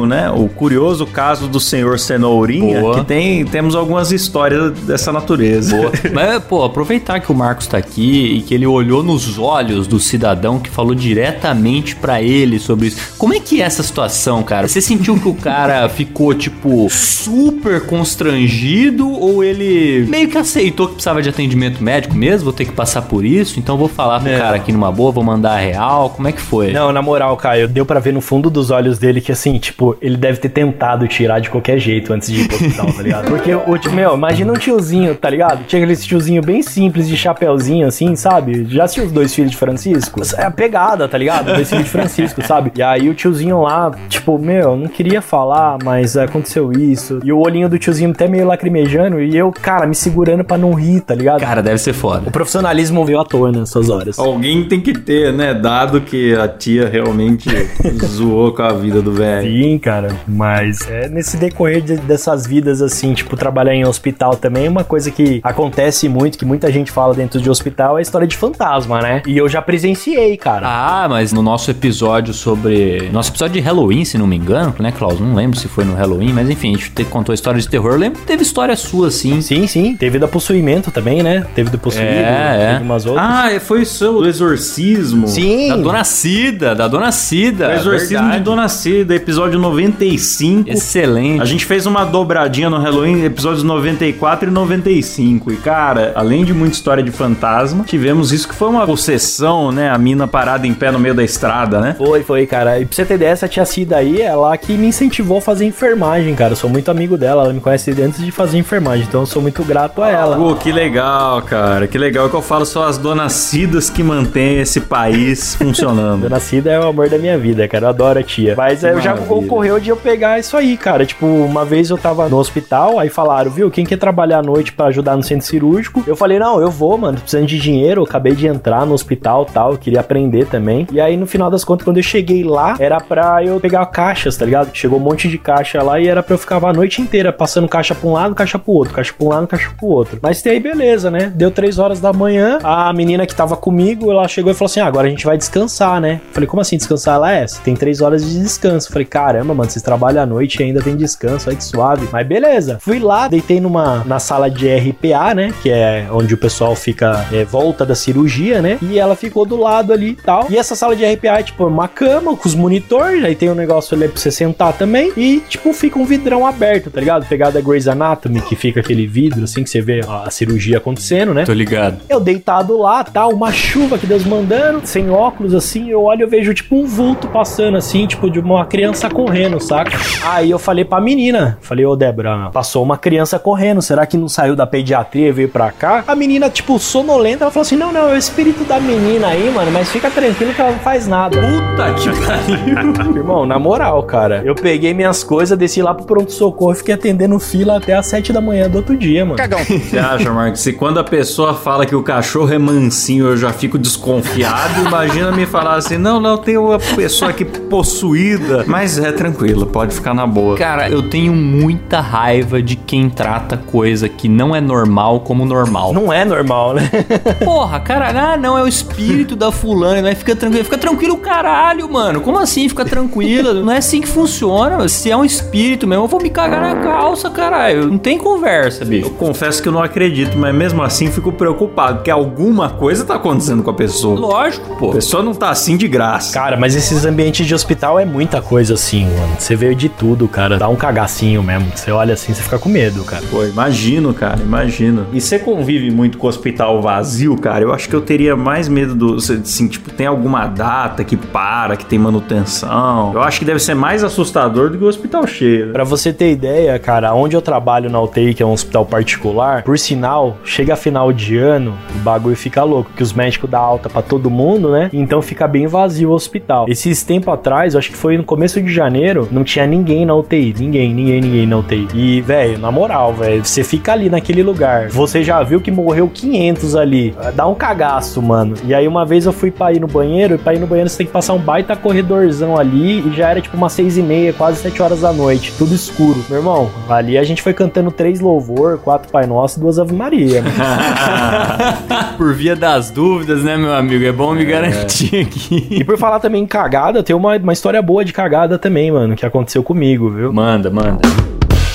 né? 0.08 0.30
O 0.30 0.48
curioso 0.48 1.06
caso 1.06 1.48
do 1.48 1.60
senhor 1.60 2.00
Cenourinha, 2.00 2.82
Boa. 2.82 3.00
que 3.00 3.06
tem 3.06 3.44
temos 3.46 3.76
algumas 3.76 4.12
histórias 4.12 4.72
dessa 4.82 5.12
natureza. 5.12 5.76
Boa. 5.76 5.92
Mas, 6.14 6.44
pô, 6.44 6.64
aproveitar 6.64 7.20
que 7.20 7.32
o 7.32 7.36
Marcos 7.36 7.68
tá 7.68 7.78
aqui 7.78 8.38
e 8.38 8.42
que 8.42 8.54
ele 8.54 8.66
olhou 8.66 9.04
nos 9.04 9.38
olhos 9.38 9.88
do 9.88 10.00
cidadão 10.00 10.60
que 10.60 10.70
falou 10.70 10.96
diretamente 10.96 11.96
pra 11.96 12.22
ele 12.22 12.60
sobre 12.60 12.88
isso. 12.88 13.14
Como 13.18 13.34
é 13.34 13.40
que 13.40 13.62
é 13.62 13.66
essa 13.66 13.84
situação, 13.84 14.44
cara? 14.44 14.68
Você 14.68 14.82
sentiu 14.82 15.20
que 15.20 15.28
o 15.28 15.34
cara 15.34 15.88
ficou, 15.90 16.34
tipo, 16.34 16.88
super 16.90 17.86
constrangido 17.86 19.10
ou 19.10 19.44
ele 19.44 20.06
meio 20.10 20.28
que 20.28 20.38
aceitou 20.38 20.88
que 20.88 20.94
precisava 20.94 21.22
de 21.22 21.30
atendimento 21.30 21.84
médico 21.84 22.16
mesmo? 22.16 22.46
Vou 22.46 22.54
ter 22.54 22.66
que 22.66 22.72
passar 22.72 23.02
por 23.04 23.26
isso, 23.26 23.60
então 23.60 23.78
vou 23.78 23.88
falar 23.88 24.20
pro 24.20 24.30
É. 24.30 24.38
cara 24.38 24.56
aqui 24.58 24.72
numa 24.72 24.92
boa, 24.92 25.12
vou 25.12 25.24
mandar 25.24 25.54
a 25.54 25.58
real. 25.60 26.10
Como 26.10 26.28
é 26.28 26.32
que 26.32 26.42
foi? 26.42 26.72
Não, 26.72 26.92
na 26.92 27.02
moral, 27.02 27.36
Caio, 27.38 27.68
deu 27.68 27.86
pra 27.86 28.00
ver 28.00 28.14
no 28.14 28.22
fundo 28.22 28.50
dos 28.50 28.72
olhos 28.72 28.98
dele 28.98 29.22
que, 29.22 29.32
assim, 29.42 29.58
tipo, 29.58 29.98
ele 30.02 30.16
deve 30.16 30.40
ter 30.40 30.50
tentado 30.50 31.08
tirar 31.08 31.40
de 31.40 31.50
qualquer 31.50 31.80
jeito 31.80 32.14
antes 32.14 32.30
de 32.30 32.42
ir 32.42 32.48
pro 32.48 32.56
hospital, 32.56 32.94
tá 32.94 33.02
ligado? 33.02 33.26
Porque, 33.26 33.54
o 33.54 33.78
tio, 33.78 33.92
meu, 33.92 34.14
imagina 34.14 34.54
um 34.54 34.56
tiozinho, 34.56 35.16
tá 35.16 35.30
ligado? 35.30 35.66
Tinha 35.66 35.84
aquele 35.84 35.98
tiozinho 35.98 36.42
bem 36.42 36.62
simples, 36.62 37.08
de 37.08 37.18
chapéuzinho, 37.18 37.88
assim, 37.88 38.16
sabe? 38.16 38.66
Já 38.70 38.84
assistiu 38.84 39.06
os 39.06 39.12
dois 39.12 39.34
filhos 39.34 39.52
de 39.52 39.58
Francisco? 39.58 40.22
É 40.38 40.44
a 40.44 40.52
pegada, 40.52 41.08
tá 41.08 41.18
ligado? 41.18 41.54
Dois 41.54 41.70
filhos 41.70 41.86
de 41.86 41.90
Francisco, 41.90 42.46
sabe? 42.46 42.72
E 42.76 42.84
aí 42.84 43.10
o 43.10 43.14
tiozinho 43.16 43.62
lá, 43.62 43.92
tipo, 44.08 44.38
meu, 44.38 44.76
não 44.76 44.88
queria 44.88 45.22
falar, 45.22 45.78
mas 45.84 46.16
aconteceu 46.16 46.72
isso. 46.72 47.20
E 47.24 47.34
o 47.34 47.40
olhinho 47.40 47.68
do 47.68 47.80
tiozinho 47.80 48.12
até 48.12 48.28
meio 48.28 48.46
lacrimejando, 48.46 49.22
e 49.22 49.36
eu, 49.36 49.52
cara, 49.52 49.88
me 49.88 49.96
segurando 49.96 50.44
pra 50.44 50.58
não 50.58 50.74
rir, 50.74 51.02
tá 51.02 51.16
ligado? 51.16 51.42
Cara, 51.42 51.64
deve 51.64 51.80
ser 51.80 51.94
foda. 51.94 52.28
o 52.28 52.32
profissionalismo 52.32 53.04
veio 53.06 53.20
à 53.20 53.26
tona 53.26 53.60
nessas 53.62 53.90
horas. 53.90 54.20
Alguém 54.20 54.68
tem 54.68 54.80
que 54.80 54.94
ter, 54.94 55.34
né? 55.34 55.54
Dado 55.54 56.02
que 56.02 56.36
a 56.36 56.48
tia 56.48 56.88
realmente 56.88 57.50
zoou 58.06 58.54
com 58.54 58.62
a 58.62 58.74
vida 58.74 59.02
do 59.02 59.12
velho. 59.12 59.31
Sim, 59.42 59.78
cara, 59.80 60.10
mas 60.28 60.80
é 60.90 61.08
nesse 61.08 61.38
decorrer 61.38 61.82
de- 61.82 61.98
dessas 61.98 62.46
vidas, 62.46 62.82
assim, 62.82 63.14
tipo, 63.14 63.36
trabalhar 63.38 63.74
em 63.74 63.86
hospital 63.86 64.36
também, 64.36 64.68
uma 64.68 64.84
coisa 64.84 65.10
que 65.12 65.40
acontece 65.44 66.10
muito, 66.10 66.38
que 66.38 66.46
muita 66.46 66.72
gente 66.72 66.92
fala 66.92 67.14
dentro 67.14 67.40
de 67.40 67.50
hospital, 67.50 67.98
é 67.98 68.00
a 68.00 68.02
história 68.02 68.28
de 68.28 68.36
fantasma, 68.36 69.00
né? 69.02 69.22
E 69.28 69.38
eu 69.38 69.48
já 69.48 69.62
presenciei, 69.62 70.36
cara. 70.38 70.68
Ah, 70.68 71.08
mas 71.10 71.32
no 71.32 71.42
nosso 71.42 71.70
episódio 71.72 72.34
sobre. 72.34 73.10
Nosso 73.12 73.32
episódio 73.32 73.54
de 73.54 73.60
Halloween, 73.60 74.04
se 74.06 74.18
não 74.18 74.28
me 74.28 74.36
engano, 74.36 74.74
né, 74.80 74.92
Klaus? 74.92 75.20
Não 75.20 75.34
lembro 75.36 75.58
se 75.60 75.68
foi 75.68 75.84
no 75.86 75.94
Halloween, 75.94 76.34
mas 76.34 76.50
enfim, 76.50 76.74
a 76.74 76.78
gente 76.78 76.92
te- 76.92 77.06
contou 77.06 77.32
a 77.32 77.36
história 77.36 77.60
de 77.60 77.68
terror. 77.70 77.92
Eu 77.94 77.98
lembro 78.00 78.20
que 78.20 78.26
teve 78.28 78.42
história 78.44 78.76
sua, 78.76 79.08
assim. 79.08 79.42
Sim, 79.42 79.68
sim. 79.68 79.96
Teve 79.96 80.18
da 80.20 80.28
possuimento 80.28 80.92
também, 80.92 81.22
né? 81.24 81.46
Teve 81.56 81.70
do 81.70 81.78
possuído, 81.78 82.08
É, 82.08 82.58
é. 82.60 82.72
teve 82.74 82.84
umas 82.84 83.06
outras. 83.06 83.26
Ah, 83.26 83.50
foi 83.60 83.82
isso, 83.84 84.12
do 84.22 84.28
exorcismo. 84.28 85.28
sim. 85.28 85.70
Da 85.70 85.76
Dona 85.78 86.04
Cida, 86.04 86.76
da 86.76 86.88
Dona 86.88 87.12
Cida. 87.12 87.70
O 87.70 87.72
exorcismo 87.74 88.18
verdade. 88.20 88.38
de 88.40 88.44
Dona 88.44 88.68
Cida, 88.68 89.16
episódio 89.22 89.60
95. 89.60 90.70
Excelente. 90.70 91.42
A 91.42 91.46
gente 91.46 91.66
fez 91.66 91.86
uma 91.86 92.04
dobradinha 92.04 92.70
no 92.70 92.78
Halloween, 92.78 93.24
episódios 93.24 93.64
94 93.64 94.50
e 94.50 94.52
95. 94.52 95.52
E, 95.52 95.58
cara, 95.58 96.12
além 96.16 96.44
de 96.44 96.54
muita 96.54 96.76
história 96.76 97.04
de 97.04 97.12
fantasma, 97.12 97.84
tivemos 97.84 98.32
isso 98.32 98.48
que 98.48 98.56
foi 98.56 98.68
uma 98.68 98.86
possessão, 98.86 99.72
né? 99.72 99.90
A 99.90 99.98
mina 99.98 100.28
parada 100.28 100.66
em 100.68 100.74
pé 100.74 100.92
no 100.92 101.00
meio 101.00 101.14
da 101.14 101.24
estrada, 101.24 101.80
né? 101.80 101.96
Foi, 101.98 102.24
foi, 102.24 102.46
cara. 102.46 102.80
E 102.80 102.86
pra 102.86 102.96
você 102.96 103.06
ter 103.06 103.16
ideia, 103.16 103.30
essa 103.30 103.48
tia 103.48 103.66
Cida 103.66 103.98
aí, 103.98 104.22
ela 104.22 104.58
que 104.58 104.74
me 104.74 104.88
incentivou 104.88 105.38
a 105.38 105.42
fazer 105.42 105.66
enfermagem, 105.66 106.34
cara. 106.36 106.54
Eu 106.54 106.58
sou 106.58 106.70
muito 106.70 106.90
amigo 106.90 107.18
dela, 107.18 107.44
ela 107.44 107.54
me 107.54 107.60
conhece 107.60 107.92
antes 108.02 108.24
de 108.24 108.32
fazer 108.32 108.58
enfermagem, 108.58 109.06
então 109.08 109.22
eu 109.22 109.28
sou 109.28 109.42
muito 109.42 109.64
grato 109.64 110.02
a 110.02 110.10
ela. 110.10 110.36
Pô, 110.36 110.56
que 110.56 110.72
legal, 110.72 111.42
cara. 111.44 111.88
Que 111.88 111.98
legal. 111.98 112.26
É 112.26 112.30
que 112.30 112.36
eu 112.36 112.42
falo, 112.42 112.66
são 112.66 112.84
as 112.84 112.98
donas 112.98 113.34
Cidas 113.34 113.90
que 113.90 114.04
mantêm 114.04 114.60
esse 114.60 114.82
país 114.82 115.56
funcionando. 115.56 116.22
Dona 116.28 116.40
Cida 116.40 116.72
é 116.72 116.80
o 116.80 116.88
amor 116.88 117.10
da 117.10 117.18
minha 117.18 117.38
vida, 117.38 117.68
cara. 117.68 117.86
Eu 117.86 117.90
adoro 117.90 118.20
a 118.20 118.24
tia. 118.24 118.56
Mas 118.56 118.84
é, 118.84 119.00
já 119.02 119.11
maravilha. 119.14 119.36
ocorreu 119.36 119.80
de 119.80 119.90
eu 119.90 119.98
pegar 119.98 120.40
isso 120.40 120.56
aí, 120.58 120.78
cara. 120.78 121.06
Tipo, 121.06 121.26
uma 121.26 121.66
vez 121.66 121.90
eu 121.90 121.98
tava 121.98 122.28
no 122.30 122.38
hospital, 122.38 123.00
aí 123.00 123.10
falaram, 123.10 123.52
viu, 123.52 123.70
quem 123.72 123.86
quer 123.86 123.98
trabalhar 123.98 124.40
à 124.40 124.44
noite 124.44 124.74
pra 124.74 124.88
ajudar 124.88 125.16
no 125.16 125.24
centro 125.24 125.46
cirúrgico? 125.46 126.04
Eu 126.08 126.16
falei, 126.16 126.40
não, 126.40 126.62
eu 126.62 126.70
vou, 126.70 126.98
mano. 126.98 127.18
tô 127.18 127.22
Precisando 127.22 127.48
de 127.48 127.60
dinheiro, 127.60 128.02
eu 128.02 128.06
acabei 128.06 128.34
de 128.34 128.48
entrar 128.48 128.86
no 128.86 128.94
hospital 128.94 129.46
tal, 129.46 129.72
eu 129.72 129.78
queria 129.78 130.00
aprender 130.00 130.46
também. 130.46 130.88
E 130.92 131.00
aí, 131.00 131.18
no 131.18 131.26
final 131.26 131.50
das 131.50 131.64
contas, 131.64 131.86
quando 131.86 131.98
eu 131.98 132.04
cheguei 132.04 132.44
lá, 132.44 132.76
era 132.80 133.00
pra 133.00 133.44
eu 133.44 133.60
pegar 133.60 133.86
caixas, 133.88 134.38
tá 134.38 134.46
ligado? 134.46 134.70
Chegou 134.74 135.00
um 135.00 135.02
monte 135.02 135.28
de 135.28 135.38
caixa 135.38 135.82
lá 135.82 136.00
e 136.00 136.08
era 136.08 136.22
pra 136.24 136.34
eu 136.34 136.38
ficar 136.38 136.64
a 136.64 136.74
noite 136.74 137.02
inteira 137.02 137.34
passando 137.34 137.68
caixa 137.68 137.96
pra 137.96 138.08
um 138.08 138.14
lado, 138.14 138.36
caixa 138.36 138.60
pro 138.60 138.74
outro, 138.74 138.94
caixa 138.94 139.14
pra 139.18 139.26
um 139.26 139.30
lado, 139.30 139.48
caixa 139.48 139.72
pro 139.78 139.88
outro. 139.88 140.20
Mas 140.22 140.42
tem 140.42 140.54
aí, 140.54 140.60
beleza, 140.60 141.10
né? 141.10 141.32
Deu 141.34 141.50
três 141.50 141.80
horas 141.80 142.00
da 142.00 142.14
manhã, 142.14 142.60
a 142.64 142.92
menina 142.94 143.26
que 143.26 143.36
tava 143.36 143.56
comigo, 143.56 144.12
ela 144.12 144.28
chegou 144.28 144.52
e 144.52 144.56
falou 144.56 144.68
assim: 144.68 144.80
ah, 144.80 144.86
agora 144.86 145.08
a 145.08 145.10
gente 145.10 145.26
vai 145.26 145.38
descansar, 145.38 146.00
né? 146.00 146.22
Falei, 146.32 146.48
como 146.48 146.62
assim 146.62 146.78
descansar? 146.78 147.16
Ela 147.16 147.32
é, 147.32 147.48
você 147.48 147.60
tem 147.64 147.76
três 147.76 148.02
horas 148.02 148.24
de 148.24 148.40
descanso. 148.40 148.92
Falei, 148.92 149.01
caramba, 149.06 149.54
mano, 149.54 149.70
vocês 149.70 149.84
trabalham 149.84 150.24
à 150.24 150.26
noite 150.26 150.60
e 150.60 150.64
ainda 150.64 150.82
tem 150.82 150.96
descanso, 150.96 151.50
aí 151.50 151.56
que 151.56 151.64
suave. 151.64 152.08
Mas 152.12 152.28
beleza. 152.28 152.78
Fui 152.80 153.00
lá, 153.00 153.28
deitei 153.28 153.60
numa 153.60 154.04
na 154.06 154.20
sala 154.20 154.50
de 154.50 154.68
RPA, 154.68 155.34
né? 155.34 155.54
Que 155.62 155.70
é 155.70 156.08
onde 156.12 156.34
o 156.34 156.38
pessoal 156.38 156.76
fica 156.76 157.26
é, 157.32 157.44
volta 157.44 157.86
da 157.86 157.96
cirurgia, 157.96 158.62
né? 158.62 158.78
E 158.82 159.00
ela 159.00 159.16
ficou 159.16 159.46
do 159.46 159.58
lado 159.58 159.94
ali 159.94 160.10
e 160.10 160.16
tal. 160.16 160.48
E 160.50 160.58
essa 160.58 160.76
sala 160.76 160.96
de 160.96 161.06
RPA 161.06 161.40
é 161.40 161.44
tipo 161.44 161.66
uma 161.66 161.88
cama 161.88 162.36
com 162.36 162.48
os 162.48 162.56
monitores, 162.56 163.24
aí 163.24 163.36
tem 163.36 163.50
um 163.50 163.56
negócio 163.56 163.96
ali 163.96 164.08
pra 164.08 164.20
você 164.20 164.32
sentar 164.32 164.74
também. 164.74 165.12
E, 165.16 165.42
tipo, 165.48 165.74
fica 165.74 166.00
um 166.00 166.06
vidrão 166.06 166.46
aberto, 166.46 166.90
tá 166.90 167.00
ligado? 167.00 167.26
Pegada 167.28 167.62
Grey's 167.62 167.88
Anatomy, 167.88 168.42
que 168.42 168.56
fica 168.56 168.80
aquele 168.80 169.08
vidro 169.08 169.44
assim 169.44 169.64
que 169.64 169.70
você 169.70 169.82
vê 169.82 170.02
a, 170.08 170.30
cirurgia 170.30 170.78
acontecendo, 170.78 171.34
né? 171.34 171.46
Tô 171.46 171.54
ligado. 171.54 172.00
Eu 172.10 172.20
deitado 172.20 172.78
lá, 172.78 173.04
tá, 173.04 173.28
uma 173.28 173.52
chuva 173.52 173.98
que 173.98 174.08
Deus 174.08 174.26
mandando, 174.26 174.82
sem 174.86 175.10
óculos 175.10 175.54
assim, 175.54 175.90
eu 175.90 176.04
olho 176.04 176.24
e 176.24 176.30
vejo 176.30 176.54
tipo 176.54 176.76
um 176.76 176.86
vulto 176.86 177.28
passando 177.28 177.78
assim, 177.78 178.08
tipo 178.08 178.30
de 178.30 178.40
uma 178.40 178.66
criança 178.66 178.91
correndo, 179.10 179.60
saca? 179.60 179.98
Aí 180.26 180.52
eu 180.52 180.60
falei 180.60 180.86
pra 180.86 181.00
menina, 181.00 181.58
falei, 181.62 181.86
ô 181.86 181.96
Débora, 181.96 182.50
passou 182.52 182.84
uma 182.84 182.98
criança 182.98 183.40
correndo, 183.40 183.82
será 183.82 184.06
que 184.06 184.18
não 184.18 184.30
saiu 184.30 184.56
da 184.56 184.66
pediatria 184.66 185.30
e 185.30 185.32
veio 185.32 185.50
pra 185.50 185.72
cá? 185.72 186.04
A 186.08 186.16
menina, 186.16 186.50
tipo, 186.50 186.78
sonolenta, 186.80 187.44
ela 187.44 187.52
falou 187.52 187.66
assim, 187.66 187.76
não, 187.76 187.92
não, 187.92 188.10
é 188.10 188.14
o 188.14 188.18
espírito 188.18 188.64
da 188.64 188.80
menina 188.80 189.28
aí, 189.28 189.50
mano, 189.52 189.72
mas 189.72 189.90
fica 189.90 190.10
tranquilo 190.10 190.54
que 190.54 190.62
ela 190.62 190.72
não 190.72 190.80
faz 190.80 191.08
nada. 191.08 191.38
Puta 191.40 191.94
que 191.94 192.10
pariu. 192.26 193.16
Irmão, 193.22 193.46
na 193.46 193.60
moral, 193.60 194.04
cara, 194.04 194.42
eu 194.46 194.56
peguei 194.56 194.94
minhas 194.94 195.24
coisas, 195.24 195.58
desci 195.58 195.82
lá 195.82 195.94
pro 195.94 196.06
pronto-socorro 196.06 196.74
e 196.74 196.76
fiquei 196.76 196.96
atendendo 196.96 197.40
fila 197.40 197.78
até 197.78 197.96
as 197.96 198.08
sete 198.08 198.34
da 198.34 198.42
manhã 198.42 198.70
do 198.70 198.78
outro 198.78 198.96
dia, 198.96 199.26
mano. 199.26 199.38
Você 199.68 199.98
acha, 199.98 200.32
Marcos? 200.32 200.62
Se 200.62 200.74
quando 200.74 201.00
a 201.00 201.04
pessoa 201.04 201.54
fala 201.54 201.86
que 201.86 201.96
o 201.96 202.04
cachorro 202.04 202.54
é 202.54 202.58
mansinho, 202.58 203.28
eu 203.28 203.38
já 203.38 203.54
fico 203.54 203.78
desconfiado, 203.78 204.86
imagina 204.86 205.32
me 205.32 205.46
falar 205.46 205.76
assim: 205.76 205.98
não, 205.98 206.20
não, 206.20 206.38
tem 206.38 206.58
uma 206.58 206.80
pessoa 206.80 207.32
aqui 207.32 207.46
possuída. 207.46 208.64
Mas 208.68 208.81
é 208.98 209.12
tranquilo, 209.12 209.66
pode 209.66 209.94
ficar 209.94 210.14
na 210.14 210.26
boa. 210.28 210.58
Cara, 210.58 210.90
eu 210.90 211.04
tenho 211.10 211.34
muita 211.34 212.00
raiva 212.00 212.62
de 212.62 212.76
quem 212.76 213.10
trata 213.10 213.58
coisa 213.58 214.08
que 214.10 214.28
não 214.28 214.56
é 214.56 214.62
normal 214.62 215.22
como 215.22 215.46
normal. 215.46 215.94
Não 215.94 216.12
é 216.12 216.26
normal, 216.26 216.74
né? 216.74 216.90
Porra, 217.44 217.80
cara, 217.80 218.34
ah, 218.34 218.38
não, 218.38 218.58
é 218.58 218.64
o 218.64 218.68
espírito 218.68 219.36
da 219.36 219.52
fulana, 219.52 220.02
mas 220.02 220.18
fica 220.18 220.36
tranquilo. 220.36 220.64
Fica 220.64 220.78
tranquilo, 220.78 221.18
caralho, 221.18 221.92
mano. 221.92 222.22
Como 222.22 222.38
assim? 222.40 222.68
Fica 222.70 222.86
tranquila. 222.86 223.54
Não 223.62 223.72
é 223.72 223.78
assim 223.78 224.02
que 224.02 224.08
funciona. 224.08 224.88
Se 224.88 225.12
é 225.12 225.16
um 225.18 225.24
espírito 225.26 225.86
mesmo, 225.88 226.04
eu 226.06 226.08
vou 226.08 226.22
me 226.22 226.30
cagar 226.30 226.62
na 226.62 226.82
calça, 226.82 227.30
caralho. 227.30 227.88
Não 227.88 227.98
tem 227.98 228.18
conversa, 228.18 228.84
Eu 228.84 228.88
bicho. 228.88 229.10
confesso 229.12 229.62
que 229.62 229.68
eu 229.68 229.72
não 229.74 229.82
acredito, 229.84 230.38
mas 230.38 230.54
mesmo 230.54 230.82
assim 230.82 231.12
fico 231.12 231.32
preocupado, 231.32 231.98
porque 231.98 232.10
alguma 232.12 232.70
coisa 232.70 233.04
tá 233.06 233.16
acontecendo 233.16 233.62
com 233.64 233.70
a 233.70 233.74
pessoa. 233.74 234.20
Lógico, 234.20 234.74
A 234.74 234.76
pô. 234.78 234.92
pessoa 234.92 235.22
não 235.24 235.34
tá 235.34 235.50
assim 235.50 235.78
de 235.78 235.88
graça. 235.88 236.34
Cara, 236.34 236.58
mas 236.58 236.76
esses 236.76 237.06
ambientes 237.06 237.46
de 237.46 237.54
hospital 237.54 238.00
é 238.00 238.06
muita 238.06 238.42
coisa, 238.42 238.71
coisa 238.72 238.74
assim, 238.74 239.06
mano. 239.06 239.36
Você 239.38 239.56
vê 239.56 239.76
de 239.76 239.90
tudo, 239.90 240.28
cara. 240.28 240.58
Dá 240.58 240.68
um 240.70 240.76
cagacinho 240.76 241.44
mesmo. 241.44 241.72
Você 241.76 241.92
olha 241.92 242.14
assim, 242.14 242.34
você 242.34 242.42
fica 242.42 242.58
com 242.58 242.70
medo, 242.70 243.04
cara. 243.04 243.24
Pô, 243.30 243.44
imagino, 243.44 244.14
cara, 244.14 244.42
imagino. 244.42 245.08
E 245.12 245.20
você 245.20 245.40
convive 245.40 245.92
muito 245.92 246.18
com 246.18 246.28
o 246.28 246.30
hospital 246.30 246.82
vazio, 246.82 247.36
cara? 247.38 247.64
Eu 247.64 247.74
acho 247.74 247.90
que 247.90 247.96
eu 247.96 248.02
teria 248.02 248.36
mais 248.36 248.68
medo 248.68 248.96
do. 248.96 249.16
Assim, 249.16 249.68
tipo, 249.68 249.92
tem 249.92 250.08
alguma 250.08 250.48
data 250.48 251.04
que 251.04 251.18
para, 251.18 251.76
que 251.76 251.86
tem 251.86 252.00
manutenção. 252.00 253.12
Eu 253.14 253.22
acho 253.22 253.40
que 253.40 253.46
deve 253.46 253.60
ser 253.60 253.74
mais 253.74 254.04
assustador 254.04 254.70
do 254.70 254.78
que 254.78 254.84
o 254.84 254.88
hospital 254.88 255.26
cheio. 255.28 255.68
né? 255.68 255.74
Pra 255.74 255.84
você 255.84 256.14
ter 256.14 256.32
ideia, 256.32 256.78
cara, 256.80 257.14
onde 257.14 257.36
eu 257.36 257.42
trabalho 257.42 257.90
na 257.90 258.02
UTI, 258.02 258.34
que 258.34 258.44
é 258.44 258.46
um 258.46 258.52
hospital 258.54 258.86
particular, 258.86 259.64
por 259.64 259.78
sinal, 259.78 260.38
chega 260.44 260.76
final 260.76 261.12
de 261.12 261.38
ano, 261.38 261.78
o 261.96 262.00
bagulho 262.00 262.36
fica 262.36 262.64
louco, 262.64 262.92
que 262.96 263.04
os 263.04 263.14
médicos 263.14 263.50
dão 263.50 263.62
alta 263.62 263.90
pra 263.90 264.02
todo 264.02 264.30
mundo, 264.30 264.72
né? 264.72 264.90
Então 264.94 265.22
fica 265.22 265.48
bem 265.48 265.68
vazio 265.68 266.10
o 266.10 266.14
hospital. 266.14 266.66
Esses 266.68 267.04
tempos 267.04 267.34
atrás, 267.34 267.74
eu 267.74 267.80
acho 267.80 267.90
que 267.92 267.98
foi 267.98 268.18
no 268.18 268.24
começo 268.24 268.61
de 268.62 268.74
janeiro, 268.74 269.28
não 269.32 269.44
tinha 269.44 269.66
ninguém 269.66 270.06
na 270.06 270.16
UTI. 270.16 270.56
Ninguém, 270.58 270.94
ninguém, 270.94 271.22
ninguém 271.22 271.48
na 271.48 271.58
UTI. 271.58 271.88
E, 271.94 272.22
velho, 272.22 272.58
na 272.60 272.72
moral, 272.72 273.14
velho, 273.14 273.44
você 273.44 273.64
fica 273.64 273.94
ali 273.94 274.10
naquele 274.10 274.44
lugar. 274.44 274.90
Você 274.90 275.24
já 275.24 275.42
viu 275.44 275.62
que 275.62 275.72
morreu 275.72 276.10
500 276.14 276.76
ali. 276.76 277.16
Dá 277.36 277.48
um 277.48 277.56
cagaço, 277.56 278.22
mano. 278.22 278.56
E 278.66 278.74
aí 278.74 278.88
uma 278.88 279.06
vez 279.06 279.26
eu 279.26 279.34
fui 279.34 279.52
pra 279.52 279.72
ir 279.72 279.80
no 279.80 279.88
banheiro, 279.88 280.36
e 280.36 280.38
pra 280.38 280.54
ir 280.54 280.60
no 280.60 280.68
banheiro 280.68 280.90
você 280.90 280.98
tem 280.98 281.08
que 281.08 281.14
passar 281.14 281.34
um 281.34 281.40
baita 281.40 281.76
corredorzão 281.76 282.58
ali, 282.58 283.08
e 283.08 283.14
já 283.16 283.30
era 283.30 283.42
tipo 283.42 283.58
umas 283.58 283.74
seis 283.74 283.98
e 283.98 284.02
meia, 284.02 284.34
quase 284.34 284.62
sete 284.62 284.82
horas 284.82 285.02
da 285.02 285.12
noite. 285.12 285.54
Tudo 285.58 285.74
escuro. 285.74 286.24
Meu 286.30 286.40
irmão, 286.40 286.70
ali 286.90 287.18
a 287.18 287.24
gente 287.24 287.42
foi 287.42 287.54
cantando 287.54 287.92
três 287.92 288.20
louvor, 288.20 288.78
quatro 288.80 289.12
Pai 289.12 289.26
Nosso 289.26 289.60
e 289.60 289.62
duas 289.62 289.80
Ave 289.80 289.94
Maria. 289.94 290.42
mano. 290.42 290.56
Por 292.18 292.34
via 292.34 292.56
das 292.56 292.90
dúvidas, 292.92 293.44
né, 293.44 293.58
meu 293.58 293.74
amigo? 293.74 294.06
É 294.06 294.12
bom 294.12 294.34
me 294.34 294.46
garantir 294.46 295.22
aqui. 295.22 295.68
E 295.72 295.84
por 295.84 295.98
falar 295.98 296.20
também 296.20 296.44
em 296.44 296.48
cagada, 296.48 297.02
tem 297.04 297.16
uma, 297.16 297.36
uma 297.38 297.54
história 297.54 297.82
boa 297.82 298.04
de 298.06 298.14
cagada 298.14 298.51
também, 298.58 298.92
mano, 298.92 299.16
que 299.16 299.26
aconteceu 299.26 299.64
comigo, 299.64 300.10
viu? 300.10 300.32
Manda, 300.34 300.70
manda. 300.70 301.02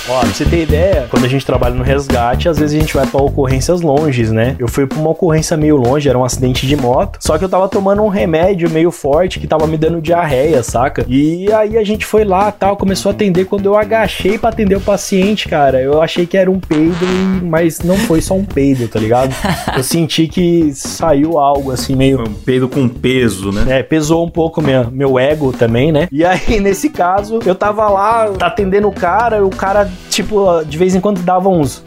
Ó, 0.09 0.21
pra 0.21 0.29
você 0.29 0.45
ter 0.45 0.63
ideia, 0.63 1.07
quando 1.11 1.25
a 1.25 1.29
gente 1.29 1.45
trabalha 1.45 1.75
no 1.75 1.83
resgate, 1.83 2.49
às 2.49 2.59
vezes 2.59 2.77
a 2.77 2.81
gente 2.81 2.95
vai 2.95 3.07
pra 3.07 3.21
ocorrências 3.21 3.81
longes, 3.81 4.31
né? 4.31 4.55
Eu 4.59 4.69
fui 4.69 4.87
pra 4.87 4.99
uma 4.99 5.11
ocorrência 5.11 5.57
meio 5.57 5.77
longe, 5.77 6.09
era 6.09 6.19
um 6.19 6.25
acidente 6.25 6.67
de 6.67 6.77
moto. 6.77 7.19
Só 7.21 7.37
que 7.37 7.45
eu 7.45 7.49
tava 7.49 7.69
tomando 7.69 8.03
um 8.03 8.09
remédio 8.09 8.71
meio 8.71 8.91
forte 8.91 9.41
que 9.41 9.47
tava 9.47 9.67
me 9.67 9.77
dando 9.77 10.01
diarreia, 10.01 10.63
saca? 10.63 11.05
E 11.09 11.53
aí 11.53 11.77
a 11.77 11.85
gente 11.85 12.07
foi 12.07 12.25
lá 12.25 12.53
tal, 12.53 12.77
começou 12.77 13.11
a 13.11 13.15
atender. 13.15 13.47
Quando 13.47 13.67
eu 13.67 13.77
agachei 13.77 14.39
pra 14.39 14.51
atender 14.51 14.77
o 14.77 14.81
paciente, 14.81 15.49
cara, 15.49 15.81
eu 15.81 16.01
achei 16.01 16.27
que 16.27 16.37
era 16.37 16.51
um 16.51 16.61
peido, 16.61 17.07
mas 17.43 17.81
não 17.81 17.97
foi 17.97 18.21
só 18.21 18.35
um 18.35 18.45
peido, 18.45 18.87
tá 18.89 19.01
ligado? 19.01 19.35
Eu 19.77 19.83
senti 19.83 20.29
que 20.29 20.73
saiu 20.75 21.39
algo 21.39 21.73
assim 21.73 21.97
meio. 21.97 22.21
Um 22.21 22.33
peido 22.33 22.69
com 22.69 22.89
peso, 22.89 23.51
né? 23.51 23.81
É, 23.81 23.83
pesou 23.83 24.25
um 24.25 24.31
pouco 24.31 24.63
minha, 24.63 24.85
meu 24.85 25.19
ego 25.19 25.53
também, 25.53 25.91
né? 25.91 26.09
E 26.13 26.25
aí, 26.25 26.61
nesse 26.61 26.91
caso, 26.91 27.41
eu 27.45 27.55
tava 27.55 27.89
lá 27.89 28.33
atendendo 28.41 28.89
o 28.89 28.93
cara, 28.93 29.39
e 29.39 29.41
o 29.41 29.51
cara, 29.51 29.91
tipo, 30.11 30.63
de 30.65 30.77
vez 30.79 30.95
em 30.95 31.01
quando 31.01 31.21
dava 31.23 31.49
uns. 31.49 31.83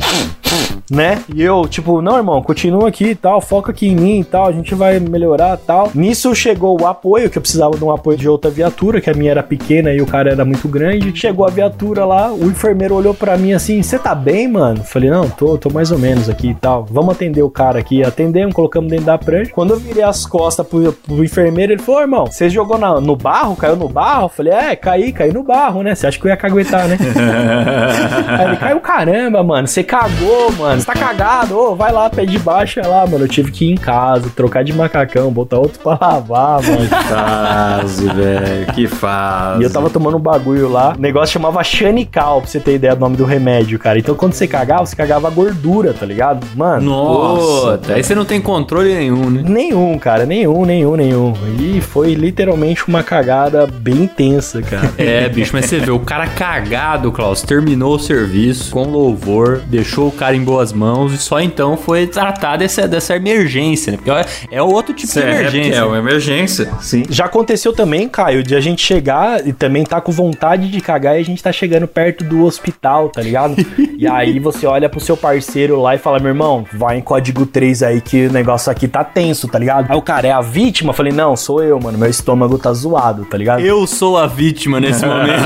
Né? 0.89 1.21
E 1.35 1.43
eu, 1.43 1.67
tipo, 1.67 2.01
não, 2.01 2.17
irmão, 2.17 2.41
continua 2.41 2.89
aqui 2.89 3.09
e 3.09 3.15
tal, 3.15 3.39
foca 3.39 3.71
aqui 3.71 3.87
em 3.89 3.95
mim 3.95 4.19
e 4.21 4.23
tal, 4.23 4.47
a 4.47 4.51
gente 4.51 4.73
vai 4.73 4.99
melhorar 4.99 5.55
tal. 5.57 5.91
Nisso 5.93 6.33
chegou 6.33 6.81
o 6.81 6.87
apoio, 6.87 7.29
que 7.29 7.37
eu 7.37 7.41
precisava 7.43 7.77
de 7.77 7.83
um 7.83 7.91
apoio 7.91 8.17
de 8.17 8.27
outra 8.27 8.49
viatura, 8.49 8.99
que 8.99 9.07
a 9.07 9.13
minha 9.13 9.29
era 9.29 9.43
pequena 9.43 9.93
e 9.93 10.01
o 10.01 10.07
cara 10.07 10.31
era 10.31 10.43
muito 10.43 10.67
grande. 10.67 11.15
Chegou 11.15 11.45
a 11.45 11.49
viatura 11.51 12.05
lá, 12.05 12.31
o 12.33 12.45
enfermeiro 12.45 12.95
olhou 12.95 13.13
pra 13.13 13.37
mim 13.37 13.53
assim: 13.53 13.83
Você 13.83 13.99
tá 13.99 14.15
bem, 14.15 14.47
mano? 14.47 14.83
Falei: 14.83 15.11
Não, 15.11 15.29
tô, 15.29 15.55
tô 15.59 15.69
mais 15.69 15.91
ou 15.91 15.99
menos 15.99 16.27
aqui 16.27 16.49
e 16.49 16.55
tal. 16.55 16.87
Vamos 16.89 17.13
atender 17.13 17.43
o 17.43 17.51
cara 17.51 17.77
aqui. 17.77 18.03
Atendemos, 18.03 18.55
colocamos 18.55 18.89
dentro 18.89 19.05
da 19.05 19.17
prancha. 19.19 19.51
Quando 19.53 19.71
eu 19.75 19.79
virei 19.79 20.01
as 20.01 20.25
costas 20.25 20.65
pro, 20.65 20.91
pro 20.91 21.23
enfermeiro, 21.23 21.73
ele 21.73 21.81
falou: 21.83 21.99
"Ô, 21.99 22.03
irmão, 22.03 22.25
você 22.25 22.49
jogou 22.49 22.79
na- 22.79 22.99
no 22.99 23.15
barro? 23.15 23.55
Caiu 23.55 23.75
no 23.75 23.87
barro? 23.87 24.27
Falei: 24.27 24.53
É, 24.53 24.75
caí, 24.75 25.11
caí 25.13 25.31
no 25.31 25.43
barro, 25.43 25.83
né? 25.83 25.93
Você 25.93 26.07
acha 26.07 26.17
que 26.19 26.25
eu 26.25 26.29
ia 26.31 26.37
caguetar, 26.37 26.87
né? 26.87 26.97
Aí 28.27 28.47
ele 28.47 28.57
caiu, 28.57 28.79
caramba, 28.79 29.43
mano. 29.43 29.67
Você 29.67 29.83
cagou, 29.83 30.51
mano. 30.57 30.79
Você 30.79 30.85
tá 30.85 30.93
cagado. 30.93 31.57
Ô, 31.57 31.75
vai 31.75 31.91
lá, 31.91 32.09
pé 32.09 32.25
de 32.25 32.39
baixo. 32.39 32.79
Lá, 32.79 33.05
mano. 33.05 33.25
Eu 33.25 33.27
tive 33.27 33.51
que 33.51 33.65
ir 33.65 33.71
em 33.71 33.75
casa, 33.75 34.29
trocar 34.35 34.63
de 34.63 34.73
macacão, 34.73 35.31
botar 35.31 35.57
outro 35.57 35.79
pra 35.79 35.97
lavar, 35.99 36.61
mano. 36.63 36.87
Fase, 36.87 38.07
velho. 38.07 38.73
Que 38.73 38.87
fase. 38.87 39.61
E 39.61 39.63
eu 39.63 39.71
tava 39.71 39.89
tomando 39.89 40.17
um 40.17 40.21
bagulho 40.21 40.69
lá. 40.69 40.93
O 40.97 41.01
negócio 41.01 41.33
chamava 41.33 41.63
Xanical, 41.63 42.41
pra 42.41 42.49
você 42.49 42.59
ter 42.59 42.75
ideia 42.75 42.95
do 42.95 42.99
nome 42.99 43.17
do 43.17 43.25
remédio, 43.25 43.77
cara. 43.79 43.99
Então 43.99 44.15
quando 44.15 44.33
você 44.33 44.47
cagava, 44.47 44.85
você 44.85 44.95
cagava 44.95 45.29
gordura, 45.29 45.93
tá 45.93 46.05
ligado? 46.05 46.45
Mano. 46.55 46.81
Nossa. 46.81 47.77
Puta, 47.77 47.93
aí 47.93 48.03
você 48.03 48.13
não 48.15 48.25
tem 48.25 48.41
controle 48.41 48.93
nenhum, 48.93 49.29
né? 49.29 49.43
Nenhum, 49.45 49.97
cara, 49.97 50.25
nenhum, 50.25 50.65
nenhum, 50.65 50.95
nenhum. 50.95 51.33
E 51.59 51.81
foi 51.81 52.13
literalmente 52.13 52.87
uma 52.87 53.03
cagada 53.03 53.67
bem 53.67 54.03
intensa, 54.03 54.61
cara. 54.61 54.91
É, 54.97 55.27
bicho, 55.29 55.51
mas 55.53 55.65
você 55.65 55.79
vê, 55.79 55.91
o 55.91 55.99
cara 55.99 56.27
cagado, 56.27 57.11
Klaus, 57.11 57.41
terminou 57.41 57.88
o 57.95 57.99
serviço 57.99 58.71
com 58.71 58.83
louvor, 58.89 59.61
deixou 59.67 60.07
o 60.07 60.11
cara 60.11 60.35
em 60.35 60.43
boas 60.43 60.71
mãos 60.73 61.13
e 61.13 61.17
só 61.17 61.39
então 61.39 61.75
foi 61.77 62.07
tratar 62.07 62.57
dessa, 62.57 62.87
dessa 62.87 63.15
emergência, 63.15 63.91
né? 63.91 63.97
Porque 63.97 64.11
é, 64.11 64.25
é 64.51 64.61
outro 64.61 64.93
tipo 64.93 65.11
de 65.11 65.19
É, 65.19 65.31
emergência. 65.39 65.75
é 65.79 65.83
uma 65.83 65.97
emergência, 65.97 66.69
sim. 66.81 67.03
Já 67.09 67.25
aconteceu 67.25 67.73
também, 67.73 68.07
Caio, 68.09 68.43
de 68.43 68.55
a 68.55 68.59
gente 68.61 68.81
chegar 68.85 69.45
e 69.47 69.53
também 69.53 69.83
tá 69.83 69.99
com 70.01 70.11
vontade 70.11 70.69
de 70.69 70.81
cagar 70.81 71.17
e 71.17 71.21
a 71.21 71.25
gente 71.25 71.41
tá 71.41 71.51
chegando 71.51 71.87
perto 71.87 72.23
do 72.23 72.43
hospital, 72.45 73.09
tá 73.09 73.21
ligado? 73.21 73.55
e 73.97 74.07
aí 74.07 74.39
você 74.39 74.65
olha 74.65 74.89
pro 74.89 74.99
seu 74.99 75.15
parceiro 75.17 75.81
lá 75.81 75.95
e 75.95 75.97
fala, 75.97 76.19
meu 76.19 76.29
irmão, 76.29 76.65
vai 76.73 76.97
em 76.97 77.01
código 77.01 77.45
3 77.45 77.83
aí 77.83 78.01
que 78.01 78.27
o 78.27 78.31
negócio 78.31 78.71
aqui 78.71 78.87
tá 78.87 79.03
tenso, 79.03 79.47
tá 79.47 79.59
ligado? 79.59 79.89
Aí 79.89 79.97
o 79.97 80.01
cara, 80.01 80.27
é 80.27 80.31
a 80.31 80.41
vítima? 80.41 80.89
Eu 80.91 80.93
falei, 80.93 81.11
não, 81.13 81.35
sou 81.35 81.63
eu, 81.63 81.79
mano, 81.79 81.97
meu 81.97 82.09
estômago 82.09 82.57
tá 82.57 82.71
zoado, 82.73 83.25
tá 83.25 83.37
ligado? 83.37 83.59
Eu 83.61 83.85
sou 83.87 84.17
a 84.17 84.27
vítima 84.27 84.79
nesse 84.79 85.05
momento. 85.07 85.43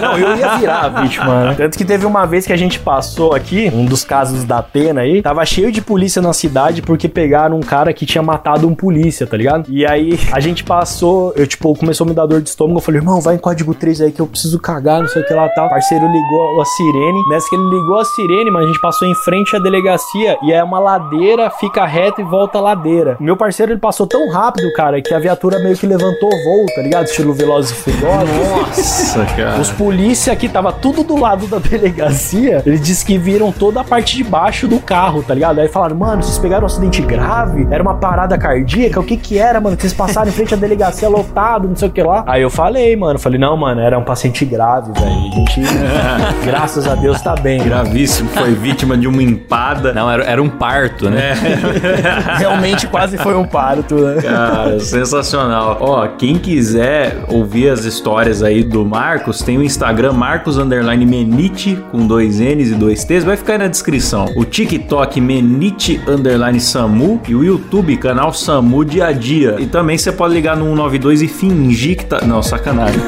Não, 0.00 0.18
eu 0.18 0.36
ia 0.36 0.56
virar 0.58 0.84
a 0.84 0.88
vítima, 1.02 1.17
né? 1.24 1.54
Tanto 1.58 1.78
que 1.78 1.84
teve 1.84 2.06
uma 2.06 2.26
vez 2.26 2.46
que 2.46 2.52
a 2.52 2.56
gente 2.56 2.78
passou 2.78 3.34
aqui, 3.34 3.70
um 3.72 3.84
dos 3.84 4.04
casos 4.04 4.44
da 4.44 4.62
pena 4.62 5.02
aí, 5.02 5.22
tava 5.22 5.44
cheio 5.44 5.72
de 5.72 5.80
polícia 5.80 6.20
na 6.22 6.32
cidade 6.32 6.82
porque 6.82 7.08
pegaram 7.08 7.56
um 7.56 7.60
cara 7.60 7.92
que 7.92 8.06
tinha 8.06 8.22
matado 8.22 8.66
um 8.68 8.74
polícia, 8.74 9.26
tá 9.26 9.36
ligado? 9.36 9.66
E 9.68 9.86
aí 9.86 10.18
a 10.32 10.40
gente 10.40 10.64
passou, 10.64 11.32
eu 11.36 11.46
tipo, 11.46 11.74
começou 11.74 12.04
a 12.04 12.08
me 12.08 12.14
dar 12.14 12.26
dor 12.26 12.40
de 12.40 12.48
estômago, 12.48 12.78
eu 12.78 12.82
falei, 12.82 13.00
irmão, 13.00 13.20
vai 13.20 13.34
em 13.34 13.38
código 13.38 13.74
3 13.74 14.00
aí 14.02 14.12
que 14.12 14.20
eu 14.20 14.26
preciso 14.26 14.58
cagar, 14.58 15.00
não 15.00 15.08
sei 15.08 15.22
o 15.22 15.26
que 15.26 15.34
lá 15.34 15.46
e 15.46 15.54
tal. 15.54 15.66
O 15.66 15.70
parceiro 15.70 16.06
ligou 16.06 16.60
a 16.60 16.64
sirene, 16.64 17.28
nessa 17.30 17.48
que 17.48 17.56
ele 17.56 17.64
ligou 17.64 17.98
a 17.98 18.04
sirene, 18.04 18.50
mas 18.50 18.64
a 18.64 18.66
gente 18.66 18.80
passou 18.80 19.08
em 19.08 19.14
frente 19.14 19.56
à 19.56 19.58
delegacia 19.58 20.38
e 20.42 20.52
é 20.52 20.62
uma 20.62 20.78
ladeira, 20.78 21.50
fica 21.50 21.84
reto 21.86 22.20
e 22.20 22.24
volta 22.24 22.58
a 22.58 22.60
ladeira. 22.60 23.16
Meu 23.20 23.36
parceiro, 23.36 23.72
ele 23.72 23.80
passou 23.80 24.06
tão 24.06 24.30
rápido, 24.30 24.72
cara, 24.74 25.00
que 25.00 25.14
a 25.14 25.18
viatura 25.18 25.58
meio 25.58 25.76
que 25.76 25.86
levantou 25.86 26.28
o 26.28 26.44
voo, 26.44 26.66
tá 26.74 26.82
ligado? 26.82 27.06
Estilo 27.06 27.32
Velozes 27.32 27.70
e 27.70 27.74
Furiosos. 27.74 28.28
Nossa, 28.36 29.26
cara. 29.36 29.60
Os 29.60 29.70
polícia 29.70 30.32
aqui 30.32 30.48
tava 30.48 30.72
tudo 30.72 31.04
do 31.08 31.18
lado 31.18 31.46
da 31.46 31.58
delegacia. 31.58 32.62
Eles 32.64 32.80
disse 32.80 33.04
que 33.04 33.16
viram 33.16 33.50
toda 33.50 33.80
a 33.80 33.84
parte 33.84 34.16
de 34.16 34.22
baixo 34.22 34.68
do 34.68 34.78
carro, 34.78 35.22
tá 35.22 35.34
ligado? 35.34 35.58
Aí 35.58 35.68
falaram, 35.68 35.96
mano, 35.96 36.22
vocês 36.22 36.38
pegaram 36.38 36.64
um 36.64 36.66
acidente 36.66 37.00
grave? 37.00 37.66
Era 37.70 37.82
uma 37.82 37.94
parada 37.94 38.36
cardíaca? 38.36 39.00
O 39.00 39.02
que 39.02 39.16
que 39.16 39.38
era, 39.38 39.60
mano? 39.60 39.74
Que 39.74 39.82
vocês 39.82 39.94
passaram 39.94 40.28
em 40.28 40.32
frente 40.32 40.52
à 40.52 40.56
delegacia 40.56 41.08
lotado, 41.08 41.66
não 41.66 41.74
sei 41.74 41.88
o 41.88 41.90
que 41.90 42.02
lá. 42.02 42.22
Aí 42.26 42.42
eu 42.42 42.50
falei, 42.50 42.94
mano, 42.94 43.18
falei, 43.18 43.38
não, 43.38 43.56
mano, 43.56 43.80
era 43.80 43.98
um 43.98 44.04
paciente 44.04 44.44
grave, 44.44 44.92
velho. 44.92 45.10
A 45.10 45.30
gente, 45.30 45.60
graças 46.44 46.86
a 46.86 46.94
Deus, 46.94 47.20
tá 47.22 47.34
bem. 47.34 47.62
Gravíssimo, 47.62 48.28
foi 48.28 48.52
vítima 48.52 48.96
de 48.96 49.08
uma 49.08 49.22
empada. 49.22 49.94
Não, 49.94 50.10
era, 50.10 50.24
era 50.24 50.42
um 50.42 50.48
parto, 50.48 51.08
né? 51.08 51.32
Realmente 52.36 52.86
quase 52.86 53.16
foi 53.16 53.34
um 53.34 53.46
parto, 53.46 53.94
né? 53.94 54.20
Cara, 54.20 54.78
sensacional. 54.78 55.78
Ó, 55.80 56.06
quem 56.06 56.38
quiser 56.38 57.24
ouvir 57.28 57.70
as 57.70 57.84
histórias 57.84 58.42
aí 58.42 58.62
do 58.62 58.84
Marcos, 58.84 59.40
tem 59.40 59.56
o 59.56 59.62
Instagram 59.62 60.12
Marcos 60.12 60.58
Underline 60.58 60.97
Menite, 61.06 61.78
com 61.90 62.06
dois 62.06 62.40
N's 62.40 62.70
e 62.70 62.74
dois 62.74 63.04
T's, 63.04 63.24
vai 63.24 63.36
ficar 63.36 63.54
aí 63.54 63.58
na 63.58 63.68
descrição. 63.68 64.26
O 64.36 64.44
TikTok 64.44 65.20
Menite 65.20 66.00
Underline 66.06 66.60
Samu 66.60 67.20
e 67.28 67.34
o 67.34 67.44
YouTube, 67.44 67.96
canal 67.96 68.32
Samu 68.32 68.84
Dia 68.84 69.06
a 69.06 69.12
Dia. 69.12 69.56
E 69.58 69.66
também 69.66 69.98
você 69.98 70.12
pode 70.12 70.34
ligar 70.34 70.56
no 70.56 70.64
192 70.64 71.22
e 71.22 71.28
fingir 71.28 71.96
que 71.96 72.04
tá... 72.04 72.20
Não, 72.22 72.42
sacanagem. 72.42 73.00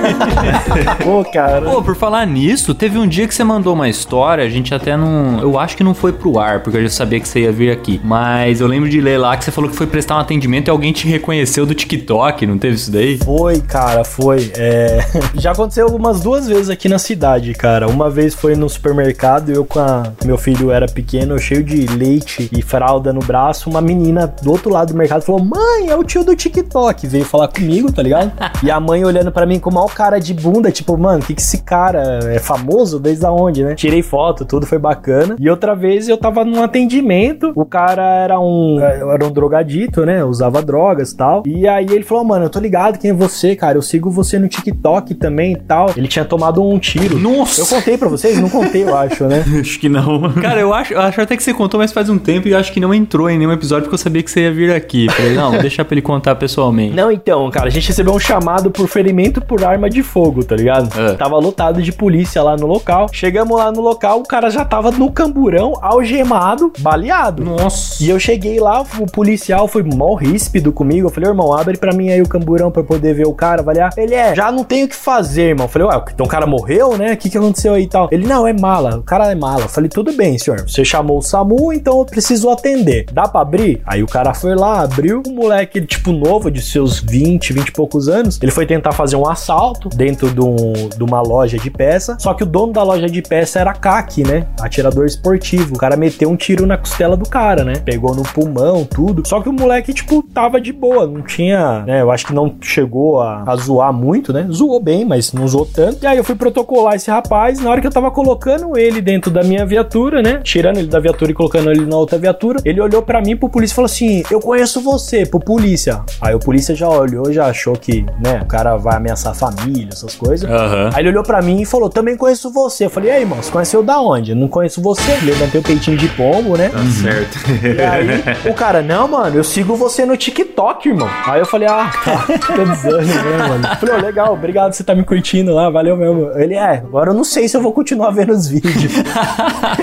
Pô, 1.03 1.25
cara. 1.25 1.63
Pô, 1.63 1.83
por 1.83 1.97
falar 1.97 2.27
nisso, 2.27 2.75
teve 2.75 2.99
um 2.99 3.07
dia 3.07 3.27
que 3.27 3.35
você 3.35 3.45
mandou 3.45 3.75
uma 3.75 3.89
história, 3.89 4.45
a 4.45 4.49
gente 4.49 4.75
até 4.75 4.97
não. 4.97 5.41
Eu 5.41 5.59
acho 5.59 5.77
que 5.77 5.85
não 5.85 5.95
foi 5.95 6.13
pro 6.13 6.39
ar, 6.39 6.61
porque 6.61 6.79
eu 6.79 6.83
já 6.83 6.91
sabia 6.91 7.21
que 7.21 7.29
você 7.29 7.41
ia 7.41 7.53
vir 7.53 7.71
aqui. 7.71 8.01
Mas 8.05 8.61
eu 8.61 8.67
lembro 8.67 8.89
de 8.89 9.01
ler 9.01 9.19
lá 9.19 9.37
que 9.37 9.45
você 9.45 9.51
falou 9.51 9.71
que 9.71 9.77
foi 9.77 9.87
prestar 9.87 10.17
um 10.17 10.21
atendimento 10.21 10.69
e 10.69 10.71
alguém 10.71 10.93
te 10.93 11.07
reconheceu 11.07 11.67
do 11.67 11.75
TikTok, 11.75 12.47
não 12.47 12.59
teve 12.59 12.75
isso 12.75 12.91
daí? 12.91 13.19
Foi, 13.19 13.61
cara, 13.61 14.05
foi. 14.05 14.51
É... 14.55 15.01
Já 15.35 15.53
aconteceu 15.53 15.87
algumas 15.87 16.21
duas 16.21 16.47
vezes 16.47 16.71
aqui 16.71 16.89
na 16.89 16.99
cidade, 16.99 17.53
cara. 17.55 17.80
Uma 17.87 18.11
vez 18.11 18.35
foi 18.35 18.55
no 18.55 18.69
supermercado, 18.69 19.51
eu 19.51 19.65
com 19.65 19.79
a. 19.79 20.13
Meu 20.25 20.37
filho 20.37 20.71
era 20.71 20.87
pequeno, 20.87 21.39
cheio 21.39 21.63
de 21.63 21.87
leite 21.87 22.49
e 22.53 22.63
fralda 22.63 23.13
no 23.13 23.21
braço. 23.21 23.69
Uma 23.71 23.81
menina 23.81 24.33
do 24.43 24.51
outro 24.51 24.71
lado 24.71 24.93
do 24.93 24.99
mercado 24.99 25.23
falou: 25.23 25.45
Mãe, 25.45 25.89
é 25.89 25.97
o 25.97 26.05
tio 26.05 26.25
do 26.25 26.35
TikTok. 26.35 27.07
Veio 27.07 27.25
falar 27.25 27.49
comigo, 27.49 27.93
tá 27.93 28.03
ligado? 28.03 28.33
E 28.63 28.71
a 28.71 28.79
mãe 28.79 29.03
olhando 29.05 29.33
pra 29.33 29.47
mim 29.47 29.59
com 29.59 29.71
mal 29.71 29.87
cara 29.87 30.19
de 30.19 30.35
bunda, 30.35 30.71
tipo, 30.71 30.97
mano, 30.99 31.23
que 31.23 31.35
que 31.35 31.41
esse 31.41 31.59
cara 31.59 32.19
é 32.25 32.39
famoso? 32.39 32.99
Desde 33.01 33.25
onde, 33.25 33.65
né? 33.65 33.75
Tirei 33.75 34.03
foto, 34.03 34.45
tudo 34.45 34.67
foi 34.67 34.79
bacana. 34.79 35.35
E 35.39 35.49
outra 35.49 35.75
vez 35.75 36.09
eu 36.09 36.19
tava 36.19 36.45
num 36.45 36.63
atendimento, 36.63 37.53
o 37.55 37.65
cara 37.65 38.03
era 38.03 38.39
um. 38.39 38.79
Era 38.81 39.25
um 39.25 39.31
drogadito, 39.31 40.05
né? 40.05 40.23
Usava 40.25 40.61
drogas 40.61 41.13
e 41.13 41.17
tal. 41.17 41.43
E 41.47 41.67
aí 41.67 41.87
ele 41.87 42.05
falou: 42.05 42.25
Mano, 42.25 42.45
eu 42.47 42.51
tô 42.51 42.59
ligado 42.59 42.99
quem 42.99 43.11
é 43.11 43.15
você, 43.15 43.57
cara. 43.57 43.79
Eu 43.79 43.83
sigo 43.83 44.11
você 44.11 44.39
no 44.39 44.49
TikTok 44.49 45.15
também 45.15 45.53
e 45.53 45.57
tal. 45.57 45.91
Ele 45.97 46.09
tinha 46.09 46.25
tomado 46.25 46.63
um 46.63 46.79
tiro. 46.79 47.19
Nossa! 47.19 47.61
Eu 47.61 47.67
contei 47.71 47.97
pra 47.97 48.09
vocês? 48.09 48.39
Não 48.39 48.49
contei, 48.49 48.83
eu 48.83 48.97
acho, 48.97 49.25
né? 49.25 49.45
Acho 49.61 49.79
que 49.79 49.89
não. 49.89 50.33
Cara, 50.33 50.61
eu 50.61 50.73
acho, 50.75 50.95
eu 50.95 51.01
acho 51.01 51.21
até 51.21 51.37
que 51.37 51.43
você 51.43 51.55
contou, 51.55 51.79
mas 51.79 51.93
faz 51.93 52.09
um 52.09 52.19
tempo 52.19 52.49
e 52.49 52.53
eu 52.53 52.59
acho 52.59 52.73
que 52.73 52.81
não 52.81 52.93
entrou 52.93 53.29
em 53.29 53.39
nenhum 53.39 53.53
episódio 53.53 53.85
porque 53.85 53.95
eu 53.95 53.99
sabia 53.99 54.23
que 54.23 54.31
você 54.31 54.41
ia 54.41 54.53
vir 54.53 54.73
aqui. 54.73 55.09
Falei, 55.11 55.35
não, 55.35 55.53
vou 55.53 55.61
deixar 55.61 55.85
pra 55.85 55.95
ele 55.95 56.03
contar 56.03 56.35
pessoalmente. 56.35 56.95
Não, 56.95 57.11
então, 57.11 57.49
cara, 57.51 57.67
a 57.67 57.71
gente 57.71 57.87
recebeu 57.87 58.13
um 58.13 58.19
chamado 58.19 58.71
por 58.71 58.89
ferimento 58.89 59.41
por 59.41 59.65
arma 59.65 59.89
de 59.89 60.03
fogo, 60.03 60.43
tá 60.43 60.57
ligado? 60.57 60.89
É. 60.99 61.15
Tava 61.15 61.37
lotado 61.39 61.83
de 61.83 61.93
polícia 61.93 62.43
lá 62.43 62.57
no 62.57 62.67
local. 62.67 63.09
Chegamos 63.13 63.57
lá 63.57 63.71
no 63.71 63.81
local, 63.81 64.21
o 64.21 64.27
cara 64.27 64.51
já 64.51 64.65
tava 64.65 64.91
no 64.91 65.11
camburão, 65.11 65.75
algemado, 65.81 66.73
baleado. 66.79 67.45
Nossa. 67.45 68.03
E 68.03 68.09
eu 68.09 68.19
cheguei 68.19 68.59
lá, 68.59 68.81
o 68.81 69.07
policial 69.07 69.69
foi 69.69 69.83
mó 69.83 70.15
ríspido 70.15 70.73
comigo. 70.73 71.07
Eu 71.09 71.11
falei, 71.11 71.31
irmão, 71.31 71.53
abre 71.53 71.77
pra 71.77 71.93
mim 71.93 72.11
aí 72.11 72.23
o 72.23 72.29
camburão 72.29 72.71
pra 72.71 72.83
eu 72.83 72.87
poder 72.87 73.15
ver 73.15 73.27
o 73.27 73.35
cara 73.35 73.61
avaliar. 73.61 73.91
Ele 73.97 74.15
é, 74.15 74.35
já 74.35 74.51
não 74.51 74.65
tem 74.65 74.85
o 74.85 74.89
que 74.89 74.97
fazer, 74.97 75.51
irmão. 75.51 75.67
Eu 75.67 75.69
falei, 75.69 75.89
ué, 75.89 76.03
então 76.13 76.27
o 76.27 76.29
cara 76.29 76.47
morreu, 76.47 76.97
né? 76.97 77.13
O 77.13 77.17
que, 77.17 77.29
que 77.29 77.37
aconteceu 77.39 77.50
aí 77.75 77.85
e 77.85 77.87
tal? 77.87 78.09
Ele, 78.11 78.27
não, 78.27 78.47
é 78.47 78.53
mala. 78.53 78.99
O 78.99 79.03
cara 79.03 79.31
é 79.31 79.35
mala. 79.35 79.63
Eu 79.63 79.69
falei, 79.69 79.89
tudo 79.89 80.13
bem, 80.13 80.39
senhor. 80.39 80.61
Você 80.69 80.85
chamou 80.85 81.19
o 81.19 81.23
SAMU, 81.23 81.73
então 81.73 81.99
eu 81.99 82.05
preciso 82.05 82.49
atender. 82.51 83.07
Dá 83.13 83.29
pra 83.29 83.41
abrir? 83.41 83.81
Aí 83.87 84.03
o 84.03 84.07
cara 84.07 84.35
foi 84.35 84.55
lá, 84.55 84.83
abriu. 84.83 85.23
Um 85.27 85.35
moleque, 85.35 85.81
tipo, 85.81 86.13
novo, 86.13 86.51
de 86.51 86.61
seus 86.63 87.01
20, 87.01 87.53
20 87.53 87.69
e 87.69 87.73
poucos 87.73 88.09
anos. 88.09 88.39
Ele 88.43 88.51
foi 88.53 88.67
tentar 88.67 88.93
fazer 88.93 89.17
um 89.17 89.29
assalto 89.29 89.89
dentro 89.89 90.31
de, 90.31 90.41
um- 90.41 90.89
de 90.97 91.03
uma 91.03 91.21
loja 91.21 91.59
de 91.59 91.71
peça. 91.71 92.17
Só 92.19 92.35
que 92.35 92.43
o 92.43 92.47
dono 92.47 92.73
da 92.73 92.83
loja 92.83 93.09
de 93.09 93.23
peça 93.23 93.59
era 93.61 93.73
CAC, 93.73 94.23
né? 94.25 94.47
Atirador 94.61 95.07
esportivo. 95.07 95.75
O 95.75 95.79
cara 95.79 95.97
meteu 95.97 96.29
um 96.31 96.37
tiro 96.37 96.67
na 96.67 96.77
costela 96.77 97.17
do 97.17 97.29
cara, 97.29 97.65
né? 97.65 97.75
Pegou 97.85 98.15
no 98.15 98.23
pulmão, 98.23 98.85
tudo. 98.85 99.27
Só 99.27 99.41
que 99.41 99.49
o 99.49 99.53
moleque, 99.53 99.93
tipo, 99.93 100.23
tava 100.23 100.61
de 100.61 100.73
boa. 100.73 101.07
Não 101.07 101.23
tinha, 101.23 101.81
né? 101.81 102.01
Eu 102.03 102.11
acho 102.11 102.27
que 102.27 102.35
não 102.35 102.55
chegou 102.61 103.21
a, 103.21 103.43
a 103.47 103.57
zoar 103.57 103.93
muito, 103.93 104.33
né? 104.33 104.47
Zoou 104.51 104.81
bem, 104.81 105.05
mas 105.05 105.33
não 105.33 105.47
zoou 105.47 105.67
tanto. 105.67 106.03
E 106.03 106.07
aí 106.07 106.17
eu 106.17 106.25
fui 106.25 106.35
protocolar 106.35 106.95
esse 106.95 107.11
rapaz. 107.11 107.40
Na 107.63 107.71
hora 107.71 107.81
que 107.81 107.87
eu 107.87 107.91
tava 107.91 108.11
colocando 108.11 108.77
ele 108.77 109.01
dentro 109.01 109.31
da 109.31 109.43
minha 109.43 109.65
viatura, 109.65 110.23
né? 110.23 110.41
Tirando 110.43 110.79
ele 110.79 110.89
da 110.89 111.01
viatura 111.01 111.31
e 111.31 111.35
colocando 111.35 111.71
ele 111.71 111.87
na 111.87 111.97
outra 111.97 112.19
viatura, 112.19 112.61
ele 112.65 112.81
olhou 112.81 113.03
pra 113.03 113.21
mim, 113.21 113.37
pro 113.37 113.49
polícia 113.49 113.73
e 113.73 113.77
falou 113.77 113.87
assim: 113.87 114.23
Eu 114.31 114.41
conheço 114.41 114.81
você, 114.81 115.25
pro 115.25 115.41
polícia. 115.41 116.03
Aí 116.21 116.35
o 116.35 116.39
polícia 116.39 116.75
já 116.75 116.89
olhou, 116.89 117.33
já 117.33 117.47
achou 117.47 117.75
que, 117.75 118.05
né? 118.23 118.41
O 118.43 118.47
cara 118.47 118.77
vai 118.77 118.97
ameaçar 118.97 119.33
a 119.33 119.35
família, 119.35 119.89
essas 119.93 120.15
coisas. 120.15 120.49
Aham. 120.49 120.91
Aí 120.93 121.03
ele 121.03 121.11
olhou 121.11 121.23
pra 121.23 121.41
mim 121.41 121.63
e 121.63 121.67
falou: 121.67 121.89
Também 121.89 122.17
conheço 122.17 122.51
você. 122.53 122.87
Eu 122.87 122.91
falei: 122.91 123.11
E 123.11 123.13
aí, 123.13 123.21
irmão, 123.23 123.43
você 123.43 123.51
conheceu 123.51 123.83
da 123.83 124.01
onde? 124.01 124.33
Eu 124.33 124.37
não 124.37 124.49
conheço 124.49 124.81
você. 124.83 125.19
Levantei 125.25 125.61
o 125.61 125.65
peitinho 125.65 125.97
de 125.97 126.09
pombo, 126.09 126.57
né? 126.57 126.69
Tá 126.69 126.79
certo. 127.03 127.39
E 127.65 127.81
aí, 127.83 128.51
o 128.51 128.55
cara, 128.55 128.83
não, 128.83 129.09
mano, 129.09 129.37
eu 129.37 129.45
sigo 129.45 129.75
você 129.77 130.05
no 130.05 130.17
TikTok, 130.17 130.89
irmão. 130.89 131.09
Aí 131.27 131.41
eu 131.41 131.47
falei, 131.47 131.69
ah, 131.69 131.91
tá, 132.05 132.27
tô 132.55 132.65
dizendo, 132.65 132.99
né, 132.99 133.49
mano? 133.49 133.67
Eu 133.67 133.77
Falei, 133.77 133.95
ó, 133.95 133.99
legal, 133.99 134.33
obrigado, 134.35 134.73
você 134.73 134.85
tá 134.85 134.95
me 134.95 135.05
curtindo 135.05 135.55
lá, 135.55 135.71
valeu 135.71 135.97
mesmo. 135.97 136.31
Ele, 136.39 136.55
é, 136.55 136.77
agora 136.77 137.11
eu 137.11 137.15
não 137.15 137.25
sei 137.31 137.49
se 137.49 137.57
eu 137.57 137.63
vou 137.63 137.73
continuar 137.73 138.11
vendo 138.11 138.33
os 138.33 138.49
vídeos. 138.49 138.93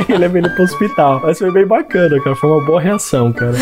e 0.07 0.13
levei 0.15 0.41
ele 0.41 0.49
pro 0.49 0.63
hospital. 0.63 1.21
Mas 1.23 1.39
foi 1.39 1.51
bem 1.51 1.65
bacana, 1.65 2.21
cara, 2.21 2.35
foi 2.35 2.49
uma 2.49 2.65
boa 2.65 2.81
reação, 2.81 3.31
cara. 3.31 3.53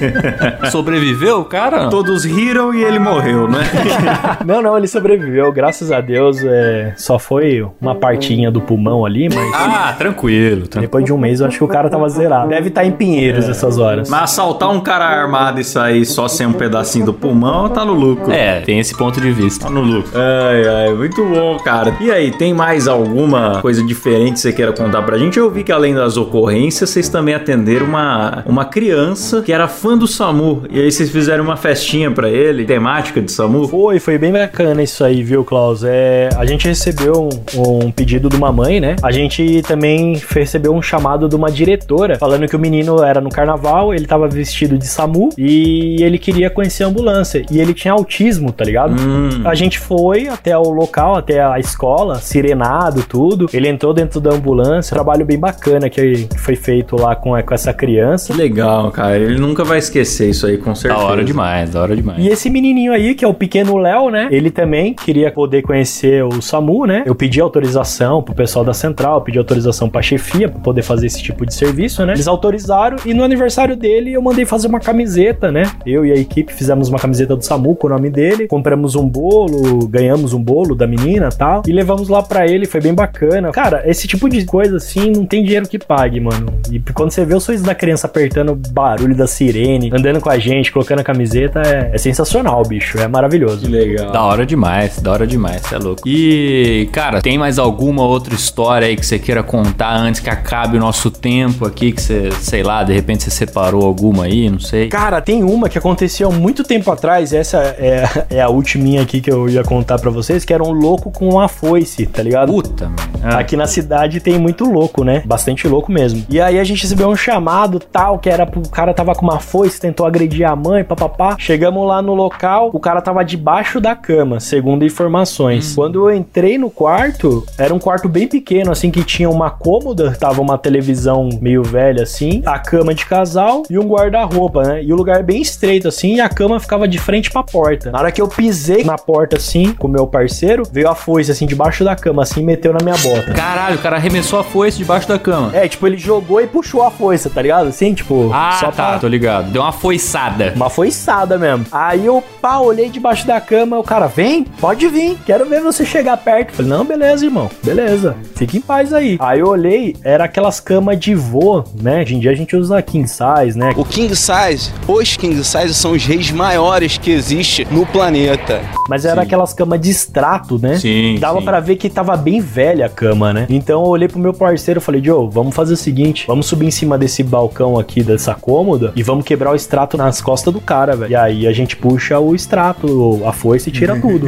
Sobreviveu, 0.70 1.44
cara? 1.44 1.88
Todos 1.88 2.24
riram 2.24 2.74
e 2.74 2.82
ele 2.82 2.98
morreu, 2.98 3.46
né? 3.48 3.60
não, 4.44 4.62
não, 4.62 4.76
ele 4.76 4.88
sobreviveu, 4.88 5.52
graças 5.52 5.92
a 5.92 6.00
Deus, 6.00 6.42
é, 6.42 6.94
só 6.96 7.18
foi 7.18 7.66
uma 7.80 7.94
partinha 7.94 8.50
do 8.50 8.60
pulmão 8.60 9.04
ali, 9.04 9.28
mas... 9.28 9.54
Ah, 9.54 9.94
tranquilo. 9.96 10.62
tranquilo. 10.62 10.80
Depois 10.80 11.04
de 11.04 11.12
um 11.12 11.18
mês, 11.18 11.40
eu 11.40 11.46
acho 11.46 11.58
que 11.58 11.64
o 11.64 11.68
cara 11.68 11.90
tava 11.90 12.08
zerado. 12.08 12.48
Deve 12.48 12.68
estar 12.68 12.84
em 12.84 12.92
Pinheiros 12.92 13.48
essas 13.48 13.78
horas. 13.78 14.08
Mas 14.08 14.22
assaltar 14.22 14.70
um 14.70 14.80
cara 14.80 15.04
armado 15.04 15.60
e 15.60 15.64
sair 15.64 16.04
só 16.04 16.26
sem 16.28 16.46
um 16.46 16.52
pedacinho 16.52 17.06
do 17.06 17.14
pulmão, 17.14 17.68
tá 17.68 17.84
no 17.84 17.92
lucro. 17.92 18.32
É, 18.32 18.60
tem 18.60 18.78
esse 18.78 18.96
ponto 18.96 19.20
de 19.20 19.30
vista. 19.30 19.66
Tá 19.66 19.70
no 19.70 19.80
lucro. 19.80 20.10
Ai, 20.14 20.86
ai, 20.86 20.94
muito 20.94 21.24
bom, 21.24 21.58
cara. 21.58 21.94
E 22.00 22.10
aí, 22.10 22.30
tem 22.30 22.54
mais 22.54 22.88
alguma 23.18 23.60
coisa 23.60 23.82
diferente 23.82 24.38
você 24.38 24.52
queira 24.52 24.72
contar 24.72 25.02
pra 25.02 25.18
gente? 25.18 25.38
Eu 25.38 25.50
vi 25.50 25.64
que 25.64 25.72
além 25.72 25.92
das 25.92 26.16
ocorrências, 26.16 26.90
vocês 26.90 27.08
também 27.08 27.34
atenderam 27.34 27.86
uma, 27.86 28.44
uma 28.46 28.64
criança 28.64 29.42
que 29.42 29.52
era 29.52 29.66
fã 29.66 29.98
do 29.98 30.06
SAMU. 30.06 30.62
E 30.70 30.80
aí 30.80 30.90
vocês 30.90 31.10
fizeram 31.10 31.42
uma 31.42 31.56
festinha 31.56 32.10
pra 32.10 32.30
ele, 32.30 32.64
temática 32.64 33.20
de 33.20 33.32
SAMU. 33.32 33.66
Foi, 33.66 33.98
foi 33.98 34.18
bem 34.18 34.32
bacana 34.32 34.82
isso 34.82 35.02
aí, 35.02 35.22
viu, 35.22 35.44
Klaus? 35.44 35.82
É, 35.84 36.28
a 36.36 36.46
gente 36.46 36.68
recebeu 36.68 37.28
um, 37.56 37.86
um 37.86 37.90
pedido 37.90 38.28
de 38.28 38.36
uma 38.36 38.52
mãe, 38.52 38.78
né? 38.78 38.94
A 39.02 39.10
gente 39.10 39.62
também 39.62 40.20
recebeu 40.30 40.72
um 40.72 40.80
chamado 40.80 41.28
de 41.28 41.34
uma 41.34 41.50
diretora 41.50 42.18
falando 42.18 42.46
que 42.46 42.54
o 42.54 42.58
menino 42.58 43.02
era 43.02 43.20
no 43.20 43.30
carnaval, 43.30 43.92
ele 43.92 44.06
tava 44.06 44.28
vestido 44.28 44.78
de 44.78 44.86
SAMU 44.86 45.30
e 45.36 46.02
ele 46.02 46.18
queria 46.18 46.48
conhecer 46.50 46.84
a 46.84 46.86
ambulância. 46.86 47.44
E 47.50 47.60
ele 47.60 47.74
tinha 47.74 47.92
autismo, 47.92 48.52
tá 48.52 48.64
ligado? 48.64 48.94
Hum. 49.00 49.42
A 49.44 49.56
gente 49.56 49.78
foi 49.78 50.28
até 50.28 50.56
o 50.56 50.70
local, 50.70 51.16
até 51.16 51.42
a 51.42 51.58
escola, 51.58 52.16
sirenado, 52.16 53.07
tudo. 53.08 53.48
Ele 53.52 53.68
entrou 53.68 53.92
dentro 53.94 54.20
da 54.20 54.30
ambulância. 54.30 54.94
Trabalho 54.94 55.24
bem 55.24 55.38
bacana 55.38 55.88
que 55.88 56.28
foi 56.36 56.54
feito 56.56 56.96
lá 56.96 57.16
com, 57.16 57.30
com 57.42 57.54
essa 57.54 57.72
criança. 57.72 58.32
Que 58.32 58.38
legal, 58.38 58.90
cara. 58.90 59.16
Ele 59.16 59.38
nunca 59.38 59.64
vai 59.64 59.78
esquecer 59.78 60.30
isso 60.30 60.46
aí, 60.46 60.58
com 60.58 60.70
Da 60.70 60.76
certeza. 60.76 61.02
hora 61.02 61.24
demais, 61.24 61.70
da 61.70 61.82
hora 61.82 61.96
demais. 61.96 62.22
E 62.22 62.28
esse 62.28 62.50
menininho 62.50 62.92
aí, 62.92 63.14
que 63.14 63.24
é 63.24 63.28
o 63.28 63.34
pequeno 63.34 63.76
Léo, 63.76 64.10
né? 64.10 64.28
Ele 64.30 64.50
também 64.50 64.94
queria 64.94 65.30
poder 65.30 65.62
conhecer 65.62 66.22
o 66.24 66.40
SAMU, 66.42 66.86
né? 66.86 67.02
Eu 67.06 67.14
pedi 67.14 67.40
autorização 67.40 68.22
pro 68.22 68.34
pessoal 68.34 68.64
da 68.64 68.74
central, 68.74 69.20
pedi 69.22 69.38
autorização 69.38 69.88
pra 69.88 70.02
chefia 70.02 70.48
pra 70.48 70.60
poder 70.60 70.82
fazer 70.82 71.06
esse 71.06 71.22
tipo 71.22 71.44
de 71.46 71.54
serviço, 71.54 72.04
né? 72.04 72.12
Eles 72.12 72.28
autorizaram 72.28 72.96
e 73.06 73.14
no 73.14 73.22
aniversário 73.24 73.76
dele 73.76 74.12
eu 74.12 74.22
mandei 74.22 74.44
fazer 74.44 74.68
uma 74.68 74.80
camiseta, 74.80 75.50
né? 75.50 75.70
Eu 75.86 76.04
e 76.04 76.12
a 76.12 76.16
equipe 76.16 76.52
fizemos 76.52 76.88
uma 76.88 76.98
camiseta 76.98 77.34
do 77.36 77.44
SAMU 77.44 77.74
com 77.76 77.86
o 77.86 77.90
nome 77.90 78.10
dele, 78.10 78.46
compramos 78.48 78.94
um 78.94 79.08
bolo, 79.08 79.86
ganhamos 79.88 80.32
um 80.32 80.42
bolo 80.42 80.74
da 80.74 80.86
menina 80.86 81.28
e 81.32 81.36
tal, 81.36 81.62
e 81.66 81.72
levamos 81.72 82.08
lá 82.08 82.22
pra 82.22 82.46
ele, 82.46 82.66
foi 82.66 82.80
bem 82.80 82.94
bacana. 82.98 83.52
Cara, 83.52 83.82
esse 83.86 84.08
tipo 84.08 84.28
de 84.28 84.44
coisa 84.44 84.76
assim 84.76 85.10
não 85.10 85.24
tem 85.24 85.44
dinheiro 85.44 85.68
que 85.68 85.78
pague, 85.78 86.20
mano. 86.20 86.60
E 86.70 86.80
quando 86.92 87.10
você 87.10 87.24
vê 87.24 87.34
o 87.34 87.40
sorriso 87.40 87.64
da 87.64 87.74
criança 87.74 88.06
apertando 88.06 88.52
o 88.52 88.56
barulho 88.56 89.14
da 89.14 89.26
sirene, 89.26 89.90
andando 89.92 90.20
com 90.20 90.28
a 90.28 90.38
gente, 90.38 90.72
colocando 90.72 91.00
a 91.00 91.04
camiseta, 91.04 91.62
é, 91.64 91.90
é 91.94 91.98
sensacional, 91.98 92.62
bicho. 92.64 92.98
É 92.98 93.06
maravilhoso. 93.06 93.66
Que 93.66 93.68
legal. 93.68 94.10
Da 94.10 94.22
hora 94.22 94.44
demais, 94.44 94.98
da 95.00 95.12
hora 95.12 95.26
demais, 95.26 95.62
você 95.62 95.74
é 95.74 95.78
louco. 95.78 96.02
E, 96.06 96.88
cara, 96.92 97.20
tem 97.20 97.38
mais 97.38 97.58
alguma 97.58 98.02
outra 98.02 98.34
história 98.34 98.88
aí 98.88 98.96
que 98.96 99.06
você 99.06 99.18
queira 99.18 99.42
contar 99.42 99.96
antes 99.96 100.20
que 100.20 100.30
acabe 100.30 100.76
o 100.76 100.80
nosso 100.80 101.10
tempo 101.10 101.64
aqui? 101.64 101.92
Que 101.92 102.02
você, 102.02 102.30
sei 102.40 102.62
lá, 102.62 102.82
de 102.82 102.92
repente 102.92 103.24
você 103.24 103.30
separou 103.30 103.84
alguma 103.84 104.24
aí, 104.24 104.50
não 104.50 104.58
sei. 104.60 104.88
Cara, 104.88 105.20
tem 105.20 105.42
uma 105.42 105.68
que 105.68 105.78
aconteceu 105.78 106.28
há 106.28 106.32
muito 106.32 106.64
tempo 106.64 106.90
atrás, 106.90 107.32
essa 107.32 107.58
é, 107.78 108.04
é 108.36 108.40
a 108.40 108.48
ultiminha 108.48 109.02
aqui 109.02 109.20
que 109.20 109.30
eu 109.30 109.48
ia 109.48 109.62
contar 109.62 109.98
pra 109.98 110.10
vocês, 110.10 110.44
que 110.44 110.52
era 110.52 110.62
um 110.62 110.72
louco 110.72 111.10
com 111.10 111.28
uma 111.28 111.48
foice, 111.48 112.06
tá 112.06 112.22
ligado? 112.22 112.52
Puta, 112.52 112.87
Ah, 113.22 113.38
Aqui 113.38 113.56
na 113.56 113.66
cidade 113.66 114.20
tem 114.20 114.38
muito 114.38 114.64
louco, 114.64 115.04
né? 115.04 115.22
Bastante 115.24 115.66
louco 115.66 115.90
mesmo. 115.90 116.24
E 116.28 116.40
aí 116.40 116.58
a 116.58 116.64
gente 116.64 116.82
recebeu 116.82 117.08
um 117.08 117.16
chamado 117.16 117.78
tal, 117.78 118.18
que 118.18 118.28
era 118.28 118.44
pro 118.44 118.58
o 118.60 118.68
cara 118.68 118.92
tava 118.92 119.14
com 119.14 119.24
uma 119.24 119.38
foice, 119.38 119.80
tentou 119.80 120.04
agredir 120.06 120.46
a 120.48 120.54
mãe, 120.54 120.84
papapá. 120.84 121.36
Chegamos 121.38 121.86
lá 121.86 122.02
no 122.02 122.14
local, 122.14 122.70
o 122.72 122.80
cara 122.80 123.00
tava 123.00 123.24
debaixo 123.24 123.80
da 123.80 123.94
cama, 123.94 124.40
segundo 124.40 124.84
informações. 124.84 125.74
Quando 125.74 126.08
eu 126.08 126.14
entrei 126.14 126.58
no 126.58 126.68
quarto, 126.68 127.46
era 127.56 127.72
um 127.72 127.78
quarto 127.78 128.08
bem 128.08 128.26
pequeno, 128.26 128.70
assim, 128.72 128.90
que 128.90 129.02
tinha 129.04 129.30
uma 129.30 129.50
cômoda, 129.50 130.12
tava 130.18 130.40
uma 130.40 130.58
televisão 130.58 131.28
meio 131.40 131.62
velha, 131.62 132.02
assim, 132.02 132.42
a 132.44 132.58
cama 132.58 132.94
de 132.94 133.06
casal 133.06 133.62
e 133.70 133.78
um 133.78 133.86
guarda-roupa, 133.88 134.62
né? 134.62 134.82
E 134.82 134.92
o 134.92 134.96
lugar 134.96 135.22
bem 135.22 135.40
estreito, 135.40 135.88
assim, 135.88 136.16
e 136.16 136.20
a 136.20 136.28
cama 136.28 136.60
ficava 136.60 136.86
de 136.86 136.98
frente 136.98 137.30
pra 137.30 137.42
porta. 137.42 137.90
Na 137.90 138.00
hora 138.00 138.12
que 138.12 138.20
eu 138.20 138.28
pisei 138.28 138.84
na 138.84 138.98
porta, 138.98 139.36
assim, 139.36 139.72
com 139.72 139.86
o 139.86 139.90
meu 139.90 140.06
parceiro, 140.06 140.62
veio 140.70 140.88
a 140.88 140.94
foice, 140.94 141.30
assim, 141.30 141.46
debaixo 141.46 141.84
da 141.84 141.96
cama, 141.96 142.22
assim, 142.22 142.42
meteu 142.42 142.72
na 142.78 142.84
minha 142.84 142.96
bota. 142.96 143.32
Caralho, 143.34 143.76
o 143.76 143.78
cara 143.78 143.96
arremessou 143.96 144.38
a 144.40 144.44
foice 144.44 144.78
debaixo 144.78 145.08
da 145.08 145.18
cama. 145.18 145.50
É, 145.54 145.66
tipo, 145.68 145.86
ele 145.86 145.96
jogou 145.98 146.40
e 146.40 146.46
puxou 146.46 146.82
a 146.82 146.90
foice, 146.90 147.28
tá 147.30 147.42
ligado? 147.42 147.68
Assim, 147.68 147.92
tipo, 147.94 148.30
Ah, 148.32 148.56
só 148.60 148.66
tá, 148.70 148.90
pra... 148.90 148.98
tô 148.98 149.08
ligado. 149.08 149.50
Deu 149.50 149.62
uma 149.62 149.72
foiçada. 149.72 150.52
Uma 150.54 150.70
foiçada 150.70 151.38
mesmo. 151.38 151.66
Aí 151.72 152.06
eu, 152.06 152.22
pá, 152.40 152.58
olhei 152.58 152.88
debaixo 152.88 153.26
da 153.26 153.40
cama, 153.40 153.78
o 153.78 153.82
cara, 153.82 154.06
vem, 154.06 154.44
pode 154.60 154.86
vir, 154.88 155.16
quero 155.26 155.44
ver 155.46 155.60
você 155.60 155.84
chegar 155.84 156.16
perto. 156.16 156.52
Falei, 156.52 156.70
não, 156.70 156.84
beleza, 156.84 157.24
irmão, 157.24 157.50
beleza, 157.62 158.16
fica 158.36 158.56
em 158.56 158.60
paz 158.60 158.92
aí. 158.92 159.16
Aí 159.20 159.40
eu 159.40 159.48
olhei, 159.48 159.96
era 160.02 160.24
aquelas 160.24 160.60
camas 160.60 160.98
de 160.98 161.14
vô, 161.14 161.64
né? 161.80 162.02
Hoje 162.02 162.14
em 162.16 162.20
dia 162.20 162.30
a 162.30 162.34
gente 162.34 162.54
usa 162.56 162.80
king 162.82 163.08
size, 163.08 163.58
né? 163.58 163.72
O 163.76 163.84
king 163.84 164.14
size, 164.14 164.70
os 164.86 165.16
king 165.16 165.34
size 165.44 165.74
são 165.74 165.92
os 165.92 166.04
reis 166.04 166.30
maiores 166.30 166.98
que 166.98 167.10
existe 167.10 167.66
no 167.70 167.84
planeta. 167.86 168.60
Mas 168.88 169.04
era 169.04 169.22
aquelas 169.22 169.52
camas 169.52 169.80
de 169.80 169.90
extrato, 169.90 170.58
né? 170.58 170.76
Sim, 170.78 171.16
Dava 171.20 171.38
sim. 171.40 171.44
pra 171.44 171.60
ver 171.60 171.76
que 171.76 171.88
tava 171.90 172.16
bem 172.16 172.40
velha 172.58 172.86
a 172.86 172.88
cama, 172.88 173.32
né? 173.32 173.46
Então 173.48 173.84
eu 173.84 173.88
olhei 173.88 174.08
pro 174.08 174.18
meu 174.18 174.34
parceiro 174.34 174.80
e 174.80 174.82
falei, 174.82 175.00
Joe, 175.00 175.28
vamos 175.30 175.54
fazer 175.54 175.74
o 175.74 175.76
seguinte: 175.76 176.24
vamos 176.26 176.46
subir 176.46 176.66
em 176.66 176.72
cima 176.72 176.98
desse 176.98 177.22
balcão 177.22 177.78
aqui, 177.78 178.02
dessa 178.02 178.34
cômoda, 178.34 178.92
e 178.96 179.02
vamos 179.02 179.24
quebrar 179.24 179.52
o 179.52 179.54
extrato 179.54 179.96
nas 179.96 180.20
costas 180.20 180.52
do 180.52 180.60
cara, 180.60 180.96
velho. 180.96 181.12
E 181.12 181.14
aí 181.14 181.46
a 181.46 181.52
gente 181.52 181.76
puxa 181.76 182.18
o 182.18 182.34
extrato, 182.34 183.20
a 183.24 183.32
foice 183.32 183.68
e 183.68 183.72
tira 183.72 183.94
tudo. 184.00 184.26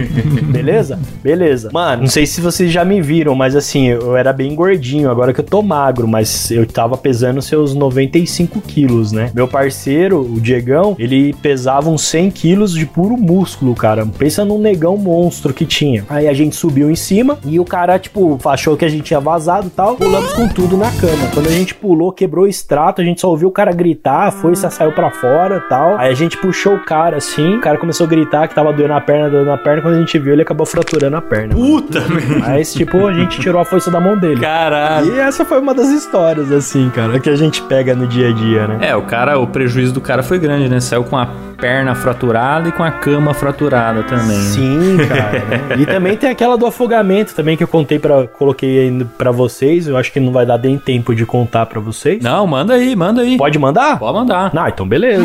Beleza? 0.52 1.00
Beleza. 1.20 1.70
Mano, 1.72 2.02
não 2.02 2.08
sei 2.08 2.24
se 2.24 2.40
vocês 2.40 2.70
já 2.70 2.84
me 2.84 3.02
viram, 3.02 3.34
mas 3.34 3.56
assim, 3.56 3.88
eu 3.88 4.16
era 4.16 4.32
bem 4.32 4.54
gordinho, 4.54 5.10
agora 5.10 5.32
que 5.32 5.40
eu 5.40 5.44
tô 5.44 5.60
magro, 5.60 6.06
mas 6.06 6.52
eu 6.52 6.64
tava 6.64 6.96
pesando 6.96 7.42
seus 7.42 7.74
95 7.74 8.60
quilos, 8.60 9.10
né? 9.10 9.32
Meu 9.34 9.48
parceiro, 9.48 10.20
o 10.20 10.40
Diegão, 10.40 10.94
ele 11.00 11.34
pesava 11.42 11.90
uns 11.90 12.02
100 12.02 12.30
quilos 12.30 12.74
de 12.74 12.86
puro 12.86 13.16
músculo, 13.16 13.74
cara. 13.74 14.06
Pensa 14.06 14.44
num 14.44 14.58
negão 14.58 14.96
monstro 14.96 15.52
que 15.52 15.66
tinha. 15.66 16.04
Aí 16.08 16.28
a 16.28 16.32
gente 16.32 16.54
subiu 16.54 16.88
em 16.88 16.94
cima 16.94 17.36
e 17.44 17.58
o 17.58 17.64
cara, 17.64 17.98
tipo, 17.98 18.19
achou 18.46 18.76
que 18.76 18.84
a 18.84 18.88
gente 18.88 19.04
tinha 19.04 19.20
vazado 19.20 19.66
e 19.66 19.70
tal. 19.70 19.96
Pulamos 19.96 20.32
com 20.32 20.48
tudo 20.48 20.76
na 20.76 20.90
cama. 20.92 21.28
Quando 21.32 21.46
a 21.46 21.52
gente 21.52 21.74
pulou, 21.74 22.12
quebrou 22.12 22.44
o 22.44 22.48
extrato, 22.48 23.00
a 23.00 23.04
gente 23.04 23.20
só 23.20 23.28
ouviu 23.28 23.48
o 23.48 23.52
cara 23.52 23.72
gritar, 23.72 24.28
a 24.28 24.30
foice 24.30 24.68
saiu 24.70 24.92
pra 24.92 25.10
fora 25.10 25.56
e 25.56 25.68
tal. 25.68 25.96
Aí 25.98 26.10
a 26.10 26.14
gente 26.14 26.36
puxou 26.36 26.74
o 26.74 26.84
cara 26.84 27.16
assim, 27.16 27.56
o 27.56 27.60
cara 27.60 27.78
começou 27.78 28.06
a 28.06 28.08
gritar 28.08 28.48
que 28.48 28.54
tava 28.54 28.72
doendo 28.72 28.94
a 28.94 29.00
perna, 29.00 29.30
doendo 29.30 29.50
a 29.50 29.58
perna. 29.58 29.82
Quando 29.82 29.94
a 29.94 29.98
gente 29.98 30.18
viu, 30.18 30.32
ele 30.32 30.42
acabou 30.42 30.66
fraturando 30.66 31.16
a 31.16 31.22
perna. 31.22 31.54
Puta. 31.54 32.00
Mas, 32.40 32.72
tipo, 32.72 33.06
a 33.06 33.12
gente 33.12 33.40
tirou 33.40 33.60
a 33.60 33.64
foice 33.64 33.90
da 33.90 34.00
mão 34.00 34.16
dele. 34.16 34.40
Caralho. 34.40 35.14
E 35.14 35.18
essa 35.18 35.44
foi 35.44 35.60
uma 35.60 35.74
das 35.74 35.88
histórias, 35.88 36.50
assim, 36.52 36.90
cara, 36.90 37.18
que 37.18 37.30
a 37.30 37.36
gente 37.36 37.62
pega 37.62 37.94
no 37.94 38.06
dia 38.06 38.28
a 38.28 38.32
dia, 38.32 38.66
né? 38.66 38.78
É, 38.80 38.96
o 38.96 39.02
cara, 39.02 39.38
o 39.38 39.46
prejuízo 39.46 39.92
do 39.92 40.00
cara 40.00 40.22
foi 40.22 40.38
grande, 40.38 40.68
né? 40.68 40.80
Saiu 40.80 41.04
com 41.04 41.16
a 41.16 41.28
perna 41.60 41.94
fraturada 41.94 42.68
e 42.68 42.72
com 42.72 42.82
a 42.82 42.90
cama 42.90 43.34
fraturada 43.34 44.02
também. 44.02 44.40
Sim, 44.40 44.96
cara. 45.06 45.38
né? 45.40 45.76
E 45.78 45.86
também 45.86 46.16
tem 46.16 46.30
aquela 46.30 46.56
do 46.56 46.66
afogamento 46.66 47.34
também 47.34 47.56
que 47.56 47.62
eu 47.62 47.68
contei 47.68 47.98
para 47.98 48.26
coloquei 48.26 48.80
aí 48.80 49.04
pra 49.18 49.30
vocês. 49.30 49.86
Eu 49.86 49.96
acho 49.96 50.12
que 50.12 50.18
não 50.20 50.32
vai 50.32 50.46
dar 50.46 50.58
nem 50.58 50.78
tempo 50.78 51.14
de 51.14 51.26
contar 51.26 51.66
pra 51.66 51.80
vocês. 51.80 52.22
Não, 52.22 52.46
manda 52.46 52.74
aí, 52.74 52.96
manda 52.96 53.22
aí. 53.22 53.36
Pode 53.36 53.58
mandar? 53.58 53.98
Pode 53.98 54.14
mandar. 54.18 54.50
Ah, 54.56 54.68
então 54.68 54.86
beleza. 54.86 55.24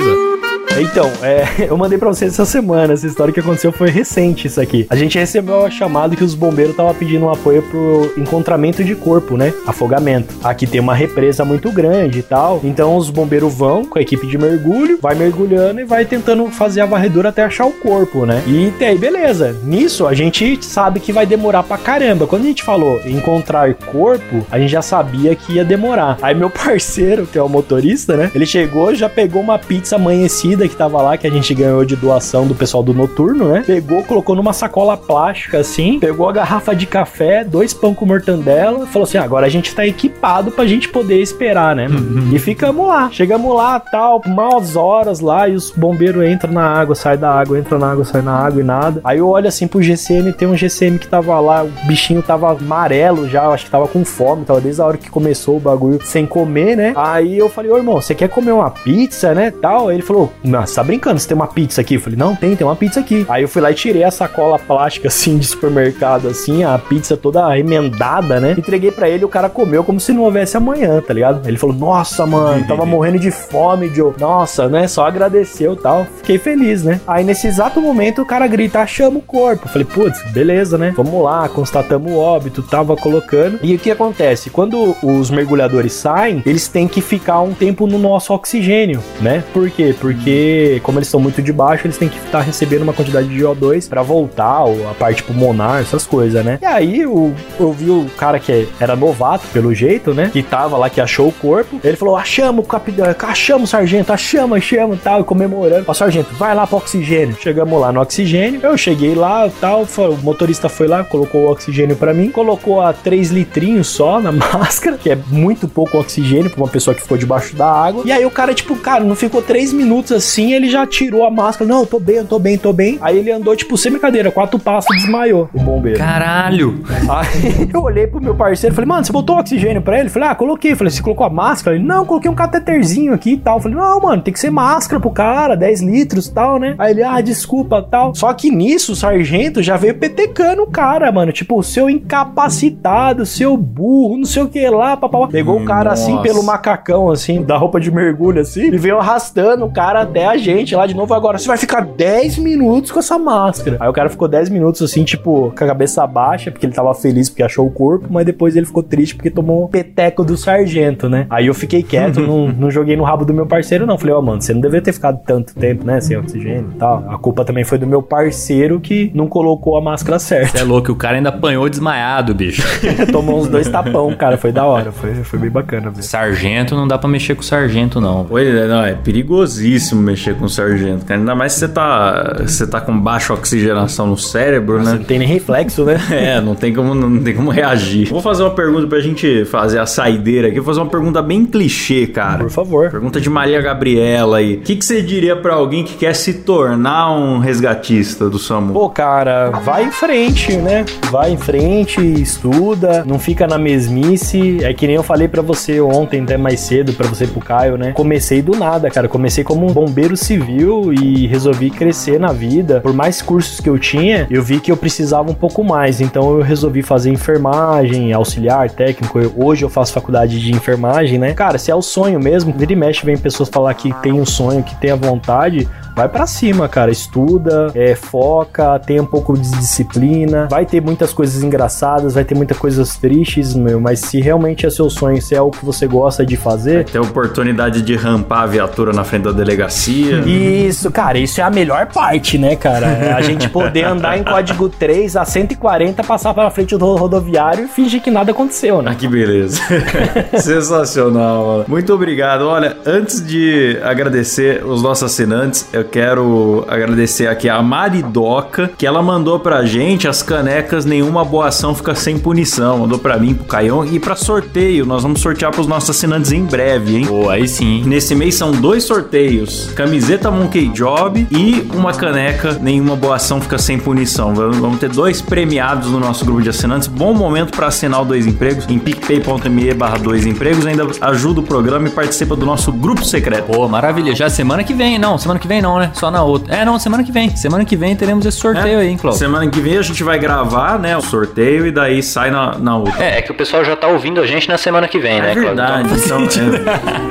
Então, 0.78 1.10
é, 1.22 1.46
eu 1.70 1.78
mandei 1.78 1.98
pra 1.98 2.10
vocês 2.10 2.34
essa 2.34 2.46
semana. 2.46 2.94
Essa 2.94 3.08
história 3.08 3.34
que 3.34 3.40
aconteceu 3.40 3.72
foi 3.72 3.90
recente, 3.90 4.48
isso 4.48 4.60
aqui. 4.60 4.86
A 4.90 4.96
gente 4.96 5.18
recebeu 5.18 5.66
a 5.66 5.70
chamada 5.70 6.16
que 6.16 6.24
os 6.24 6.36
bombeiros 6.36 6.72
estavam 6.72 6.94
pedindo 6.94 7.26
um 7.26 7.32
apoio 7.32 7.62
pro 7.64 8.14
encontramento 8.18 8.84
de 8.84 8.96
corpo, 8.96 9.38
né? 9.38 9.54
Afogamento. 9.66 10.36
Aqui 10.44 10.68
tem 10.68 10.82
uma 10.82 10.94
represa 10.94 11.46
muito 11.46 11.72
grande 11.72 12.20
e 12.20 12.24
tal. 12.24 12.60
Então 12.64 12.98
os 12.98 13.10
bombeiros 13.10 13.54
vão 13.54 13.86
com 13.86 13.98
a 13.98 14.02
equipe 14.02 14.28
de 14.28 14.38
mergulho, 14.38 15.00
vai 15.02 15.16
mergulhando 15.16 15.80
e 15.80 15.86
vai 15.86 16.06
tentando 16.06 16.46
fazer 16.48 16.82
a 16.82 16.86
varredura 16.86 17.30
até 17.30 17.44
achar 17.44 17.66
o 17.66 17.72
corpo, 17.72 18.26
né? 18.26 18.44
E 18.46 18.74
aí, 18.84 18.98
beleza. 18.98 19.56
Nisso, 19.64 20.06
a 20.06 20.14
gente 20.14 20.64
sabe 20.64 21.00
que 21.00 21.14
vai 21.14 21.26
demorar 21.26 21.64
pra 21.64 21.78
caramba. 21.78 22.28
Quando 22.28 22.44
a 22.44 22.48
gente 22.48 22.64
falou 22.64 23.00
encontrar 23.06 23.74
corpo, 23.74 24.46
a 24.52 24.60
gente 24.60 24.72
já 24.72 24.82
sabia 24.82 25.36
que 25.36 25.54
ia 25.54 25.66
demorar. 25.66 26.18
Aí 26.22 26.36
meu 26.36 26.50
parceiro, 26.66 27.26
que 27.26 27.38
é 27.38 27.42
o 27.42 27.50
motorista, 27.50 28.18
né? 28.18 28.32
Ele 28.36 28.46
chegou, 28.46 28.94
já 28.94 29.10
pegou 29.10 29.42
uma 29.42 29.58
pizza 29.58 29.96
amanhecida 29.96 30.55
que 30.68 30.76
tava 30.76 31.02
lá, 31.02 31.18
que 31.18 31.28
a 31.28 31.32
gente 31.32 31.54
ganhou 31.54 31.84
de 31.86 31.96
doação 31.96 32.48
do 32.48 32.56
pessoal 32.56 32.84
do 32.84 32.94
noturno, 32.94 33.46
né? 33.50 33.64
Pegou, 33.66 34.04
colocou 34.04 34.36
numa 34.36 34.54
sacola 34.54 34.98
plástica 34.98 35.60
assim, 35.60 36.00
pegou 36.00 36.30
a 36.30 36.34
garrafa 36.34 36.76
de 36.76 36.86
café, 36.86 37.44
dois 37.44 37.74
pão 37.74 37.94
com 37.94 38.06
mortandela, 38.06 38.86
falou 38.88 39.04
assim: 39.04 39.18
"Ah, 39.18 39.24
agora 39.24 39.46
a 39.46 39.50
gente 39.50 39.74
tá 39.74 39.86
equipado 39.86 40.52
pra 40.52 40.66
gente 40.66 40.88
poder 40.90 41.22
esperar, 41.22 41.76
né? 41.76 41.88
e 42.34 42.40
ficamos 42.40 42.88
lá. 42.88 43.10
Chegamos 43.12 43.56
lá, 43.56 43.80
tal, 43.80 44.22
umas 44.26 44.76
horas 44.76 45.20
lá, 45.20 45.48
e 45.48 45.56
os 45.56 45.72
bombeiros 45.72 46.26
entram 46.28 46.52
na 46.52 46.66
água, 46.66 46.96
sai 46.96 47.18
da 47.18 47.32
água, 47.32 47.58
entra 47.58 47.78
na 47.78 47.92
água, 47.92 48.06
sai 48.06 48.22
na 48.22 48.34
água 48.34 48.62
e 48.62 48.64
nada. 48.64 49.02
Aí 49.04 49.20
eu 49.20 49.28
olho 49.28 49.48
assim 49.48 49.68
pro 49.68 49.82
GCM, 49.82 50.34
tem 50.34 50.48
um 50.48 50.56
GCM 50.56 50.98
que 50.98 51.08
tava 51.08 51.40
lá, 51.40 51.64
o 51.64 51.88
bichinho 51.88 52.22
tava 52.22 52.52
amarelo 52.52 53.28
já, 53.28 53.48
acho 53.48 53.66
que 53.66 53.72
tava 53.72 53.88
com 53.88 54.04
fome, 54.04 54.46
tava 54.46 54.62
desde 54.62 54.82
a 54.82 54.86
hora 54.86 54.98
que 54.98 55.10
começou 55.10 55.58
o 55.58 55.60
bagulho 55.60 56.00
sem 56.04 56.26
comer, 56.26 56.76
né? 56.76 56.94
Aí 56.96 57.38
eu 57.38 57.50
falei, 57.50 57.72
ô 57.72 57.78
irmão, 57.78 58.02
você 58.02 58.14
quer 58.16 58.30
comer 58.30 58.52
uma 58.52 58.70
pizza, 58.70 59.34
né? 59.34 59.52
Tal. 59.62 59.90
Aí 59.90 59.96
ele 59.96 60.04
falou, 60.04 60.32
não, 60.46 60.66
você 60.66 60.76
tá 60.76 60.84
brincando, 60.84 61.20
você 61.20 61.28
tem 61.28 61.36
uma 61.36 61.48
pizza 61.48 61.82
aqui? 61.82 61.96
Eu 61.96 62.02
falei, 62.02 62.18
não, 62.18 62.36
tem, 62.36 62.56
tem 62.56 62.66
uma 62.66 62.76
pizza 62.76 63.00
aqui. 63.00 63.26
Aí 63.30 63.44
eu 63.44 63.48
fui 63.48 63.62
lá 63.62 63.72
e 63.72 63.74
tirei 63.74 64.04
a 64.04 64.12
sacola 64.12 64.58
plástica, 64.60 65.08
assim, 65.10 65.38
de 65.38 65.46
supermercado, 65.46 66.28
assim, 66.28 66.64
a 66.64 66.78
pizza 66.78 67.18
toda 67.18 67.58
emendada, 67.58 68.40
né? 68.40 68.56
Entreguei 68.58 68.92
pra 68.92 69.10
ele, 69.10 69.26
o 69.26 69.30
cara 69.30 69.50
comeu 69.50 69.84
como 69.84 70.00
se 70.00 70.14
não 70.14 70.24
houvesse 70.24 70.58
amanhã, 70.58 71.02
tá 71.02 71.14
ligado? 71.14 71.48
Ele 71.48 71.58
falou, 71.58 71.76
nossa, 71.76 72.26
mano, 72.26 72.66
tava 72.68 72.86
morrendo 72.86 73.20
de 73.20 73.32
fome, 73.32 73.90
Joe. 73.90 74.14
Nossa, 74.20 74.68
né? 74.68 74.88
Só 74.88 75.06
agradeceu 75.06 75.76
tal. 75.76 76.06
Fiquei 76.18 76.38
feliz, 76.38 76.84
né? 76.84 77.00
Aí 77.08 77.24
nesse 77.24 77.48
exato 77.48 77.82
momento 77.82 78.22
o 78.22 78.26
cara 78.26 78.48
grita, 78.48 78.86
chama 78.86 79.20
o 79.20 79.22
corpo. 79.22 79.66
Eu 79.66 79.70
falei, 79.70 79.86
putz, 79.86 80.22
beleza, 80.32 80.78
né? 80.78 80.94
Vamos 80.96 81.24
lá, 81.24 81.48
constatamos 81.50 82.12
o 82.12 82.18
óbito, 82.18 82.62
tava 82.62 82.96
colocando. 82.96 83.60
E 83.62 83.76
o 83.76 83.80
que 83.80 83.92
acontece? 83.92 84.50
Quando 84.50 84.96
os 85.02 85.30
mergulhadores 85.30 85.94
saem, 85.94 86.42
eles 86.46 86.68
têm 86.68 86.88
que 86.88 87.02
ficar 87.02 87.42
um 87.42 87.54
tempo 87.54 87.88
no 87.88 87.98
nosso 87.98 88.34
oxigênio, 88.34 89.02
né? 89.22 89.44
Por 89.54 89.70
quê? 89.70 89.96
Porque, 90.00 90.35
como 90.84 90.98
eles 91.00 91.08
estão 91.08 91.20
muito 91.20 91.42
de 91.42 91.52
baixo, 91.52 91.86
eles 91.86 91.98
têm 91.98 92.10
que 92.10 92.18
estar 92.18 92.42
recebendo 92.42 92.84
uma 92.84 92.94
quantidade 92.94 93.28
de 93.28 93.42
O2 93.44 93.88
pra 93.88 94.02
voltar, 94.02 94.64
ou 94.64 94.90
a 94.90 94.94
parte 94.94 95.24
pulmonar, 95.24 95.82
essas 95.82 96.06
coisas, 96.06 96.44
né? 96.44 96.60
E 96.62 96.66
aí 96.66 97.02
eu, 97.02 97.34
eu 97.60 97.72
vi 97.72 97.90
o 97.90 98.06
cara 98.18 98.40
que 98.40 98.68
era 98.80 98.96
novato, 98.96 99.48
pelo 99.54 99.74
jeito, 99.74 100.14
né? 100.14 100.30
Que 100.32 100.44
tava 100.44 100.78
lá, 100.78 100.90
que 100.90 101.02
achou 101.02 101.28
o 101.28 101.32
corpo. 101.32 101.80
Ele 101.84 101.98
falou: 101.98 102.16
achamos, 102.16 102.66
capitão, 102.68 103.06
achamos, 103.28 103.70
sargento, 103.70 104.12
achamos, 104.12 104.58
achamos, 104.58 105.00
tal, 105.02 105.22
e 105.22 105.24
comemorando. 105.24 105.86
Ó, 105.88 105.94
sargento, 105.94 106.34
vai 106.36 106.56
lá 106.56 106.66
pro 106.66 106.78
oxigênio. 106.78 107.36
Chegamos 107.40 107.80
lá 107.80 107.92
no 107.92 108.02
oxigênio. 108.02 108.60
Eu 108.64 108.78
cheguei 108.78 109.16
lá, 109.16 109.50
tal, 109.60 109.84
o 109.84 110.18
motorista 110.24 110.70
foi 110.70 110.88
lá, 110.88 111.04
colocou 111.04 111.42
o 111.42 111.52
oxigênio 111.52 111.96
pra 111.96 112.14
mim, 112.14 112.30
colocou 112.30 112.82
a 112.82 112.94
3 112.94 113.32
litrinhos 113.32 113.88
só 113.88 114.20
na 114.20 114.32
máscara, 114.34 114.98
que 114.98 115.10
é 115.10 115.18
muito 115.28 115.68
pouco 115.68 115.98
oxigênio 115.98 116.50
pra 116.50 116.64
uma 116.64 116.70
pessoa 116.70 116.94
que 116.94 117.02
ficou 117.02 117.18
debaixo 117.18 117.56
da 117.56 117.70
água. 117.70 118.04
E 118.06 118.12
aí 118.12 118.26
o 118.26 118.32
cara, 118.32 118.54
tipo, 118.54 118.76
cara, 118.76 119.04
não 119.04 119.16
ficou 119.16 119.42
3 119.42 119.74
minutos 119.74 120.12
assim, 120.12 120.25
ele 120.54 120.70
já 120.70 120.86
tirou 120.86 121.26
a 121.26 121.32
máscara. 121.32 121.68
Não, 121.68 121.82
eu 121.82 121.86
tô 121.86 122.00
bem, 122.00 122.18
eu 122.18 122.26
tô 122.26 122.40
bem, 122.40 122.58
tô 122.58 122.74
bem. 122.74 122.98
Aí 123.02 123.18
ele 123.18 123.32
andou, 123.32 123.56
tipo, 123.56 123.78
sem 123.78 123.92
brincadeira, 123.92 124.32
quatro 124.32 124.60
passos 124.60 124.96
desmaiou, 124.96 125.50
o 125.54 125.60
bombeiro. 125.60 125.98
Caralho. 126.00 126.84
Aí 127.10 127.70
eu 127.74 127.82
olhei 127.82 128.08
pro 128.08 128.22
meu 128.22 128.36
parceiro 128.36 128.74
e 128.74 128.76
falei, 128.76 128.88
mano, 128.88 129.06
você 129.06 129.12
botou 129.12 129.38
oxigênio 129.38 129.82
pra 129.82 129.98
ele? 129.98 130.08
Eu 130.08 130.12
falei, 130.12 130.30
ah, 130.30 130.36
coloquei. 130.36 130.72
Eu 130.74 130.78
falei, 130.78 130.92
você 130.92 131.02
colocou 131.02 131.26
a 131.26 131.30
máscara? 131.30 131.76
Ele, 131.76 131.86
não, 131.86 132.06
coloquei 132.06 132.30
um 132.30 132.36
cateterzinho 132.36 133.14
aqui 133.14 133.34
e 133.34 133.38
tal. 133.38 133.58
Eu 133.58 133.62
falei, 133.62 133.78
não, 133.78 134.00
mano, 134.00 134.22
tem 134.22 134.34
que 134.34 134.40
ser 134.40 134.50
máscara 134.50 135.00
pro 135.00 135.12
cara, 135.12 135.56
10 135.56 135.82
litros 135.82 136.28
e 136.28 136.34
tal, 136.34 136.60
né? 136.60 136.76
Aí 136.78 136.92
ele, 136.92 137.04
ah, 137.04 137.22
desculpa 137.22 137.82
tal. 137.82 138.14
Só 138.16 138.34
que 138.34 138.50
nisso, 138.52 138.94
o 138.94 138.96
sargento 138.96 139.62
já 139.62 139.78
veio 139.78 139.96
petecando 139.96 140.64
o 140.64 140.68
cara, 140.68 141.12
mano. 141.12 141.32
Tipo, 141.32 141.62
seu 141.64 141.90
incapacitado, 141.90 143.26
seu 143.26 143.56
burro, 143.58 144.18
não 144.18 144.26
sei 144.26 144.44
o 144.44 144.48
que 144.48 144.70
lá, 144.70 144.96
papapá. 144.98 145.28
Pegou 145.28 145.60
o 145.60 145.66
cara 145.66 145.92
assim 145.92 146.14
Nossa. 146.14 146.24
pelo 146.24 146.44
macacão, 146.44 147.10
assim, 147.10 147.42
da 147.42 147.58
roupa 147.58 147.80
de 147.80 147.92
mergulho, 147.92 148.42
assim, 148.42 148.68
e 148.68 148.78
veio 148.78 149.00
arrastando 149.00 149.66
o 149.66 149.72
cara 149.72 150.04
até 150.16 150.26
a 150.26 150.38
gente 150.38 150.74
lá 150.74 150.88
de 150.88 150.96
novo. 150.96 151.14
Agora, 151.14 151.38
você 151.38 151.46
vai 151.46 151.58
ficar 151.58 151.82
10 151.82 152.38
minutos 152.38 152.90
com 152.90 153.00
essa 153.00 153.20
máscara. 153.20 153.76
Aí 153.82 153.90
o 153.90 153.94
cara 153.94 154.10
ficou 154.10 154.30
10 154.30 154.50
minutos, 154.50 154.82
assim, 154.82 155.04
tipo, 155.04 155.54
com 155.56 155.64
a 155.64 155.68
cabeça 155.68 156.08
baixa, 156.08 156.50
porque 156.50 156.66
ele 156.66 156.74
tava 156.74 156.94
feliz 156.94 157.30
porque 157.30 157.44
achou 157.44 157.68
o 157.68 157.72
corpo, 157.72 158.08
mas 158.10 158.26
depois 158.26 158.56
ele 158.56 158.66
ficou 158.66 158.82
triste 158.82 159.14
porque 159.16 159.30
tomou 159.30 159.66
um 159.66 159.68
peteco 159.68 160.24
do 160.24 160.38
sargento, 160.38 161.10
né? 161.10 161.28
Aí 161.30 161.48
eu 161.48 161.54
fiquei 161.54 161.84
quieto, 161.84 162.22
não, 162.22 162.48
não 162.48 162.72
joguei 162.72 162.96
no 162.96 163.04
rabo 163.04 163.26
do 163.26 163.34
meu 163.34 163.46
parceiro, 163.46 163.86
não. 163.86 163.98
Falei, 163.98 164.16
ó, 164.16 164.22
mano, 164.22 164.42
você 164.42 164.54
não 164.54 164.62
deveria 164.62 164.84
ter 164.84 164.94
ficado 164.94 165.20
tanto 165.26 165.54
tempo, 165.54 165.86
né, 165.86 166.00
sem 166.00 166.16
oxigênio 166.16 166.72
e 166.74 166.78
tal. 166.78 167.04
A 167.10 167.18
culpa 167.18 167.44
também 167.44 167.66
foi 167.66 167.78
do 167.78 167.86
meu 167.86 168.02
parceiro 168.02 168.80
que 168.80 169.12
não 169.14 169.28
colocou 169.28 169.76
a 169.76 169.82
máscara 169.82 170.18
certa. 170.18 170.58
Você 170.58 170.64
é 170.64 170.64
louco, 170.64 170.92
o 170.92 170.96
cara 170.96 171.18
ainda 171.18 171.30
apanhou 171.30 171.68
desmaiado, 171.68 172.34
bicho. 172.34 172.64
Tomou 173.12 173.40
uns 173.40 173.48
dois 173.48 173.68
tapão, 173.68 174.14
cara. 174.16 174.38
Foi 174.38 174.52
da 174.52 174.64
hora. 174.66 174.92
Foi, 174.92 175.14
foi 175.16 175.40
bem 175.40 175.50
bacana, 175.50 175.90
velho. 175.90 176.04
Sargento, 176.04 176.76
não 176.76 176.88
dá 176.88 176.98
pra 176.98 177.10
mexer 177.10 177.36
com 177.36 177.42
sargento, 177.42 178.00
não. 178.00 178.26
Pois 178.26 178.48
é, 178.48 178.68
não, 178.68 178.84
é 178.84 178.94
perigosíssimo 178.94 180.05
mexer 180.06 180.36
com 180.36 180.46
o 180.46 180.50
sargento, 180.50 181.06
cara. 181.06 181.20
Ainda 181.20 181.36
mais 181.36 181.54
se 181.54 181.60
você 181.60 181.68
tá, 181.68 182.38
você 182.46 182.68
tá 182.68 182.80
com 182.80 182.98
baixa 182.98 183.34
oxigenação 183.34 184.08
no 184.08 184.18
cérebro, 184.18 184.78
Você 184.80 184.92
né? 184.92 184.98
não 184.98 185.04
tem 185.04 185.20
nem 185.20 185.28
reflexo, 185.28 185.84
né? 185.84 185.96
É, 186.12 186.40
não 186.40 186.56
tem 186.56 186.74
como, 186.74 186.94
não 186.96 187.22
tem 187.22 187.34
como 187.36 187.50
reagir. 187.52 188.10
Vou 188.10 188.22
fazer 188.22 188.44
uma 188.44 188.52
pergunta 188.52 188.88
pra 188.88 189.00
gente 189.00 189.44
fazer 189.46 189.80
a 189.80 189.86
saideira 189.86 190.48
aqui. 190.48 190.58
Vou 190.58 190.66
fazer 190.66 190.80
uma 190.80 190.90
pergunta 190.90 191.22
bem 191.22 191.46
clichê, 191.46 192.08
cara. 192.08 192.40
Por 192.40 192.50
favor. 192.50 192.90
Pergunta 192.92 193.20
de 193.20 193.30
Maria 193.30 193.62
Gabriela 193.62 194.38
aí. 194.38 194.56
O 194.56 194.62
que, 194.62 194.76
que 194.76 194.86
você 194.86 195.02
diria 195.02 195.36
pra 195.36 195.54
alguém 195.56 195.84
que 195.84 195.96
quer 195.96 196.14
se 196.16 196.34
tornar 196.36 197.12
um 197.12 197.40
resgatista 197.40 198.30
do 198.30 198.38
SAMU? 198.40 198.74
Pô, 198.74 198.90
cara, 198.90 199.50
vai 199.50 199.86
em 199.86 199.92
frente, 199.92 200.56
né? 200.58 200.86
Vai 201.12 201.32
em 201.32 201.38
frente, 201.38 202.00
estuda, 202.02 203.04
não 203.06 203.18
fica 203.20 203.48
na 203.48 203.58
mesmice. 203.58 204.64
É 204.64 204.74
que 204.74 204.86
nem 204.88 204.96
eu 204.96 205.04
falei 205.04 205.28
pra 205.28 205.42
você 205.42 205.80
ontem, 205.82 206.22
até 206.24 206.38
mais 206.38 206.60
cedo, 206.60 206.94
pra 206.94 207.08
você 207.08 207.24
e 207.26 207.28
pro 207.28 207.40
Caio, 207.42 207.78
né? 207.78 207.92
Comecei 207.94 208.42
do 208.42 208.54
nada, 208.56 208.90
cara. 208.90 209.08
Comecei 209.08 209.44
como 209.44 209.66
um 209.66 209.74
bombeiro 209.86 210.18
civil 210.18 210.92
e 210.94 211.28
resolvi 211.28 211.70
crescer 211.70 212.20
na 212.20 212.32
vida. 212.32 212.82
Por 212.82 212.94
mais 212.94 213.22
cursos 213.22 213.60
que 213.60 213.70
eu 213.70 213.78
tinha, 213.78 214.26
eu 214.30 214.42
vi 214.42 214.60
que 214.60 214.72
eu 214.72 214.78
precisava 214.78 215.30
um 215.30 215.34
pouco 215.34 215.64
mais. 215.64 216.02
Então 216.02 216.32
eu 216.38 216.42
resolvi 216.42 216.82
fazer 216.82 217.12
enfermagem, 217.12 218.12
auxiliar, 218.14 218.70
técnico. 218.70 219.20
Eu- 219.20 219.34
hoje 219.36 219.64
eu 219.64 219.70
faço 219.70 219.94
faculdade 219.94 220.40
de 220.40 220.52
enfermagem, 220.52 221.18
né? 221.20 221.34
Cara, 221.34 221.58
se 221.58 221.70
é 221.72 221.76
o 221.76 221.82
sonho 221.82 222.20
mesmo, 222.20 222.54
vira 222.58 222.74
e 222.74 222.76
mexe, 222.76 223.06
vem 223.06 223.18
pessoas 223.18 223.50
falar 223.50 223.74
que 223.74 223.94
tem 224.02 224.12
um 224.14 224.26
sonho, 224.26 224.64
que 224.64 224.76
tem 224.76 224.92
a 224.92 224.96
vontade. 224.96 225.68
Vai 225.96 226.10
pra 226.10 226.28
cima, 226.28 226.68
cara. 226.68 226.92
Estuda, 226.92 227.72
é, 227.74 227.96
foca, 227.96 228.78
tem 228.80 229.00
um 229.00 229.06
pouco 229.06 229.38
de 229.38 229.50
disciplina. 229.52 230.48
Vai 230.50 230.66
ter 230.66 230.82
muitas 230.82 231.14
coisas 231.14 231.42
engraçadas, 231.42 232.14
vai 232.14 232.26
ter 232.26 232.36
muitas 232.36 232.58
coisas 232.58 232.98
tristes, 232.98 233.56
meu. 233.56 233.80
Mas 233.80 234.02
se 234.02 234.20
realmente 234.20 234.66
é 234.66 234.70
seu 234.70 234.90
sonho, 234.90 235.22
se 235.22 235.34
é 235.34 235.42
o 235.42 235.50
que 235.50 235.64
você 235.64 235.88
gosta 235.88 236.26
de 236.26 236.36
fazer. 236.36 236.86
Ter 236.86 236.98
a 236.98 237.02
oportunidade 237.02 237.82
de 237.82 237.96
rampar 237.96 238.44
a 238.44 238.46
viatura 238.46 238.92
na 238.92 239.04
frente 239.04 239.24
da 239.24 239.32
delegacia. 239.32 240.20
Isso, 240.26 240.92
cara, 240.92 241.18
isso 241.18 241.40
é 241.40 241.44
a 241.44 241.50
melhor 241.50 241.88
parte, 241.88 242.38
né, 242.38 242.56
cara? 242.56 242.88
É 242.88 243.14
a 243.14 243.22
gente 243.22 243.48
poder 243.48 243.86
andar 243.86 244.18
em 244.18 244.24
código 244.24 244.68
3 244.68 245.16
a 245.16 245.24
140, 245.24 246.04
passar 246.04 246.34
pela 246.34 246.50
frente 246.50 246.76
do 246.76 246.96
rodoviário 246.96 247.66
e 247.66 247.68
fingir 247.68 248.02
que 248.02 248.12
nada 248.12 248.32
aconteceu, 248.32 248.82
né? 248.82 248.92
Ah, 248.92 248.96
que 248.96 249.08
beleza. 249.08 249.62
Sensacional, 250.38 251.46
mano. 251.46 251.66
Muito 251.68 251.94
obrigado. 251.94 252.42
Olha, 252.48 252.78
antes 252.86 253.26
de 253.26 253.80
agradecer 253.84 254.66
os 254.66 254.82
nossos 254.82 255.04
assinantes, 255.04 255.68
eu 255.72 255.85
quero 255.90 256.66
agradecer 256.68 257.28
aqui 257.28 257.48
a 257.48 257.62
Maridoca, 257.62 258.72
que 258.78 258.86
ela 258.86 259.02
mandou 259.02 259.40
pra 259.40 259.66
gente 259.66 260.08
as 260.08 260.22
canecas 260.22 260.86
Nenhuma 260.86 261.24
Boa 261.24 261.48
Ação 261.48 261.74
Fica 261.74 261.96
Sem 261.96 262.18
Punição. 262.18 262.80
Mandou 262.80 263.00
pra 263.00 263.18
mim, 263.18 263.34
pro 263.34 263.46
Caião 263.46 263.86
e 263.86 264.00
pra 264.00 264.16
sorteio. 264.16 264.86
Nós 264.86 265.04
vamos 265.04 265.22
sortear 265.22 265.52
pros 265.52 265.68
nossos 265.68 265.92
assinantes 265.92 266.32
em 266.32 266.44
breve, 266.44 266.98
hein? 266.98 267.06
Pô, 267.06 267.30
aí 267.30 267.48
sim. 267.48 267.84
Nesse 267.86 268.16
mês 268.16 268.36
são 268.36 268.52
dois 268.52 268.84
sorteios: 268.84 269.72
camiseta 269.76 270.32
Monkey 270.32 270.70
Job 270.70 271.28
e 271.32 271.68
uma 271.74 271.94
caneca 271.94 272.58
Nenhuma 272.62 272.96
Boa 272.96 273.16
Ação 273.16 273.40
Fica 273.40 273.58
Sem 273.58 273.80
Punição. 273.80 274.34
Vamos 274.34 274.80
ter 274.80 274.90
dois 274.90 275.22
premiados 275.22 275.90
no 275.90 276.00
nosso 276.00 276.26
grupo 276.26 276.42
de 276.42 276.50
assinantes. 276.50 276.88
Bom 276.88 277.14
momento 277.14 277.56
para 277.56 277.68
assinar 277.68 278.02
o 278.02 278.06
Dois 278.06 278.26
Empregos 278.26 278.66
em 278.70 278.80
picpay.me 278.80 279.74
barra 279.74 279.98
dois 279.98 280.26
empregos. 280.26 280.66
Ainda 280.66 280.88
ajuda 281.02 281.40
o 281.40 281.44
programa 281.44 281.88
e 281.88 281.92
participa 281.92 282.36
do 282.36 282.46
nosso 282.46 282.72
grupo 282.72 283.04
secreto. 283.04 283.52
Pô, 283.52 283.68
maravilha. 283.68 284.16
Já 284.16 284.30
semana 284.30 284.64
que 284.64 284.74
vem, 284.74 284.98
não, 284.98 285.18
semana 285.18 285.40
que 285.40 285.48
vem 285.48 285.62
não, 285.62 285.75
né? 285.80 285.92
Só 285.94 286.10
na 286.12 286.24
outra. 286.24 286.56
É, 286.56 286.66
não, 286.66 286.78
semana 286.80 287.04
que 287.04 287.12
vem. 287.12 287.36
Semana 287.36 287.66
que 287.66 287.76
vem 287.76 287.96
teremos 287.96 288.26
esse 288.26 288.38
sorteio 288.38 288.80
aí, 288.80 288.90
hein, 288.90 288.98
Cláudio? 288.98 289.20
Semana 289.20 289.48
que 289.50 289.60
vem 289.60 289.78
a 289.78 289.82
gente 289.82 290.04
vai 290.04 290.18
gravar, 290.20 290.80
né, 290.80 290.96
o 290.98 291.02
sorteio 291.02 291.68
e 291.68 291.72
daí 291.72 292.02
sai 292.02 292.32
na, 292.32 292.58
na 292.58 292.78
outra. 292.78 293.04
É, 293.04 293.20
é 293.20 293.22
que 293.22 293.32
o 293.32 293.36
pessoal 293.36 293.64
já 293.64 293.76
tá 293.76 293.88
ouvindo 293.88 294.20
a 294.22 294.28
gente 294.28 294.48
na 294.48 294.58
semana 294.58 294.88
que 294.88 295.00
vem, 295.00 295.22
né, 295.22 295.32
É 295.32 295.34
Cláudio? 295.34 295.56
verdade. 295.56 295.90
Então, 296.06 296.22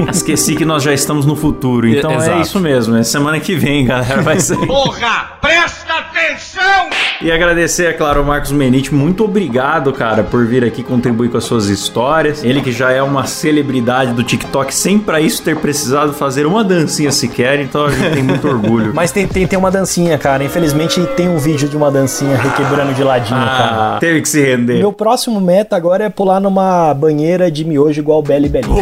é, 0.07 0.11
esqueci 0.12 0.55
que 0.57 0.65
nós 0.65 0.83
já 0.83 0.93
estamos 0.93 1.27
no 1.27 1.37
futuro. 1.37 1.89
Então 1.89 2.12
é 2.12 2.17
Exato. 2.17 2.41
isso 2.41 2.61
mesmo. 2.61 2.97
É 2.97 3.03
semana 3.03 3.39
que 3.41 3.55
vem, 3.55 3.85
galera. 3.87 4.23
Vai 4.23 4.41
ser. 4.41 4.57
Porra, 4.67 5.33
presta 5.41 5.93
atenção! 5.95 6.91
E 7.21 7.31
agradecer, 7.31 7.87
é 7.87 7.93
claro, 7.93 8.21
ao 8.21 8.27
Marcos 8.27 8.53
Menite. 8.53 8.93
Muito 8.95 9.25
obrigado, 9.25 9.93
cara, 9.93 10.23
por 10.23 10.47
vir 10.47 10.65
aqui 10.65 10.83
contribuir 10.83 11.31
com 11.31 11.39
as 11.39 11.45
suas 11.45 11.69
histórias. 11.69 12.45
Ele 12.45 12.61
que 12.61 12.73
já 12.73 12.91
é 12.91 13.03
uma 13.03 13.27
celebridade 13.27 14.12
do 14.12 14.23
TikTok, 14.23 14.75
sem 14.75 14.99
pra 14.99 15.21
isso 15.21 15.43
ter 15.43 15.57
precisado 15.57 16.12
fazer 16.12 16.47
uma 16.47 16.62
dancinha 16.65 17.11
sequer, 17.12 17.61
então 17.61 17.87
a 17.87 17.91
gente 17.91 18.15
tem 18.15 18.23
muito 18.23 18.47
orgulho. 18.55 18.92
Mas 18.94 19.12
tem, 19.12 19.26
tem, 19.26 19.46
tem 19.46 19.59
uma 19.59 19.70
dancinha, 19.70 20.16
cara. 20.18 20.44
Infelizmente 20.44 21.00
tem 21.16 21.28
um 21.28 21.38
vídeo 21.38 21.68
de 21.68 21.76
uma 21.76 21.90
dancinha 21.90 22.36
requebrando 22.36 22.94
de 22.94 23.02
ladinho, 23.02 23.40
cara. 23.40 23.96
Ah, 23.96 23.96
teve 24.00 24.20
que 24.22 24.28
se 24.28 24.42
render. 24.42 24.78
Meu 24.78 24.92
próximo 24.92 25.40
meta 25.40 25.76
agora 25.76 26.05
é 26.05 26.09
pular 26.09 26.40
numa 26.40 26.92
banheira 26.94 27.50
de 27.50 27.64
miojo 27.64 28.00
igual 28.00 28.20
o 28.20 28.22
Belly 28.22 28.48
Belly. 28.48 28.68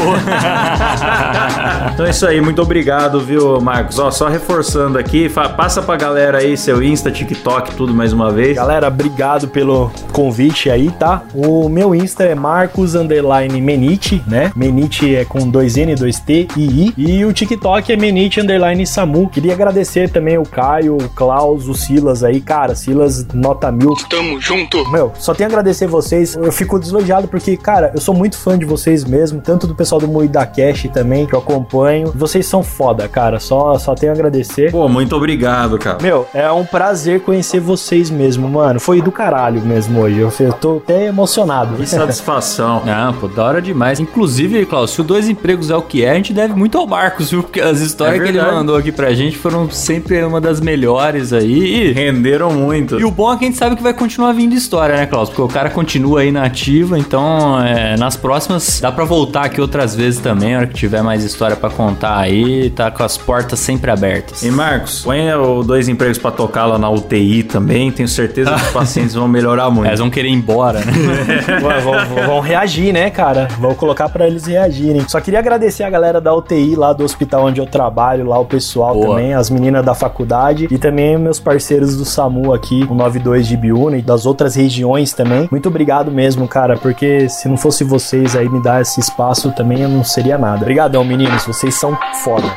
Então 1.92 2.06
é 2.06 2.10
isso 2.10 2.26
aí, 2.26 2.40
muito 2.40 2.62
obrigado, 2.62 3.20
viu, 3.20 3.60
Marcos? 3.60 3.98
Ó, 3.98 4.10
só 4.10 4.28
reforçando 4.28 4.98
aqui, 4.98 5.28
passa 5.28 5.82
pra 5.82 5.96
galera 5.96 6.38
aí 6.38 6.56
seu 6.56 6.82
Insta, 6.82 7.10
TikTok, 7.10 7.74
tudo 7.74 7.92
mais 7.92 8.12
uma 8.12 8.30
vez. 8.30 8.56
Galera, 8.56 8.88
obrigado 8.88 9.48
pelo 9.48 9.90
convite 10.12 10.70
aí, 10.70 10.90
tá? 10.90 11.22
O 11.34 11.68
meu 11.68 11.94
Insta 11.94 12.24
é 12.24 12.34
Marcos 12.34 12.94
Underline 12.94 13.60
Menite, 13.60 14.22
né? 14.26 14.50
Menite 14.56 15.14
é 15.14 15.24
com 15.24 15.48
dois 15.48 15.76
N, 15.76 15.94
dois 15.94 16.18
T 16.18 16.48
e 16.56 16.86
I. 16.86 16.94
E 16.96 17.24
o 17.24 17.32
TikTok 17.32 17.92
é 17.92 17.96
Menite 17.96 18.40
Underline 18.40 18.86
Samu. 18.86 19.28
Queria 19.28 19.54
agradecer 19.62 20.10
também 20.10 20.38
o 20.38 20.42
Caio, 20.44 20.96
o 20.96 21.08
Klaus, 21.10 21.68
o 21.68 21.74
Silas 21.74 22.24
aí. 22.24 22.40
Cara, 22.40 22.74
Silas, 22.74 23.26
nota 23.32 23.70
mil. 23.70 23.94
Tamo 24.08 24.40
junto. 24.40 24.90
Meu, 24.90 25.12
só 25.18 25.34
tenho 25.34 25.48
a 25.48 25.52
agradecer 25.52 25.86
vocês. 25.86 26.34
Eu 26.34 26.52
fico 26.52 26.78
deslojado 26.78 27.28
porque, 27.28 27.56
cara, 27.56 27.92
eu 27.94 28.00
sou 28.00 28.14
muito 28.14 28.36
fã 28.36 28.58
de 28.58 28.64
vocês 28.64 29.04
mesmo, 29.04 29.40
tanto 29.40 29.66
do 29.66 29.74
pessoal 29.74 30.00
do 30.00 30.08
Moída 30.08 30.44
Cash 30.44 30.88
também, 30.92 31.26
que 31.26 31.34
eu 31.34 31.38
acompanho. 31.38 32.12
Vocês 32.14 32.46
são 32.46 32.62
foda, 32.62 33.08
cara. 33.08 33.38
Só, 33.38 33.78
só 33.78 33.94
tenho 33.94 34.12
a 34.12 34.14
agradecer. 34.14 34.70
Pô, 34.70 34.88
muito 34.88 35.14
obrigado, 35.16 35.78
cara. 35.78 35.98
Meu, 36.02 36.26
é 36.34 36.50
um 36.50 36.64
prazer 36.64 37.20
conhecer 37.20 37.60
vocês 37.60 38.10
mesmo, 38.10 38.48
mano. 38.48 38.80
Foi 38.80 39.00
do 39.00 39.12
caralho 39.12 39.60
mesmo 39.62 40.00
hoje. 40.00 40.18
Eu, 40.18 40.32
eu 40.40 40.52
tô 40.52 40.76
até 40.78 41.06
emocionado. 41.06 41.76
Que 41.76 41.86
satisfação. 41.86 42.82
Ah, 42.92 43.12
pô, 43.18 43.26
da 43.26 43.42
hora 43.44 43.62
demais. 43.62 43.98
Inclusive, 44.00 44.66
Klaus, 44.66 44.90
se 44.90 45.00
o 45.00 45.04
Dois 45.04 45.28
Empregos 45.28 45.70
é 45.70 45.76
o 45.76 45.82
que 45.82 46.04
é, 46.04 46.10
a 46.10 46.14
gente 46.14 46.32
deve 46.32 46.54
muito 46.54 46.76
ao 46.76 46.86
Marcos, 46.86 47.30
viu? 47.30 47.42
Porque 47.42 47.60
as 47.60 47.80
histórias 47.80 48.20
É 48.20 48.22
que 48.22 48.28
ele 48.28 48.40
mandou 48.42 48.76
aqui 48.76 48.92
pra 48.92 49.12
gente 49.14 49.36
foram 49.38 49.51
sempre 49.70 50.22
uma 50.24 50.40
das 50.40 50.61
melhores 50.61 51.32
aí. 51.32 51.88
E, 51.88 51.92
Renderam 51.92 52.53
muito. 52.53 52.98
e 53.00 53.05
o 53.05 53.11
bom 53.11 53.32
é 53.32 53.36
que 53.36 53.44
a 53.44 53.48
gente 53.48 53.59
sabe 53.59 53.76
que 53.76 53.82
vai 53.82 53.94
continuar 53.94 54.32
vindo 54.32 54.55
história, 54.55 54.96
né, 54.96 55.07
Klaus? 55.07 55.28
Porque 55.28 55.42
o 55.42 55.48
cara 55.48 55.70
continua 55.70 56.20
aí 56.20 56.32
na 56.32 56.44
ativa, 56.44 56.98
então 56.98 57.61
é, 57.62 57.96
nas 57.96 58.16
próximas 58.16 58.80
dá 58.80 58.90
pra 58.92 59.05
voltar 59.05 59.44
aqui 59.44 59.61
outras 59.61 59.94
vezes 59.94 60.20
também, 60.20 60.55
a 60.55 60.59
hora 60.59 60.66
que 60.66 60.74
tiver 60.74 61.03
mais 61.03 61.24
história 61.24 61.57
pra 61.57 61.70
contar 61.70 62.16
aí, 62.18 62.70
tá 62.70 62.90
com 62.90 63.03
as 63.03 63.16
portas 63.16 63.59
sempre 63.59 63.90
abertas. 63.90 64.42
E 64.42 64.50
Marcos, 64.50 65.03
põe 65.03 65.32
o 65.34 65.62
dois 65.62 65.88
empregos 65.88 66.18
pra 66.18 66.30
tocar 66.30 66.66
lá 66.66 66.78
na 66.78 66.90
UTI 66.90 67.42
também. 67.42 67.90
Tenho 67.90 68.09
certeza 68.09 68.55
que 68.55 68.62
os 68.62 68.70
pacientes 68.72 69.14
vão 69.14 69.28
melhorar 69.28 69.70
muito. 69.70 69.88
Eles 69.88 70.00
vão 70.00 70.11
querer 70.11 70.28
ir 70.28 70.32
embora, 70.32 70.80
né? 70.80 70.92
Ué, 71.62 71.80
vão, 71.80 71.92
vão- 72.07 72.26
vão 72.26 72.40
reagir, 72.40 72.92
né, 72.92 73.11
cara? 73.11 73.48
Vou 73.59 73.74
colocar 73.74 74.09
pra 74.09 74.26
eles 74.26 74.46
reagirem. 74.46 75.05
Só 75.09 75.20
queria 75.20 75.38
agradecer 75.38 75.82
a 75.84 75.90
galera 75.90 76.20
da 76.20 76.34
UTI 76.34 76.74
lá 76.76 76.92
do 76.92 77.05
hospital 77.05 77.44
onde 77.46 77.61
eu 77.61 77.66
trabalho, 77.66 78.26
lá 78.26 78.38
o 78.38 78.44
pessoal 78.44 78.94
Boa. 78.94 79.16
também, 79.16 79.32
as 79.35 79.51
meninas 79.51 79.85
da 79.85 79.95
faculdade 79.95 80.68
e 80.70 80.78
também 80.78 81.18
meus 81.18 81.39
parceiros 81.39 81.97
do 81.97 82.05
SAMU 82.05 82.53
aqui, 82.53 82.87
o 82.89 82.95
92 82.95 83.47
de 83.47 83.57
Biúna 83.57 83.97
e 83.97 84.03
das 84.03 84.26
outras 84.26 84.55
regiões 84.55 85.12
também. 85.12 85.49
Muito 85.51 85.68
obrigado 85.68 86.11
mesmo, 86.11 86.47
cara, 86.49 86.76
porque 86.76 87.28
se 87.28 87.49
não 87.49 87.57
fosse 87.57 87.85
vocês 87.85 88.37
aí 88.37 88.49
me 88.49 88.62
dar 88.62 88.80
esse 88.83 89.01
espaço 89.01 89.53
também 89.53 89.80
eu 89.83 89.89
não 89.89 90.05
seria 90.05 90.39
nada. 90.39 90.62
Obrigadão, 90.62 91.05
meninos, 91.05 91.45
vocês 91.45 91.74
são 91.74 91.97
foda. 92.22 92.51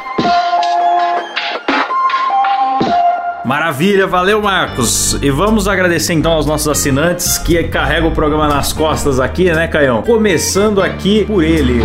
Maravilha, 3.46 4.08
valeu 4.08 4.42
Marcos. 4.42 5.20
E 5.22 5.30
vamos 5.30 5.68
agradecer 5.68 6.14
então 6.14 6.32
aos 6.32 6.48
nossos 6.48 6.68
assinantes 6.68 7.38
que 7.38 7.64
carregam 7.66 8.10
o 8.10 8.12
programa 8.12 8.48
nas 8.48 8.74
costas 8.74 9.20
aqui, 9.20 9.52
né, 9.52 9.68
Caião? 9.68 10.02
Começando 10.02 10.82
aqui 10.82 11.26
por 11.26 11.44
ele. 11.44 11.84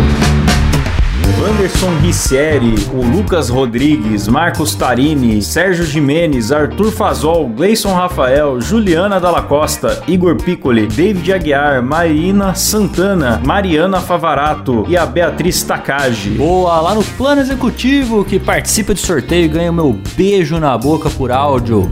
Anderson 1.47 1.97
Ricieri, 2.01 2.75
o 2.93 3.01
Lucas 3.05 3.49
Rodrigues, 3.49 4.27
Marcos 4.27 4.75
Tarini, 4.75 5.41
Sérgio 5.41 5.85
Jimenez, 5.85 6.51
Arthur 6.51 6.91
Fazol, 6.91 7.47
Gleison 7.49 7.93
Rafael, 7.93 8.59
Juliana 8.59 9.19
Dalla 9.19 9.41
Costa, 9.41 10.03
Igor 10.07 10.35
Piccoli, 10.35 10.87
David 10.87 11.31
Aguiar, 11.31 11.81
Marina 11.81 12.53
Santana, 12.53 13.41
Mariana 13.45 13.99
Favarato 13.99 14.85
e 14.87 14.97
a 14.97 15.05
Beatriz 15.05 15.63
Takagi. 15.63 16.31
Boa, 16.31 16.79
lá 16.81 16.93
no 16.93 17.03
plano 17.03 17.41
executivo 17.41 18.25
que 18.25 18.39
participa 18.39 18.93
de 18.93 18.99
sorteio 18.99 19.45
e 19.45 19.47
ganha 19.47 19.71
o 19.71 19.73
meu 19.73 19.97
beijo 20.15 20.59
na 20.59 20.77
boca 20.77 21.09
por 21.09 21.31
áudio. 21.31 21.91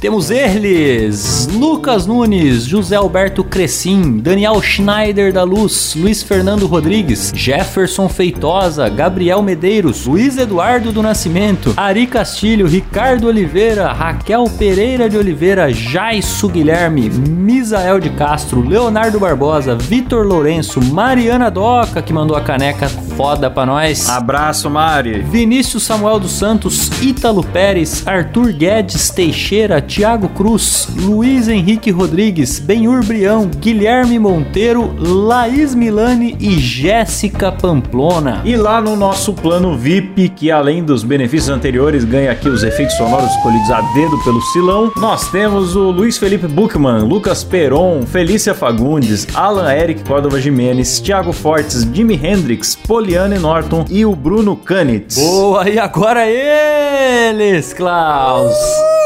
Temos 0.00 0.30
eles: 0.30 1.48
Lucas 1.52 2.06
Nunes, 2.06 2.68
José 2.68 2.94
Alberto 2.94 3.42
Crescim, 3.42 4.18
Daniel 4.18 4.62
Schneider 4.62 5.32
da 5.32 5.42
Luz, 5.42 5.94
Luiz 5.96 6.22
Fernando 6.22 6.66
Rodrigues, 6.68 7.32
Jefferson 7.34 8.08
Feitosa, 8.08 8.88
Gabriel 8.88 9.42
Medeiros, 9.42 10.06
Luiz 10.06 10.38
Eduardo 10.38 10.92
do 10.92 11.02
Nascimento, 11.02 11.74
Ari 11.76 12.06
Castilho, 12.06 12.68
Ricardo 12.68 13.26
Oliveira, 13.26 13.92
Raquel 13.92 14.44
Pereira 14.56 15.08
de 15.10 15.16
Oliveira, 15.16 15.72
Jaisso 15.72 16.48
Guilherme, 16.48 17.10
Misael 17.10 17.98
de 17.98 18.10
Castro, 18.10 18.60
Leonardo 18.60 19.18
Barbosa, 19.18 19.74
Vitor 19.74 20.24
Lourenço, 20.24 20.80
Mariana 20.80 21.50
Doca, 21.50 22.00
que 22.00 22.12
mandou 22.12 22.36
a 22.36 22.40
caneca 22.40 22.88
foda 22.88 23.50
pra 23.50 23.66
nós. 23.66 24.08
Abraço, 24.08 24.70
Mari. 24.70 25.22
Vinícius 25.22 25.82
Samuel 25.82 26.20
dos 26.20 26.32
Santos, 26.32 26.88
Ítalo 27.02 27.42
Pérez, 27.42 28.06
Arthur 28.06 28.52
Guedes 28.52 29.10
Teixeira, 29.10 29.87
Tiago 29.88 30.28
Cruz, 30.28 30.86
Luiz 31.00 31.48
Henrique 31.48 31.90
Rodrigues, 31.90 32.58
Benhur 32.58 33.02
Brião, 33.02 33.46
Guilherme 33.46 34.18
Monteiro, 34.18 34.94
Laís 34.98 35.74
Milani 35.74 36.36
e 36.38 36.58
Jéssica 36.58 37.50
Pamplona. 37.50 38.42
E 38.44 38.54
lá 38.54 38.82
no 38.82 38.94
nosso 38.94 39.32
plano 39.32 39.76
VIP, 39.76 40.28
que 40.28 40.50
além 40.50 40.84
dos 40.84 41.02
benefícios 41.02 41.48
anteriores, 41.48 42.04
ganha 42.04 42.30
aqui 42.30 42.50
os 42.50 42.62
efeitos 42.62 42.96
sonoros 42.96 43.30
escolhidos 43.30 43.70
a 43.70 43.80
dedo 43.94 44.22
pelo 44.22 44.42
Silão, 44.42 44.92
nós 44.96 45.30
temos 45.30 45.74
o 45.74 45.90
Luiz 45.90 46.18
Felipe 46.18 46.46
Buchmann, 46.46 47.08
Lucas 47.08 47.42
Peron, 47.42 48.02
Felícia 48.02 48.54
Fagundes, 48.54 49.26
Alan 49.34 49.72
Eric 49.72 50.04
Córdova 50.04 50.38
Jimenez, 50.38 51.00
Thiago 51.00 51.32
Fortes, 51.32 51.88
Jimi 51.90 52.20
Hendrix, 52.22 52.76
Poliane 52.76 53.38
Norton 53.38 53.86
e 53.88 54.04
o 54.04 54.14
Bruno 54.14 54.54
Canitz. 54.54 55.16
Boa, 55.16 55.68
e 55.68 55.78
agora 55.78 56.26
eles, 56.28 57.72
Klaus! 57.72 58.54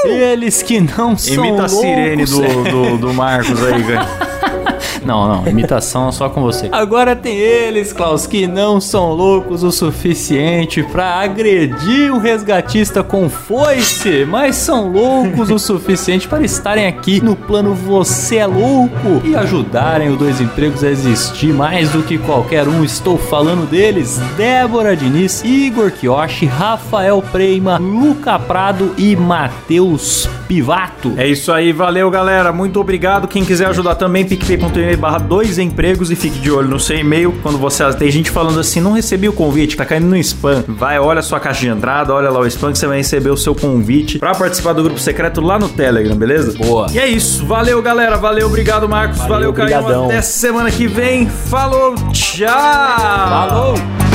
Eles 0.05 0.65
que 0.65 0.72
não 0.81 1.17
são 1.17 1.45
Imita 1.45 1.65
a 1.65 1.69
sirene 1.69 2.25
do, 2.25 2.65
do, 2.65 2.99
do 2.99 3.15
Marcos 3.15 3.63
aí, 3.63 3.83
cara. 3.85 4.33
Não, 5.05 5.27
não, 5.29 5.49
imitação 5.49 6.13
só 6.13 6.29
com 6.29 6.43
você. 6.43 6.69
Agora 6.71 7.17
tem 7.17 7.37
eles, 7.37 7.93
Klaus, 7.93 8.27
que 8.27 8.47
não 8.47 8.81
são 8.81 9.13
loucos 9.13 9.63
o 9.63 9.73
suficiente 9.73 10.83
pra 10.83 11.21
agredir 11.21 12.13
um 12.13 12.19
resgatista 12.19 13.03
com 13.03 13.29
foice, 13.29 14.25
mas 14.25 14.57
são 14.57 14.91
loucos 14.93 15.51
o 15.51 15.59
suficiente 15.59 16.29
para 16.29 16.45
estarem 16.45 16.87
aqui 16.87 17.23
no 17.23 17.35
plano 17.35 17.75
Você 17.75 18.37
é 18.37 18.47
Louco 18.47 19.23
e 19.25 19.35
ajudarem 19.35 20.11
o 20.11 20.17
Dois 20.17 20.41
Empregos 20.41 20.85
a 20.85 20.91
existir 20.91 21.53
mais 21.53 21.91
do 21.91 22.03
que 22.03 22.19
qualquer 22.19 22.69
um. 22.69 22.85
Estou 22.85 23.17
falando 23.19 23.69
deles: 23.69 24.19
Débora 24.37 24.97
Diniz, 24.97 25.43
Igor 25.43 25.91
Kioshi, 25.91 26.47
Rafael 26.47 27.23
Preima, 27.33 27.79
Luca 27.79 28.39
Prado 28.39 28.95
e 28.97 29.17
Matheus 29.17 30.29
Pivato. 30.53 31.15
É 31.17 31.27
isso 31.27 31.51
aí, 31.51 31.73
valeu 31.73 32.11
galera, 32.11 32.53
muito 32.53 32.79
obrigado. 32.79 33.27
Quem 33.27 33.43
quiser 33.43 33.65
ajudar 33.69 33.95
também, 33.95 34.23
picpay.me 34.23 34.97
barra 34.97 35.17
dois 35.17 35.59
empregos 35.59 36.11
e 36.11 36.15
fique 36.15 36.39
de 36.39 36.51
olho 36.51 36.69
no 36.69 36.79
seu 36.79 36.99
e-mail. 36.99 37.35
Quando 37.43 37.57
você 37.57 37.91
tem 37.95 38.11
gente 38.11 38.31
falando 38.31 38.61
assim, 38.61 38.79
não 38.79 38.93
recebi 38.93 39.27
o 39.31 39.33
convite, 39.33 39.79
tá 39.79 39.87
caindo 39.87 40.07
no 40.07 40.17
spam. 40.19 40.63
Vai, 40.69 40.99
olha 40.99 41.21
a 41.21 41.23
sua 41.23 41.41
caixa 41.41 41.61
de 41.61 41.69
entrada, 41.69 42.13
olha 42.13 42.29
lá 42.29 42.39
o 42.39 42.47
spam 42.47 42.71
que 42.71 42.79
você 42.79 42.87
vai 42.87 42.99
receber 42.99 43.31
o 43.31 43.37
seu 43.37 43.55
convite 43.55 44.19
pra 44.19 44.35
participar 44.35 44.75
do 44.75 44.83
grupo 44.83 45.01
secreto 45.01 45.41
lá 45.41 45.59
no 45.59 45.71
Telegram, 45.71 46.15
beleza? 46.15 46.55
Boa. 46.59 46.87
E 46.93 46.99
é 46.99 47.09
isso, 47.09 47.47
valeu 47.47 47.81
galera, 47.81 48.19
valeu, 48.19 48.47
obrigado 48.47 48.87
Marcos, 48.87 49.21
valeu, 49.21 49.55
Valeu, 49.55 49.81
Caio. 49.81 50.05
Até 50.05 50.21
semana 50.21 50.71
que 50.71 50.87
vem, 50.87 51.31
falou, 51.31 51.95
tchau! 52.13 52.47
Falou! 52.51 54.12